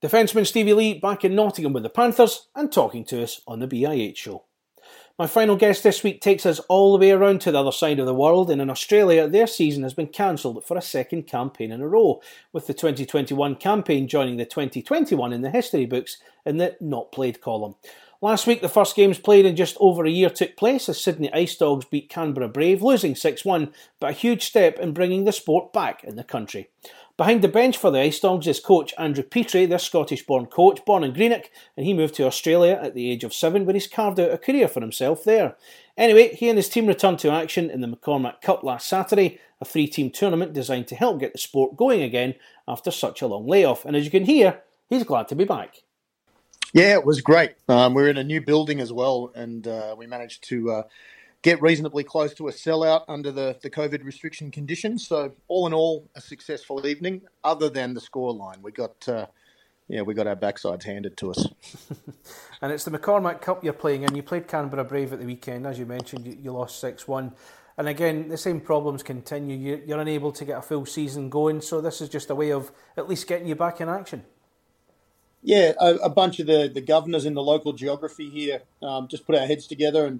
Defenceman 0.01 0.47
Stevie 0.47 0.73
Lee 0.73 0.99
back 0.99 1.25
in 1.25 1.35
Nottingham 1.35 1.73
with 1.73 1.83
the 1.83 1.89
Panthers 1.89 2.47
and 2.55 2.71
talking 2.71 3.03
to 3.05 3.21
us 3.21 3.41
on 3.47 3.59
the 3.59 3.67
BIH 3.67 4.17
show. 4.17 4.45
My 5.19 5.27
final 5.27 5.57
guest 5.57 5.83
this 5.83 6.01
week 6.01 6.21
takes 6.21 6.45
us 6.45 6.59
all 6.69 6.93
the 6.93 6.97
way 6.97 7.11
around 7.11 7.41
to 7.41 7.51
the 7.51 7.59
other 7.59 7.73
side 7.73 7.99
of 7.99 8.05
the 8.05 8.13
world, 8.13 8.49
and 8.49 8.61
in 8.61 8.69
Australia, 8.69 9.27
their 9.27 9.47
season 9.47 9.83
has 9.83 9.93
been 9.93 10.07
cancelled 10.07 10.63
for 10.63 10.77
a 10.77 10.81
second 10.81 11.23
campaign 11.23 11.73
in 11.73 11.81
a 11.81 11.87
row, 11.89 12.21
with 12.53 12.67
the 12.67 12.73
2021 12.73 13.57
campaign 13.57 14.07
joining 14.07 14.37
the 14.37 14.45
2021 14.45 15.33
in 15.33 15.41
the 15.41 15.49
history 15.49 15.85
books 15.85 16.19
in 16.45 16.55
the 16.55 16.77
not 16.79 17.11
played 17.11 17.41
column. 17.41 17.75
Last 18.21 18.47
week, 18.47 18.61
the 18.61 18.69
first 18.69 18.95
games 18.95 19.19
played 19.19 19.45
in 19.45 19.57
just 19.57 19.75
over 19.81 20.05
a 20.05 20.09
year 20.09 20.29
took 20.29 20.55
place 20.55 20.87
as 20.87 21.03
Sydney 21.03 21.33
Ice 21.33 21.57
Dogs 21.57 21.83
beat 21.83 22.09
Canberra 22.09 22.47
Brave, 22.47 22.81
losing 22.81 23.13
6 23.13 23.43
1, 23.43 23.73
but 23.99 24.11
a 24.11 24.13
huge 24.13 24.45
step 24.45 24.79
in 24.79 24.93
bringing 24.93 25.25
the 25.25 25.33
sport 25.33 25.73
back 25.73 26.01
in 26.05 26.15
the 26.15 26.23
country. 26.23 26.69
Behind 27.19 27.41
the 27.41 27.49
bench 27.49 27.75
for 27.75 27.91
the 27.91 27.99
Ice 27.99 28.21
Dogs 28.21 28.47
is 28.47 28.61
coach 28.61 28.93
Andrew 28.97 29.25
Petrie, 29.25 29.65
their 29.65 29.77
Scottish 29.77 30.25
born 30.25 30.45
coach, 30.45 30.85
born 30.85 31.03
in 31.03 31.11
Greenock, 31.11 31.49
and 31.75 31.85
he 31.85 31.93
moved 31.93 32.15
to 32.15 32.25
Australia 32.25 32.79
at 32.81 32.93
the 32.93 33.11
age 33.11 33.25
of 33.25 33.33
seven, 33.33 33.65
where 33.65 33.73
he's 33.73 33.87
carved 33.87 34.21
out 34.21 34.31
a 34.31 34.37
career 34.37 34.69
for 34.69 34.79
himself 34.79 35.25
there. 35.25 35.57
Anyway, 35.97 36.33
he 36.33 36.47
and 36.47 36.57
his 36.57 36.69
team 36.69 36.87
returned 36.87 37.19
to 37.19 37.29
action 37.29 37.69
in 37.69 37.81
the 37.81 37.89
McCormack 37.89 38.39
Cup 38.41 38.63
last 38.63 38.87
Saturday, 38.87 39.37
a 39.59 39.65
three 39.65 39.85
team 39.85 40.09
tournament 40.09 40.53
designed 40.53 40.87
to 40.87 40.95
help 40.95 41.19
get 41.19 41.33
the 41.33 41.39
sport 41.39 41.75
going 41.75 42.01
again 42.01 42.35
after 42.69 42.89
such 42.89 43.21
a 43.21 43.27
long 43.27 43.45
layoff. 43.45 43.83
And 43.83 43.97
as 43.97 44.05
you 44.05 44.11
can 44.11 44.23
hear, 44.23 44.61
he's 44.87 45.03
glad 45.03 45.27
to 45.27 45.35
be 45.35 45.43
back. 45.43 45.83
Yeah, 46.73 46.93
it 46.93 47.03
was 47.03 47.19
great. 47.19 47.55
Um, 47.67 47.95
we're 47.95 48.07
in 48.07 48.17
a 48.17 48.23
new 48.23 48.39
building 48.39 48.79
as 48.79 48.93
well, 48.93 49.33
and 49.35 49.67
uh, 49.67 49.93
we 49.97 50.07
managed 50.07 50.45
to. 50.45 50.71
Uh, 50.71 50.83
get 51.41 51.61
reasonably 51.61 52.03
close 52.03 52.33
to 52.35 52.47
a 52.47 52.51
sellout 52.51 53.03
under 53.07 53.31
the, 53.31 53.57
the 53.61 53.69
COVID 53.69 54.03
restriction 54.03 54.51
conditions. 54.51 55.07
So 55.07 55.33
all 55.47 55.67
in 55.67 55.73
all, 55.73 56.09
a 56.15 56.21
successful 56.21 56.85
evening. 56.85 57.21
Other 57.43 57.69
than 57.69 57.93
the 57.93 58.01
scoreline, 58.01 58.61
we 58.61 58.71
got 58.71 59.07
uh, 59.07 59.27
yeah 59.87 60.01
we 60.01 60.13
got 60.13 60.27
our 60.27 60.35
backsides 60.35 60.83
handed 60.83 61.17
to 61.17 61.31
us. 61.31 61.47
and 62.61 62.71
it's 62.71 62.83
the 62.83 62.91
McCormack 62.91 63.41
Cup 63.41 63.63
you're 63.63 63.73
playing 63.73 64.03
in. 64.03 64.15
You 64.15 64.23
played 64.23 64.47
Canberra 64.47 64.83
Brave 64.83 65.13
at 65.13 65.19
the 65.19 65.25
weekend, 65.25 65.65
as 65.65 65.79
you 65.79 65.85
mentioned. 65.85 66.25
You, 66.25 66.37
you 66.41 66.51
lost 66.51 66.79
six 66.79 67.07
one. 67.07 67.33
And 67.77 67.87
again, 67.87 68.27
the 68.27 68.37
same 68.37 68.59
problems 68.59 69.03
continue. 69.03 69.55
You, 69.55 69.81
you're 69.85 70.01
unable 70.01 70.33
to 70.33 70.43
get 70.43 70.57
a 70.57 70.61
full 70.61 70.85
season 70.85 71.29
going, 71.29 71.61
so 71.61 71.79
this 71.79 72.01
is 72.01 72.09
just 72.09 72.29
a 72.29 72.35
way 72.35 72.51
of 72.51 72.73
at 72.97 73.07
least 73.07 73.25
getting 73.25 73.47
you 73.47 73.55
back 73.55 73.79
in 73.79 73.87
action. 73.87 74.25
Yeah, 75.41 75.71
a, 75.79 75.95
a 75.95 76.09
bunch 76.09 76.41
of 76.41 76.47
the, 76.47 76.69
the 76.73 76.81
governors 76.81 77.25
in 77.25 77.35
the 77.35 77.41
local 77.41 77.71
geography 77.71 78.29
here 78.29 78.63
um, 78.81 79.07
just 79.07 79.25
put 79.25 79.35
our 79.35 79.47
heads 79.47 79.65
together 79.65 80.05
and 80.05 80.19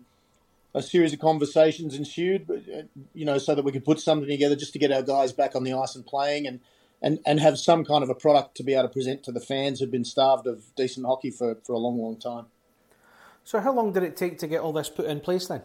a 0.74 0.82
series 0.82 1.14
of 1.14 1.20
conversations 1.20 1.96
ensued, 1.96 2.50
uh, 2.50 2.84
you 3.14 3.26
know, 3.26 3.38
so 3.38 3.56
that 3.56 3.64
we 3.64 3.72
could 3.72 3.86
put 3.86 4.00
something 4.00 4.28
together 4.28 4.56
just 4.56 4.74
to 4.74 4.80
get 4.80 4.92
our 4.92 5.02
guys 5.02 5.32
back 5.32 5.56
on 5.56 5.64
the 5.64 5.74
ice 5.74 5.96
and 5.96 6.06
playing 6.06 6.46
and, 6.46 6.60
and, 7.02 7.20
and 7.26 7.40
have 7.40 7.58
some 7.58 7.84
kind 7.84 8.04
of 8.04 8.10
a 8.10 8.16
product 8.16 8.56
to 8.56 8.64
be 8.64 8.74
able 8.74 8.84
to 8.84 8.90
present 8.90 9.24
to 9.24 9.32
the 9.32 9.40
fans 9.40 9.80
who've 9.80 9.92
been 9.92 10.06
starved 10.06 10.46
of 10.46 10.74
decent 10.76 11.06
hockey 11.06 11.32
for, 11.32 11.56
for 11.64 11.74
a 11.74 11.80
long, 11.80 11.98
long 11.98 12.18
time. 12.18 12.46
So, 13.44 13.60
how 13.60 13.74
long 13.74 13.94
did 13.94 14.04
it 14.04 14.16
take 14.16 14.38
to 14.40 14.48
get 14.48 14.62
all 14.62 14.74
this 14.74 14.90
put 14.90 15.06
in 15.06 15.22
place 15.22 15.48
then? 15.48 15.64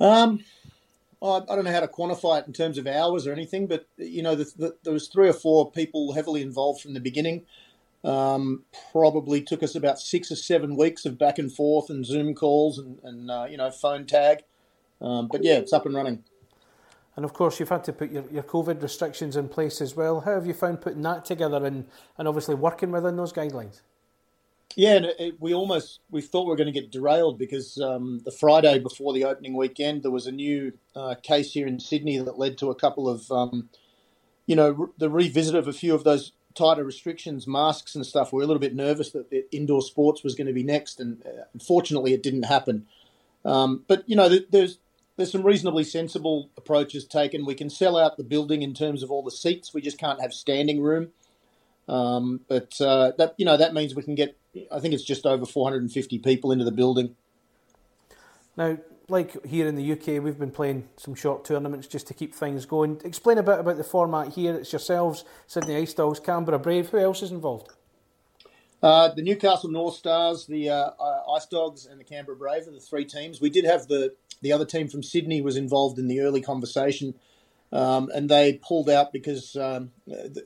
Um, 0.00 0.44
I, 1.22 1.42
I 1.48 1.54
don't 1.54 1.64
know 1.64 1.72
how 1.72 1.80
to 1.80 1.88
quantify 1.88 2.40
it 2.40 2.46
in 2.46 2.52
terms 2.52 2.78
of 2.78 2.86
hours 2.86 3.26
or 3.26 3.32
anything, 3.32 3.66
but 3.66 3.86
you 3.96 4.22
know, 4.22 4.34
the, 4.34 4.44
the, 4.56 4.76
there 4.82 4.92
was 4.92 5.08
three 5.08 5.28
or 5.28 5.32
four 5.32 5.70
people 5.70 6.12
heavily 6.14 6.42
involved 6.42 6.80
from 6.80 6.94
the 6.94 7.00
beginning. 7.00 7.46
Um, 8.06 8.62
probably 8.92 9.42
took 9.42 9.64
us 9.64 9.74
about 9.74 9.98
six 9.98 10.30
or 10.30 10.36
seven 10.36 10.76
weeks 10.76 11.04
of 11.04 11.18
back 11.18 11.38
and 11.40 11.52
forth 11.52 11.90
and 11.90 12.06
Zoom 12.06 12.34
calls 12.34 12.78
and, 12.78 13.00
and 13.02 13.30
uh, 13.30 13.46
you 13.50 13.56
know 13.56 13.70
phone 13.70 14.06
tag. 14.06 14.44
Um, 15.00 15.28
but 15.30 15.42
yeah, 15.42 15.54
it's 15.54 15.72
up 15.72 15.86
and 15.86 15.94
running. 15.94 16.22
And 17.16 17.24
of 17.24 17.32
course, 17.32 17.58
you've 17.58 17.70
had 17.70 17.82
to 17.84 17.92
put 17.92 18.12
your, 18.12 18.24
your 18.30 18.42
COVID 18.42 18.82
restrictions 18.82 19.36
in 19.36 19.48
place 19.48 19.80
as 19.80 19.96
well. 19.96 20.20
How 20.20 20.34
have 20.34 20.46
you 20.46 20.52
found 20.54 20.82
putting 20.82 21.02
that 21.02 21.24
together 21.24 21.64
and, 21.64 21.86
and 22.18 22.28
obviously 22.28 22.54
working 22.54 22.92
within 22.92 23.16
those 23.16 23.32
guidelines? 23.32 23.80
Yeah, 24.76 24.96
and 24.96 25.06
it, 25.06 25.40
we 25.40 25.54
almost 25.54 26.00
we 26.10 26.20
thought 26.20 26.44
we 26.44 26.50
were 26.50 26.56
going 26.56 26.72
to 26.72 26.80
get 26.80 26.90
derailed 26.90 27.38
because 27.38 27.80
um, 27.80 28.20
the 28.24 28.30
Friday 28.30 28.78
before 28.78 29.14
the 29.14 29.24
opening 29.24 29.56
weekend 29.56 30.02
there 30.02 30.10
was 30.10 30.26
a 30.26 30.32
new 30.32 30.72
uh, 30.94 31.14
case 31.22 31.52
here 31.52 31.66
in 31.66 31.80
Sydney 31.80 32.18
that 32.18 32.38
led 32.38 32.58
to 32.58 32.70
a 32.70 32.74
couple 32.74 33.08
of 33.08 33.30
um, 33.30 33.70
you 34.44 34.54
know 34.54 34.72
re- 34.72 34.88
the 34.98 35.08
revisit 35.08 35.54
of 35.54 35.66
a 35.66 35.72
few 35.72 35.94
of 35.94 36.04
those 36.04 36.32
tighter 36.56 36.84
restrictions, 36.84 37.46
masks 37.46 37.94
and 37.94 38.04
stuff, 38.04 38.32
we 38.32 38.38
were 38.38 38.44
a 38.44 38.46
little 38.46 38.60
bit 38.60 38.74
nervous 38.74 39.10
that 39.10 39.30
the 39.30 39.44
indoor 39.54 39.82
sports 39.82 40.24
was 40.24 40.34
going 40.34 40.46
to 40.46 40.52
be 40.52 40.62
next, 40.62 41.00
and 41.00 41.24
uh, 41.26 41.44
unfortunately, 41.52 42.12
it 42.12 42.22
didn't 42.22 42.44
happen. 42.44 42.86
Um, 43.44 43.84
but 43.86 44.02
you 44.08 44.16
know, 44.16 44.28
there's 44.50 44.78
there's 45.16 45.32
some 45.32 45.42
reasonably 45.42 45.84
sensible 45.84 46.50
approaches 46.56 47.04
taken. 47.04 47.46
We 47.46 47.54
can 47.54 47.70
sell 47.70 47.96
out 47.96 48.16
the 48.16 48.24
building 48.24 48.62
in 48.62 48.74
terms 48.74 49.02
of 49.02 49.10
all 49.10 49.22
the 49.22 49.30
seats. 49.30 49.72
We 49.72 49.80
just 49.80 49.98
can't 49.98 50.20
have 50.20 50.34
standing 50.34 50.82
room. 50.82 51.08
Um, 51.88 52.40
but 52.48 52.80
uh, 52.80 53.12
that 53.18 53.34
you 53.36 53.46
know 53.46 53.56
that 53.56 53.72
means 53.72 53.94
we 53.94 54.02
can 54.02 54.14
get. 54.14 54.36
I 54.72 54.80
think 54.80 54.94
it's 54.94 55.04
just 55.04 55.26
over 55.26 55.46
450 55.46 56.18
people 56.18 56.50
into 56.50 56.64
the 56.64 56.72
building. 56.72 57.14
Now, 58.56 58.78
like 59.08 59.44
here 59.44 59.66
in 59.66 59.76
the 59.76 59.92
UK, 59.92 60.22
we've 60.22 60.38
been 60.38 60.50
playing 60.50 60.88
some 60.96 61.14
short 61.14 61.44
tournaments 61.44 61.86
just 61.86 62.06
to 62.08 62.14
keep 62.14 62.34
things 62.34 62.66
going. 62.66 63.00
Explain 63.04 63.38
a 63.38 63.42
bit 63.42 63.58
about 63.58 63.76
the 63.76 63.84
format 63.84 64.32
here. 64.32 64.54
It's 64.54 64.72
yourselves, 64.72 65.24
Sydney 65.46 65.76
Ice 65.76 65.94
Dogs, 65.94 66.20
Canberra 66.20 66.58
Brave. 66.58 66.88
Who 66.90 66.98
else 66.98 67.22
is 67.22 67.30
involved? 67.30 67.72
Uh, 68.82 69.08
the 69.08 69.22
Newcastle 69.22 69.70
North 69.70 69.94
Stars, 69.94 70.46
the 70.46 70.68
uh, 70.70 70.90
Ice 71.34 71.46
Dogs, 71.46 71.86
and 71.86 71.98
the 71.98 72.04
Canberra 72.04 72.36
Brave 72.36 72.68
are 72.68 72.72
the 72.72 72.80
three 72.80 73.04
teams. 73.04 73.40
We 73.40 73.50
did 73.50 73.64
have 73.64 73.86
the 73.88 74.14
the 74.42 74.52
other 74.52 74.66
team 74.66 74.88
from 74.88 75.02
Sydney 75.02 75.40
was 75.40 75.56
involved 75.56 75.98
in 75.98 76.08
the 76.08 76.20
early 76.20 76.42
conversation, 76.42 77.14
um, 77.72 78.10
and 78.14 78.28
they 78.28 78.54
pulled 78.54 78.90
out 78.90 79.12
because 79.12 79.56
um, 79.56 79.92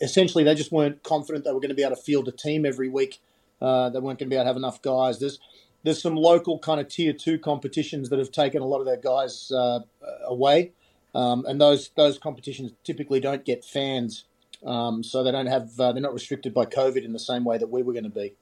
essentially 0.01 0.45
they 0.45 0.55
just 0.55 0.71
weren't 0.71 1.03
confident 1.03 1.45
they 1.45 1.53
were 1.53 1.61
going 1.61 1.71
to 1.71 1.75
be 1.75 1.83
able 1.83 1.97
to 1.97 2.03
field 2.03 2.29
a 2.29 2.33
team 2.33 2.65
every 2.65 2.89
week. 2.89 3.21
Uh, 3.61 3.91
they 3.91 3.99
weren't 3.99 4.19
going 4.19 4.29
to 4.29 4.35
be 4.35 4.37
able 4.37 4.45
to 4.45 4.49
have 4.49 4.57
enough 4.57 4.81
guys. 4.81 5.19
There's 5.19 5.41
there's 5.83 6.01
some 6.01 6.17
local 6.17 6.59
kind 6.59 6.81
of 6.81 6.89
tier 6.89 7.13
two 7.13 7.39
competitions 7.39 8.09
that 8.11 8.19
have 8.19 8.31
taken 8.31 8.63
a 8.63 8.67
lot 8.67 8.81
of 8.81 8.87
their 8.87 8.97
guys 8.97 9.51
uh, 9.51 9.81
away, 10.25 10.73
um, 11.15 11.45
and 11.47 11.61
those 11.61 11.91
those 11.97 12.19
competitions 12.19 12.73
typically 12.85 13.21
don't 13.21 13.45
get 13.45 13.65
fans, 13.65 14.25
um, 14.65 15.03
so 15.03 15.23
they 15.23 15.33
don't 15.33 15.47
have 15.47 15.79
uh, 15.79 15.93
they're 15.93 16.03
not 16.03 16.15
restricted 16.15 16.53
by 16.53 16.65
COVID 16.65 17.05
in 17.05 17.13
the 17.13 17.19
same 17.19 17.45
way 17.45 17.59
that 17.59 17.71
we 17.71 17.83
were 17.83 17.93
going 17.93 18.05
to 18.05 18.11
be. 18.11 18.35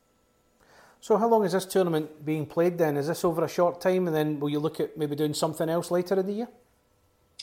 So, 1.00 1.16
how 1.16 1.28
long 1.28 1.44
is 1.44 1.52
this 1.52 1.64
tournament 1.64 2.24
being 2.24 2.44
played 2.44 2.78
then? 2.78 2.96
Is 2.96 3.06
this 3.06 3.24
over 3.24 3.44
a 3.44 3.48
short 3.48 3.80
time, 3.80 4.06
and 4.06 4.16
then 4.16 4.40
will 4.40 4.48
you 4.48 4.58
look 4.58 4.80
at 4.80 4.96
maybe 4.96 5.14
doing 5.14 5.34
something 5.34 5.68
else 5.68 5.90
later 5.90 6.18
in 6.18 6.26
the 6.26 6.32
year? 6.32 6.48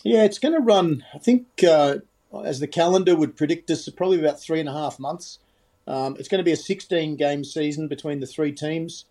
Yeah, 0.03 0.23
it's 0.23 0.39
going 0.39 0.53
to 0.53 0.59
run. 0.59 1.05
I 1.13 1.19
think 1.19 1.47
uh, 1.63 1.97
as 2.43 2.59
the 2.59 2.67
calendar 2.67 3.15
would 3.15 3.37
predict 3.37 3.71
us, 3.71 3.87
probably 3.89 4.19
about 4.19 4.41
three 4.41 4.59
and 4.59 4.67
a 4.67 4.73
half 4.73 4.99
months. 4.99 5.39
Um, 5.87 6.15
it's 6.17 6.27
going 6.27 6.39
to 6.39 6.43
be 6.43 6.51
a 6.51 6.57
16 6.57 7.15
game 7.15 7.43
season 7.43 7.87
between 7.87 8.19
the 8.19 8.25
three 8.25 8.51
teams. 8.51 9.05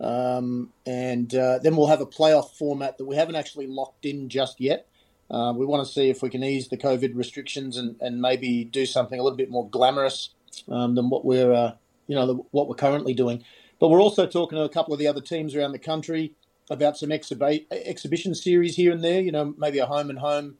Um, 0.00 0.72
and 0.84 1.34
uh, 1.34 1.58
then 1.62 1.76
we'll 1.76 1.86
have 1.86 2.00
a 2.00 2.06
playoff 2.06 2.50
format 2.56 2.98
that 2.98 3.06
we 3.06 3.16
haven't 3.16 3.36
actually 3.36 3.66
locked 3.66 4.04
in 4.04 4.28
just 4.28 4.60
yet. 4.60 4.88
Uh, 5.30 5.52
we 5.56 5.66
want 5.66 5.86
to 5.86 5.92
see 5.92 6.08
if 6.08 6.22
we 6.22 6.30
can 6.30 6.44
ease 6.44 6.68
the 6.68 6.76
COVID 6.76 7.12
restrictions 7.14 7.76
and, 7.76 7.96
and 8.00 8.20
maybe 8.20 8.64
do 8.64 8.86
something 8.86 9.18
a 9.18 9.22
little 9.22 9.36
bit 9.36 9.50
more 9.50 9.68
glamorous 9.68 10.30
um, 10.68 10.94
than 10.94 11.10
what 11.10 11.24
we're 11.24 11.52
uh, 11.52 11.72
you 12.06 12.14
know 12.14 12.26
the, 12.26 12.34
what 12.50 12.68
we're 12.68 12.76
currently 12.76 13.14
doing. 13.14 13.42
But 13.78 13.88
we're 13.88 14.02
also 14.02 14.26
talking 14.26 14.56
to 14.56 14.64
a 14.64 14.68
couple 14.68 14.94
of 14.94 15.00
the 15.00 15.08
other 15.08 15.20
teams 15.20 15.54
around 15.54 15.72
the 15.72 15.78
country 15.78 16.32
about 16.70 16.96
some 16.96 17.10
exhibi- 17.10 17.66
exhibition 17.70 18.34
series 18.34 18.76
here 18.76 18.92
and 18.92 19.02
there. 19.02 19.20
You 19.20 19.32
know, 19.32 19.54
maybe 19.58 19.78
a 19.78 19.86
home 19.86 20.10
and 20.10 20.18
home. 20.18 20.56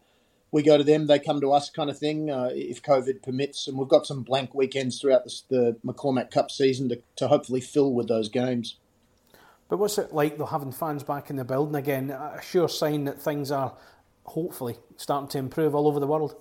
We 0.53 0.63
go 0.63 0.79
to 0.79 0.85
them, 0.85 1.07
they 1.07 1.19
come 1.19 1.41
to 1.41 1.53
us, 1.53 1.71
kind 1.71 1.91
of 1.91 1.99
thing, 1.99 2.31
uh, 2.31 2.51
if 2.53 2.83
COVID 2.83 3.23
permits. 3.23 3.67
And 3.67 3.77
we've 3.77 3.89
got 3.89 4.07
some 4.07 4.23
blank 4.23 4.55
weekends 4.55 5.01
throughout 5.01 5.25
the, 5.25 5.41
the 5.49 5.77
McCormack 5.85 6.31
Cup 6.31 6.51
season 6.51 6.89
to, 6.89 7.03
to 7.17 7.29
hopefully 7.29 7.61
fill 7.61 7.93
with 7.93 8.09
those 8.09 8.29
games. 8.29 8.77
But 9.69 9.79
what's 9.79 9.99
it 9.99 10.13
like 10.13 10.39
though 10.39 10.47
having 10.47 10.73
fans 10.73 11.03
back 11.03 11.31
in 11.31 11.37
the 11.37 11.45
building 11.45 11.75
again? 11.75 12.11
A 12.11 12.41
sure 12.43 12.69
sign 12.69 13.05
that 13.05 13.21
things 13.21 13.51
are 13.51 13.75
hopefully 14.25 14.77
starting 14.97 15.29
to 15.29 15.39
improve 15.39 15.75
all 15.75 15.89
over 15.89 16.01
the 16.01 16.07
world. 16.07 16.37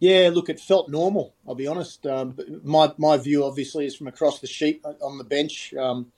Yeah, 0.00 0.30
look, 0.32 0.48
it 0.48 0.60
felt 0.60 0.88
normal. 0.88 1.34
I'll 1.46 1.54
be 1.54 1.66
honest. 1.66 2.06
Um, 2.06 2.36
my 2.62 2.92
my 2.98 3.16
view 3.16 3.44
obviously 3.44 3.86
is 3.86 3.94
from 3.94 4.08
across 4.08 4.40
the 4.40 4.46
sheet 4.46 4.80
uh, 4.84 4.94
on 5.00 5.18
the 5.18 5.24
bench 5.24 5.72
um, 5.74 6.12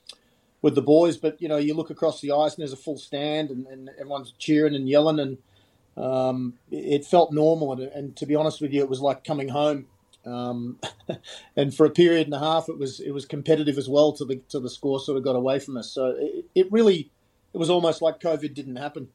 with 0.63 0.75
the 0.75 0.83
boys, 0.83 1.17
but 1.17 1.41
you 1.41 1.49
know 1.49 1.59
you 1.59 1.75
look 1.75 1.91
across 1.91 2.21
the 2.21 2.33
ice 2.33 2.55
and 2.55 2.63
there's 2.63 2.73
a 2.73 2.77
full 2.77 2.99
stand 2.99 3.51
and, 3.51 3.67
and 3.67 3.91
everyone's 3.99 4.33
cheering 4.39 4.75
and 4.75 4.89
yelling 4.89 5.21
and 5.21 5.39
um, 5.97 6.55
it 6.71 7.05
felt 7.05 7.33
normal. 7.33 7.73
And, 7.73 7.83
and, 7.83 8.17
to 8.17 8.27
be 8.27 8.35
honest 8.35 8.61
with 8.61 8.73
you, 8.73 8.83
it 8.83 8.89
was 8.89 9.01
like 9.01 9.25
coming 9.25 9.49
home. 9.49 9.87
Um, 10.27 10.79
and 11.57 11.75
for 11.75 11.87
a 11.87 11.91
period 11.91 12.27
and 12.27 12.35
a 12.35 12.39
half, 12.39 12.69
it 12.69 12.79
was 12.79 13.01
it 13.01 13.13
was 13.13 13.25
competitive 13.25 13.79
as 13.79 13.89
well. 13.89 14.13
To 14.13 14.25
the 14.25 14.37
to 14.51 14.61
the 14.61 14.71
score 14.71 15.01
sort 15.01 15.19
of 15.19 15.25
got 15.25 15.37
away 15.37 15.59
from 15.59 15.77
us. 15.77 15.91
So 15.93 16.15
it, 16.19 16.45
it 16.55 16.73
really 16.73 17.11
it 17.55 17.59
was 17.59 17.71
almost 17.71 18.03
like 18.03 18.21
COVID 18.21 18.55
didn't 18.55 18.77
happen. 18.77 19.09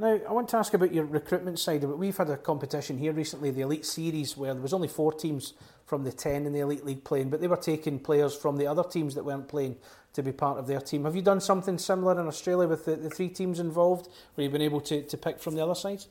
Now, 0.00 0.20
I 0.28 0.32
want 0.32 0.48
to 0.50 0.56
ask 0.56 0.72
about 0.74 0.94
your 0.94 1.04
recruitment 1.04 1.58
side 1.58 1.82
of 1.82 1.90
it. 1.90 1.98
We've 1.98 2.16
had 2.16 2.30
a 2.30 2.36
competition 2.36 2.98
here 2.98 3.12
recently, 3.12 3.50
the 3.50 3.62
Elite 3.62 3.84
Series, 3.84 4.36
where 4.36 4.54
there 4.54 4.62
was 4.62 4.72
only 4.72 4.86
four 4.86 5.12
teams 5.12 5.54
from 5.86 6.04
the 6.04 6.12
10 6.12 6.46
in 6.46 6.52
the 6.52 6.60
Elite 6.60 6.86
League 6.86 7.02
playing, 7.02 7.30
but 7.30 7.40
they 7.40 7.48
were 7.48 7.56
taking 7.56 7.98
players 7.98 8.32
from 8.32 8.58
the 8.58 8.66
other 8.66 8.84
teams 8.84 9.16
that 9.16 9.24
weren't 9.24 9.48
playing 9.48 9.76
to 10.12 10.22
be 10.22 10.30
part 10.30 10.56
of 10.56 10.68
their 10.68 10.80
team. 10.80 11.04
Have 11.04 11.16
you 11.16 11.22
done 11.22 11.40
something 11.40 11.78
similar 11.78 12.20
in 12.20 12.28
Australia 12.28 12.68
with 12.68 12.84
the, 12.84 12.94
the 12.94 13.10
three 13.10 13.28
teams 13.28 13.58
involved, 13.58 14.08
where 14.34 14.44
you've 14.44 14.52
been 14.52 14.62
able 14.62 14.80
to, 14.82 15.02
to 15.02 15.16
pick 15.16 15.40
from 15.40 15.56
the 15.56 15.64
other 15.64 15.74
sides? 15.74 16.06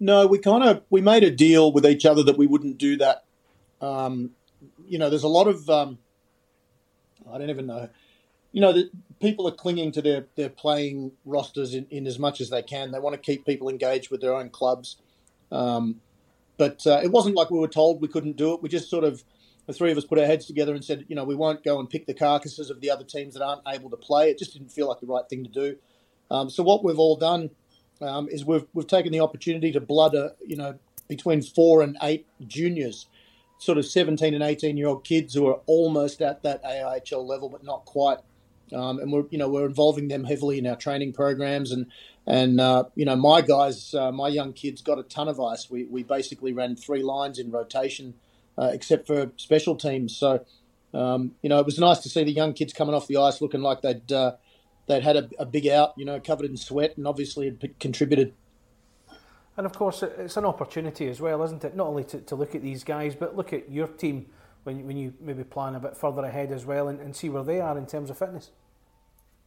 No, 0.00 0.26
we 0.26 0.38
kind 0.38 0.64
of 0.64 0.82
we 0.90 1.00
made 1.00 1.22
a 1.22 1.30
deal 1.30 1.72
with 1.72 1.86
each 1.86 2.06
other 2.06 2.22
that 2.24 2.38
we 2.38 2.46
wouldn't 2.46 2.78
do 2.78 2.96
that. 2.96 3.24
Um, 3.80 4.30
you 4.86 4.98
know, 4.98 5.10
there's 5.10 5.22
a 5.22 5.28
lot 5.28 5.46
of 5.46 5.68
um, 5.68 5.98
I 7.30 7.38
don't 7.38 7.50
even 7.50 7.66
know 7.66 7.90
you 8.52 8.60
know, 8.60 8.72
the, 8.72 8.90
people 9.20 9.46
are 9.46 9.52
clinging 9.52 9.92
to 9.92 10.02
their, 10.02 10.26
their 10.36 10.48
playing 10.48 11.12
rosters 11.24 11.74
in, 11.74 11.86
in, 11.90 12.06
as 12.06 12.18
much 12.18 12.40
as 12.40 12.50
they 12.50 12.62
can. 12.62 12.90
They 12.90 12.98
want 12.98 13.14
to 13.14 13.20
keep 13.20 13.46
people 13.46 13.68
engaged 13.68 14.10
with 14.10 14.20
their 14.20 14.34
own 14.34 14.50
clubs. 14.50 14.96
Um, 15.52 16.00
but 16.56 16.86
uh, 16.86 17.00
it 17.02 17.10
wasn't 17.10 17.36
like 17.36 17.50
we 17.50 17.58
were 17.58 17.68
told 17.68 18.00
we 18.00 18.08
couldn't 18.08 18.36
do 18.36 18.54
it. 18.54 18.62
We 18.62 18.68
just 18.68 18.90
sort 18.90 19.04
of, 19.04 19.22
the 19.66 19.72
three 19.72 19.92
of 19.92 19.98
us 19.98 20.04
put 20.04 20.18
our 20.18 20.26
heads 20.26 20.46
together 20.46 20.74
and 20.74 20.84
said, 20.84 21.04
you 21.08 21.14
know, 21.14 21.24
we 21.24 21.34
won't 21.34 21.62
go 21.62 21.78
and 21.78 21.88
pick 21.88 22.06
the 22.06 22.14
carcasses 22.14 22.70
of 22.70 22.80
the 22.80 22.90
other 22.90 23.04
teams 23.04 23.34
that 23.34 23.44
aren't 23.44 23.62
able 23.68 23.90
to 23.90 23.96
play. 23.96 24.30
It 24.30 24.38
just 24.38 24.52
didn't 24.52 24.72
feel 24.72 24.88
like 24.88 25.00
the 25.00 25.06
right 25.06 25.28
thing 25.28 25.44
to 25.44 25.50
do. 25.50 25.76
Um, 26.30 26.50
so 26.50 26.62
what 26.62 26.84
we've 26.84 26.98
all 26.98 27.16
done 27.16 27.50
um, 28.00 28.28
is 28.28 28.44
we've 28.44 28.66
we've 28.74 28.86
taken 28.86 29.12
the 29.12 29.20
opportunity 29.20 29.72
to 29.72 29.80
blood, 29.80 30.14
a, 30.14 30.34
you 30.46 30.56
know, 30.56 30.78
between 31.08 31.42
four 31.42 31.82
and 31.82 31.96
eight 32.02 32.26
juniors, 32.46 33.06
sort 33.58 33.78
of 33.78 33.84
17 33.84 34.34
and 34.34 34.42
18 34.42 34.76
year 34.76 34.88
old 34.88 35.04
kids 35.04 35.34
who 35.34 35.46
are 35.46 35.60
almost 35.66 36.22
at 36.22 36.42
that 36.42 36.62
AIHL 36.64 37.26
level, 37.26 37.48
but 37.48 37.64
not 37.64 37.84
quite. 37.84 38.18
Um, 38.72 39.00
and 39.00 39.12
we're 39.12 39.24
you 39.30 39.38
know 39.38 39.48
we're 39.48 39.66
involving 39.66 40.08
them 40.08 40.24
heavily 40.24 40.58
in 40.58 40.66
our 40.66 40.76
training 40.76 41.12
programs. 41.12 41.72
And 41.72 41.86
and 42.26 42.60
uh, 42.60 42.84
you 42.94 43.04
know 43.04 43.16
my 43.16 43.40
guys 43.40 43.94
uh, 43.94 44.12
my 44.12 44.28
young 44.28 44.52
kids 44.52 44.80
got 44.82 44.98
a 44.98 45.02
ton 45.02 45.28
of 45.28 45.40
ice. 45.40 45.68
We, 45.68 45.84
we 45.84 46.02
basically 46.02 46.52
ran 46.52 46.76
three 46.76 47.02
lines 47.02 47.38
in 47.38 47.50
rotation 47.50 48.14
uh, 48.56 48.70
except 48.72 49.06
for 49.06 49.32
special 49.36 49.74
teams. 49.74 50.16
So 50.16 50.44
um, 50.94 51.32
you 51.42 51.48
know 51.48 51.58
it 51.58 51.66
was 51.66 51.78
nice 51.78 51.98
to 52.00 52.08
see 52.08 52.24
the 52.24 52.32
young 52.32 52.52
kids 52.52 52.72
coming 52.72 52.94
off 52.94 53.08
the 53.08 53.16
ice 53.16 53.40
looking 53.40 53.62
like 53.62 53.82
they'd 53.82 54.12
uh, 54.12 54.36
they'd 54.90 55.02
had 55.02 55.16
a, 55.16 55.28
a, 55.38 55.46
big 55.46 55.66
out 55.66 55.94
you 55.96 56.04
know 56.04 56.20
covered 56.20 56.46
in 56.46 56.56
sweat 56.56 56.96
and 56.96 57.06
obviously 57.06 57.46
had 57.46 57.78
contributed 57.78 58.34
and 59.56 59.66
of 59.66 59.72
course 59.72 60.02
it's 60.02 60.36
an 60.36 60.44
opportunity 60.44 61.08
as 61.08 61.20
well 61.20 61.42
isn't 61.42 61.64
it 61.64 61.76
not 61.76 61.86
only 61.86 62.04
to, 62.04 62.20
to 62.20 62.34
look 62.34 62.54
at 62.54 62.62
these 62.62 62.84
guys 62.84 63.14
but 63.14 63.36
look 63.36 63.52
at 63.52 63.70
your 63.70 63.86
team 63.86 64.26
when, 64.64 64.86
when 64.86 64.96
you 64.96 65.14
maybe 65.20 65.44
plan 65.44 65.74
a 65.74 65.80
bit 65.80 65.96
further 65.96 66.22
ahead 66.22 66.52
as 66.52 66.66
well 66.66 66.88
and, 66.88 67.00
and 67.00 67.16
see 67.16 67.28
where 67.28 67.44
they 67.44 67.60
are 67.60 67.78
in 67.78 67.86
terms 67.86 68.10
of 68.10 68.18
fitness 68.18 68.50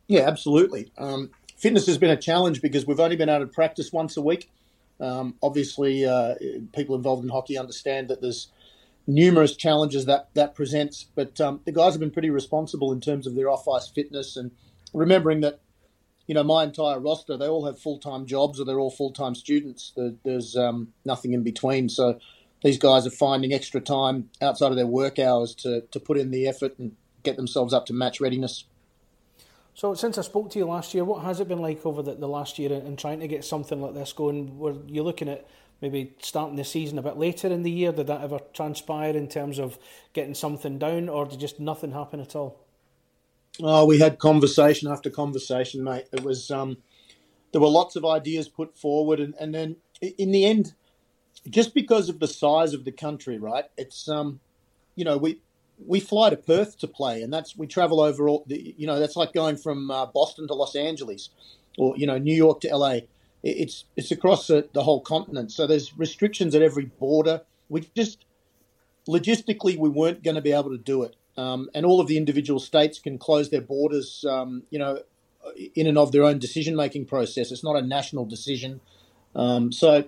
yeah, 0.08 0.22
absolutely. 0.28 0.91
Um, 0.98 1.32
fitness 1.58 1.86
has 1.88 1.98
been 1.98 2.12
a 2.12 2.18
challenge 2.18 2.62
because 2.62 2.86
we've 2.86 3.00
only 3.00 3.16
been 3.16 3.30
able 3.30 3.46
to 3.46 3.52
practice 3.52 3.91
once 3.91 4.18
a 4.18 4.22
week. 4.22 4.50
Um, 5.00 5.36
obviously, 5.41 6.06
uh, 6.06 6.36
people 6.74 6.96
involved 6.96 7.24
in 7.24 7.30
hockey 7.30 7.58
understand 7.58 8.10
that 8.10 8.22
there's 8.22 8.52
numerous 9.08 9.56
challenges 9.56 10.06
that 10.06 10.30
that 10.34 10.56
presents, 10.56 11.08
but 11.16 11.39
um, 11.41 11.62
the 11.66 11.72
guys 11.72 11.94
have 11.94 12.00
been 12.00 12.12
pretty 12.12 12.30
responsible 12.30 12.91
in 12.91 13.02
terms 13.02 13.28
of 13.28 13.36
their 13.36 13.50
off 13.50 13.68
ice 13.68 13.88
fitness 13.88 14.38
and 14.38 14.52
remembering 14.94 15.41
that. 15.41 15.60
You 16.26 16.36
know, 16.36 16.44
my 16.44 16.64
entire 16.64 17.02
roster, 17.02 17.36
they 17.36 17.50
all 17.50 17.66
have 17.66 17.78
full 17.78 18.00
time 18.00 18.26
jobs 18.26 18.58
or 18.58 18.64
they're 18.64 18.80
all 18.80 18.89
full 18.89 19.12
time 19.12 19.36
students. 19.36 19.91
There's 20.24 20.56
um, 20.56 20.94
nothing 21.04 21.34
in 21.34 21.44
between. 21.44 21.89
So 21.89 22.18
these 22.64 22.78
guys 22.78 23.06
are 23.06 23.12
finding 23.12 23.52
extra 23.52 23.82
time 23.82 24.30
outside 24.41 24.72
of 24.72 24.78
their 24.78 24.88
work 24.88 25.20
hours 25.20 25.54
to, 25.56 25.82
to 25.82 26.00
put 26.00 26.18
in 26.18 26.32
the 26.32 26.48
effort 26.48 26.80
and 26.80 26.96
get 27.24 27.36
themselves 27.36 27.74
up 27.74 27.86
to 27.88 27.94
match 27.94 28.22
readiness. 28.22 28.64
So 29.76 29.96
since 29.96 30.18
I 30.18 30.22
spoke 30.22 30.52
to 30.52 30.60
you 30.60 30.66
last 30.66 30.94
year, 30.94 31.04
what 31.04 31.24
has 31.24 31.39
it 31.39 31.48
been 31.48 31.62
like 31.62 31.86
over 31.86 32.02
the, 32.02 32.14
the 32.14 32.28
last 32.28 32.58
year 32.58 32.72
in 32.72 32.96
trying 32.96 33.20
to 33.20 33.28
get 33.28 33.44
something 33.44 33.82
like 33.82 33.94
this 33.94 34.14
going? 34.14 34.58
Were 34.60 34.76
you 34.88 35.04
looking 35.04 35.28
at 35.28 35.48
maybe 35.82 36.14
starting 36.20 36.56
the 36.56 36.64
season 36.64 36.98
a 37.00 37.02
bit 37.02 37.18
later 37.18 37.48
in 37.48 37.64
the 37.64 37.72
year? 37.72 37.91
Did 37.91 38.08
that 38.08 38.22
ever 38.22 38.39
transpire 38.54 39.16
in 39.16 39.28
terms 39.28 39.60
of 39.60 39.78
getting 40.14 40.36
something 40.36 40.78
down, 40.78 41.10
or 41.10 41.26
did 41.26 41.39
just 41.39 41.60
nothing 41.60 41.91
happen 41.91 42.20
at 42.20 42.36
all? 42.36 42.62
Oh, 43.62 43.86
we 43.86 43.99
had 43.99 44.18
conversation 44.18 44.91
after 44.91 45.10
conversation, 45.10 45.84
mate. 45.84 46.08
It 46.12 46.24
was 46.24 46.49
um, 46.49 46.78
there 47.51 47.62
were 47.62 47.68
lots 47.68 47.95
of 47.95 48.04
ideas 48.04 48.49
put 48.49 48.78
forward, 48.78 49.20
and, 49.20 49.36
and 49.39 49.54
then 49.54 49.78
in 50.01 50.32
the 50.32 50.45
end, 50.45 50.74
just 51.49 51.74
because 51.74 52.10
of 52.10 52.20
the 52.20 52.28
size 52.28 52.74
of 52.74 52.84
the 52.84 52.91
country, 52.91 53.38
right? 53.38 53.66
It's 53.78 54.10
um, 54.10 54.39
you 54.95 55.06
know, 55.06 55.18
we 55.18 55.39
we 55.86 55.99
fly 55.99 56.30
to 56.30 56.38
Perth 56.38 56.78
to 56.80 56.88
play, 56.88 57.22
and 57.22 57.32
that's 57.32 57.56
we 57.56 57.68
travel 57.68 58.01
over 58.01 58.28
all. 58.28 58.43
The, 58.47 58.74
you 58.78 58.88
know, 58.88 58.99
that's 58.99 59.16
like 59.16 59.34
going 59.34 59.58
from 59.58 59.91
uh, 59.91 60.08
Boston 60.08 60.47
to 60.47 60.54
Los 60.56 60.76
Angeles, 60.76 61.30
or 61.78 61.95
you 61.97 62.08
know, 62.08 62.18
New 62.18 62.36
York 62.36 62.62
to 62.62 62.76
LA. 62.76 62.99
It's 63.43 63.86
it's 63.95 64.12
across 64.12 64.47
the, 64.47 64.68
the 64.74 64.84
whole 64.84 65.01
continent, 65.01 65.51
so 65.51 65.68
there's 65.68 65.97
restrictions 65.97 66.56
at 66.56 66.62
every 66.62 66.86
border. 66.86 67.41
We 67.70 67.88
just 67.95 68.26
logistically 69.08 69.78
we 69.78 69.89
weren't 69.89 70.24
going 70.24 70.36
to 70.36 70.41
be 70.41 70.54
able 70.54 70.70
to 70.72 70.78
do 70.78 71.04
it, 71.04 71.16
um, 71.38 71.70
and 71.74 71.86
all 71.86 72.00
of 72.00 72.08
the 72.08 72.18
individual 72.18 72.60
states 72.60 73.00
can 73.00 73.18
close 73.18 73.50
their 73.50 73.62
borders. 73.62 74.26
Um, 74.28 74.64
you 74.70 74.80
know, 74.80 75.00
in 75.76 75.88
and 75.88 75.98
of 75.98 76.14
their 76.14 76.24
own 76.24 76.40
decision 76.40 76.74
making 76.76 77.06
process. 77.06 77.52
It's 77.52 77.64
not 77.64 77.76
a 77.76 77.82
national 77.82 78.26
decision, 78.26 78.80
um, 79.36 79.74
so 79.74 80.06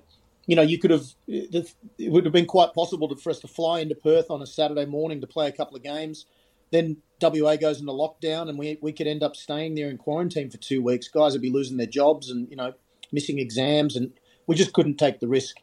you 0.48 0.56
know, 0.56 0.62
you 0.62 0.78
could 0.78 0.92
have, 0.92 1.06
it 1.28 1.66
would 2.00 2.26
have 2.26 2.34
been 2.34 2.46
quite 2.46 2.74
possible 2.74 3.14
for 3.16 3.30
us 3.30 3.40
to 3.40 3.48
fly 3.48 3.80
into 3.80 3.96
Perth 3.96 4.30
on 4.30 4.42
a 4.42 4.46
Saturday 4.46 4.86
morning 4.86 5.22
to 5.22 5.28
play 5.28 5.48
a 5.48 5.52
couple 5.52 5.76
of 5.76 5.84
games. 5.84 6.26
Then 6.72 6.98
WA 7.22 7.56
goes 7.56 7.80
into 7.80 7.92
lockdown 7.92 8.50
and 8.50 8.58
we, 8.58 8.78
we 8.82 8.92
could 8.92 9.08
end 9.08 9.24
up 9.24 9.36
staying 9.36 9.76
there 9.76 9.90
in 9.90 9.98
quarantine 9.98 10.50
for 10.50 10.58
two 10.58 10.82
weeks. 10.82 11.08
Guys 11.08 11.34
would 11.34 11.42
be 11.42 11.52
losing 11.52 11.78
their 11.78 11.88
jobs 11.88 12.30
and, 12.30 12.50
you 12.50 12.56
know, 12.56 12.74
missing 13.12 13.40
exams. 13.40 13.96
And 13.96 14.12
we 14.46 14.56
just 14.56 14.74
couldn't 14.74 14.98
take 14.98 15.20
the 15.20 15.28
risk. 15.28 15.58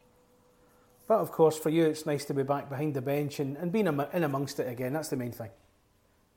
But 1.07 1.19
of 1.19 1.31
course, 1.31 1.57
for 1.57 1.69
you, 1.69 1.85
it's 1.85 2.05
nice 2.05 2.25
to 2.25 2.33
be 2.33 2.43
back 2.43 2.69
behind 2.69 2.93
the 2.93 3.01
bench 3.01 3.39
and, 3.39 3.57
and 3.57 3.71
being 3.71 3.87
in 3.87 4.23
amongst 4.23 4.59
it 4.59 4.67
again. 4.69 4.93
That's 4.93 5.09
the 5.09 5.17
main 5.17 5.31
thing. 5.31 5.49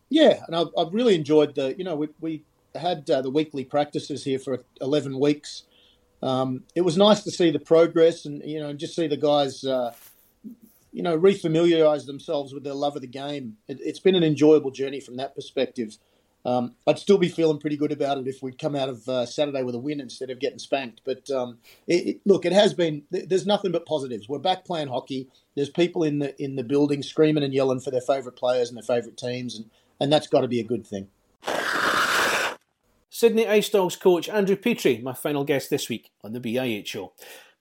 Yeah, 0.09 0.41
and 0.47 0.57
I've, 0.57 0.69
I've 0.77 0.93
really 0.93 1.15
enjoyed 1.15 1.55
the. 1.55 1.75
You 1.77 1.85
know, 1.85 1.97
we, 1.97 2.09
we 2.21 2.45
had 2.75 3.09
uh, 3.11 3.23
the 3.23 3.31
weekly 3.31 3.65
practices 3.65 4.25
here 4.25 4.39
for 4.39 4.65
eleven 4.81 5.19
weeks. 5.19 5.65
Um, 6.23 6.65
it 6.75 6.81
was 6.81 6.97
nice 6.97 7.23
to 7.23 7.31
see 7.31 7.51
the 7.51 7.59
progress 7.59 8.25
and 8.25 8.43
you 8.45 8.61
know 8.61 8.73
just 8.73 8.97
see 8.97 9.07
the 9.07 9.17
guys. 9.17 9.65
Uh, 9.65 9.93
you 10.93 11.03
know, 11.03 11.19
refamiliarise 11.19 12.07
themselves 12.07 12.55
with 12.55 12.65
their 12.65 12.73
love 12.73 12.97
of 12.97 13.03
the 13.03 13.07
game. 13.07 13.59
It, 13.69 13.85
has 13.87 14.01
been 14.01 14.15
an 14.15 14.25
enjoyable 14.25 14.71
journey 14.71 14.99
from 14.99 15.19
that 15.19 15.35
perspective. 15.35 15.99
Um, 16.47 16.77
I'd 16.87 17.01
still 17.01 17.19
be 17.19 17.29
feeling 17.29 17.59
pretty 17.59 17.77
good 17.77 17.91
about 17.91 18.19
it 18.19 18.29
if 18.29 18.41
we'd 18.41 18.57
come 18.59 18.77
out 18.77 18.89
of 18.89 19.09
uh, 19.09 19.27
Saturday 19.27 19.65
with 19.65 19.75
a 19.75 19.81
win 19.81 20.01
instead 20.01 20.31
of 20.31 20.39
getting 20.39 20.61
spanked. 20.61 21.01
But 21.05 21.29
um, 21.29 21.59
it, 21.89 22.07
it, 22.07 22.21
look, 22.25 22.45
it 22.45 22.53
has 22.53 22.73
been. 22.73 23.03
There's 23.11 23.47
nothing 23.47 23.73
but 23.73 23.85
positives. 23.85 24.29
We're 24.29 24.39
back 24.39 24.65
playing 24.65 24.87
hockey. 24.87 25.29
There's 25.57 25.71
people 25.71 26.05
in 26.05 26.21
the 26.21 26.41
in 26.41 26.55
the 26.55 26.63
building 26.63 27.03
screaming 27.03 27.43
and 27.43 27.53
yelling 27.53 27.81
for 27.81 27.91
their 27.91 28.01
favourite 28.01 28.37
players 28.37 28.69
and 28.69 28.77
their 28.77 28.85
favourite 28.85 29.17
teams, 29.17 29.57
and 29.57 29.69
and 29.99 30.13
that's 30.13 30.29
got 30.29 30.43
to 30.43 30.49
be 30.49 30.61
a 30.61 30.65
good 30.65 30.87
thing. 30.87 31.09
Sydney 33.11 33.49
Ice 33.49 33.71
Dogs 33.71 33.97
coach 33.97 34.29
Andrew 34.29 34.57
Petrie, 34.57 35.01
my 35.03 35.15
final 35.15 35.43
guest 35.43 35.69
this 35.69 35.89
week 35.89 36.11
on 36.23 36.33
the 36.33 36.41
BIH 36.41 36.87
show. 36.87 37.13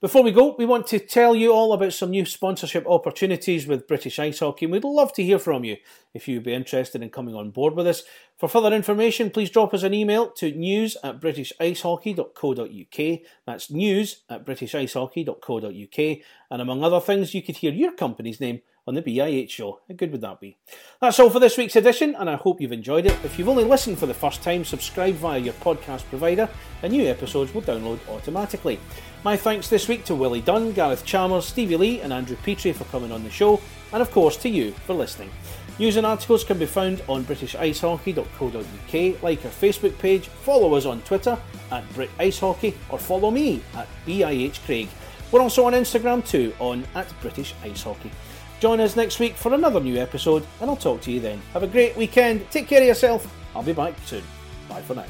Before 0.02 0.22
we 0.22 0.30
go, 0.30 0.54
we 0.58 0.66
want 0.66 0.86
to 0.88 0.98
tell 0.98 1.34
you 1.34 1.54
all 1.54 1.72
about 1.72 1.94
some 1.94 2.10
new 2.10 2.26
sponsorship 2.26 2.86
opportunities 2.86 3.66
with 3.66 3.88
British 3.88 4.18
Ice 4.18 4.40
Hockey, 4.40 4.66
and 4.66 4.72
we'd 4.72 4.84
love 4.84 5.14
to 5.14 5.24
hear 5.24 5.38
from 5.38 5.64
you 5.64 5.78
if 6.12 6.28
you'd 6.28 6.42
be 6.42 6.52
interested 6.52 7.02
in 7.02 7.08
coming 7.08 7.34
on 7.34 7.50
board 7.50 7.74
with 7.74 7.86
us. 7.86 8.02
For 8.36 8.50
further 8.50 8.74
information, 8.74 9.30
please 9.30 9.48
drop 9.48 9.72
us 9.72 9.82
an 9.82 9.94
email 9.94 10.28
to 10.32 10.52
news 10.52 10.98
at 11.02 11.20
britishicehockey.co.uk. 11.20 13.20
That's 13.46 13.70
news 13.70 14.24
at 14.28 14.44
britishicehockey.co.uk. 14.44 16.18
And 16.50 16.62
among 16.62 16.84
other 16.84 17.00
things, 17.00 17.32
you 17.32 17.42
could 17.42 17.56
hear 17.56 17.72
your 17.72 17.92
company's 17.92 18.38
name 18.38 18.60
on 18.86 18.94
the 18.94 19.02
BIH 19.02 19.50
show. 19.50 19.80
How 19.88 19.94
good 19.94 20.12
would 20.12 20.20
that 20.20 20.38
be? 20.38 20.58
That's 21.00 21.18
all 21.18 21.30
for 21.30 21.40
this 21.40 21.56
week's 21.56 21.76
edition, 21.76 22.14
and 22.14 22.28
I 22.28 22.36
hope 22.36 22.60
you've 22.60 22.72
enjoyed 22.72 23.06
it. 23.06 23.16
If 23.24 23.38
you've 23.38 23.48
only 23.48 23.64
listened 23.64 23.98
for 23.98 24.06
the 24.06 24.14
first 24.14 24.42
time, 24.42 24.64
subscribe 24.64 25.14
via 25.14 25.38
your 25.38 25.54
podcast 25.54 26.04
provider, 26.04 26.48
and 26.82 26.92
new 26.92 27.06
episodes 27.06 27.54
will 27.54 27.62
download 27.62 27.98
automatically. 28.08 28.78
My 29.24 29.36
thanks 29.36 29.68
this 29.68 29.88
week 29.88 30.04
to 30.04 30.14
Willie 30.14 30.42
Dunn, 30.42 30.72
Gareth 30.72 31.04
Chalmers, 31.04 31.46
Stevie 31.46 31.76
Lee, 31.76 32.00
and 32.00 32.12
Andrew 32.12 32.36
Petrie 32.44 32.72
for 32.72 32.84
coming 32.84 33.10
on 33.10 33.24
the 33.24 33.30
show, 33.30 33.60
and 33.92 34.02
of 34.02 34.10
course 34.10 34.36
to 34.38 34.48
you 34.48 34.72
for 34.72 34.94
listening. 34.94 35.30
News 35.78 35.96
and 35.96 36.06
articles 36.06 36.42
can 36.42 36.58
be 36.58 36.64
found 36.64 37.02
on 37.06 37.24
britishicehockey.co.uk, 37.24 39.22
like 39.22 39.44
our 39.44 39.50
Facebook 39.50 39.98
page, 39.98 40.28
follow 40.28 40.74
us 40.74 40.86
on 40.86 41.02
Twitter 41.02 41.38
at 41.70 41.92
Brit 41.92 42.08
Ice 42.18 42.38
Hockey, 42.38 42.74
or 42.88 42.98
follow 42.98 43.30
me 43.30 43.62
at 43.74 43.86
BIH 44.06 44.64
Craig. 44.64 44.88
We're 45.30 45.42
also 45.42 45.66
on 45.66 45.74
Instagram 45.74 46.26
too, 46.26 46.54
on 46.60 46.86
at 46.94 47.12
British 47.20 47.54
Ice 47.62 47.82
Hockey. 47.82 48.10
Join 48.58 48.80
us 48.80 48.96
next 48.96 49.18
week 49.20 49.34
for 49.34 49.52
another 49.52 49.80
new 49.80 49.98
episode, 49.98 50.46
and 50.62 50.70
I'll 50.70 50.76
talk 50.76 51.02
to 51.02 51.12
you 51.12 51.20
then. 51.20 51.42
Have 51.52 51.62
a 51.62 51.66
great 51.66 51.94
weekend, 51.94 52.50
take 52.50 52.68
care 52.68 52.80
of 52.80 52.86
yourself, 52.86 53.30
I'll 53.54 53.62
be 53.62 53.74
back 53.74 53.94
soon. 54.06 54.22
Bye 54.70 54.80
for 54.80 54.94
now. 54.94 55.04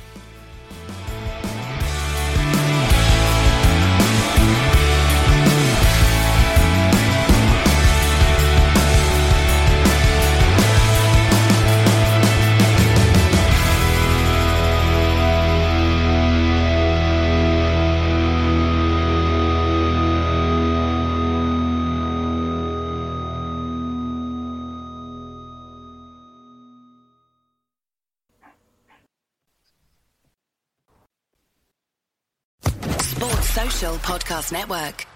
Podcast 34.07 34.53
Network. 34.53 35.16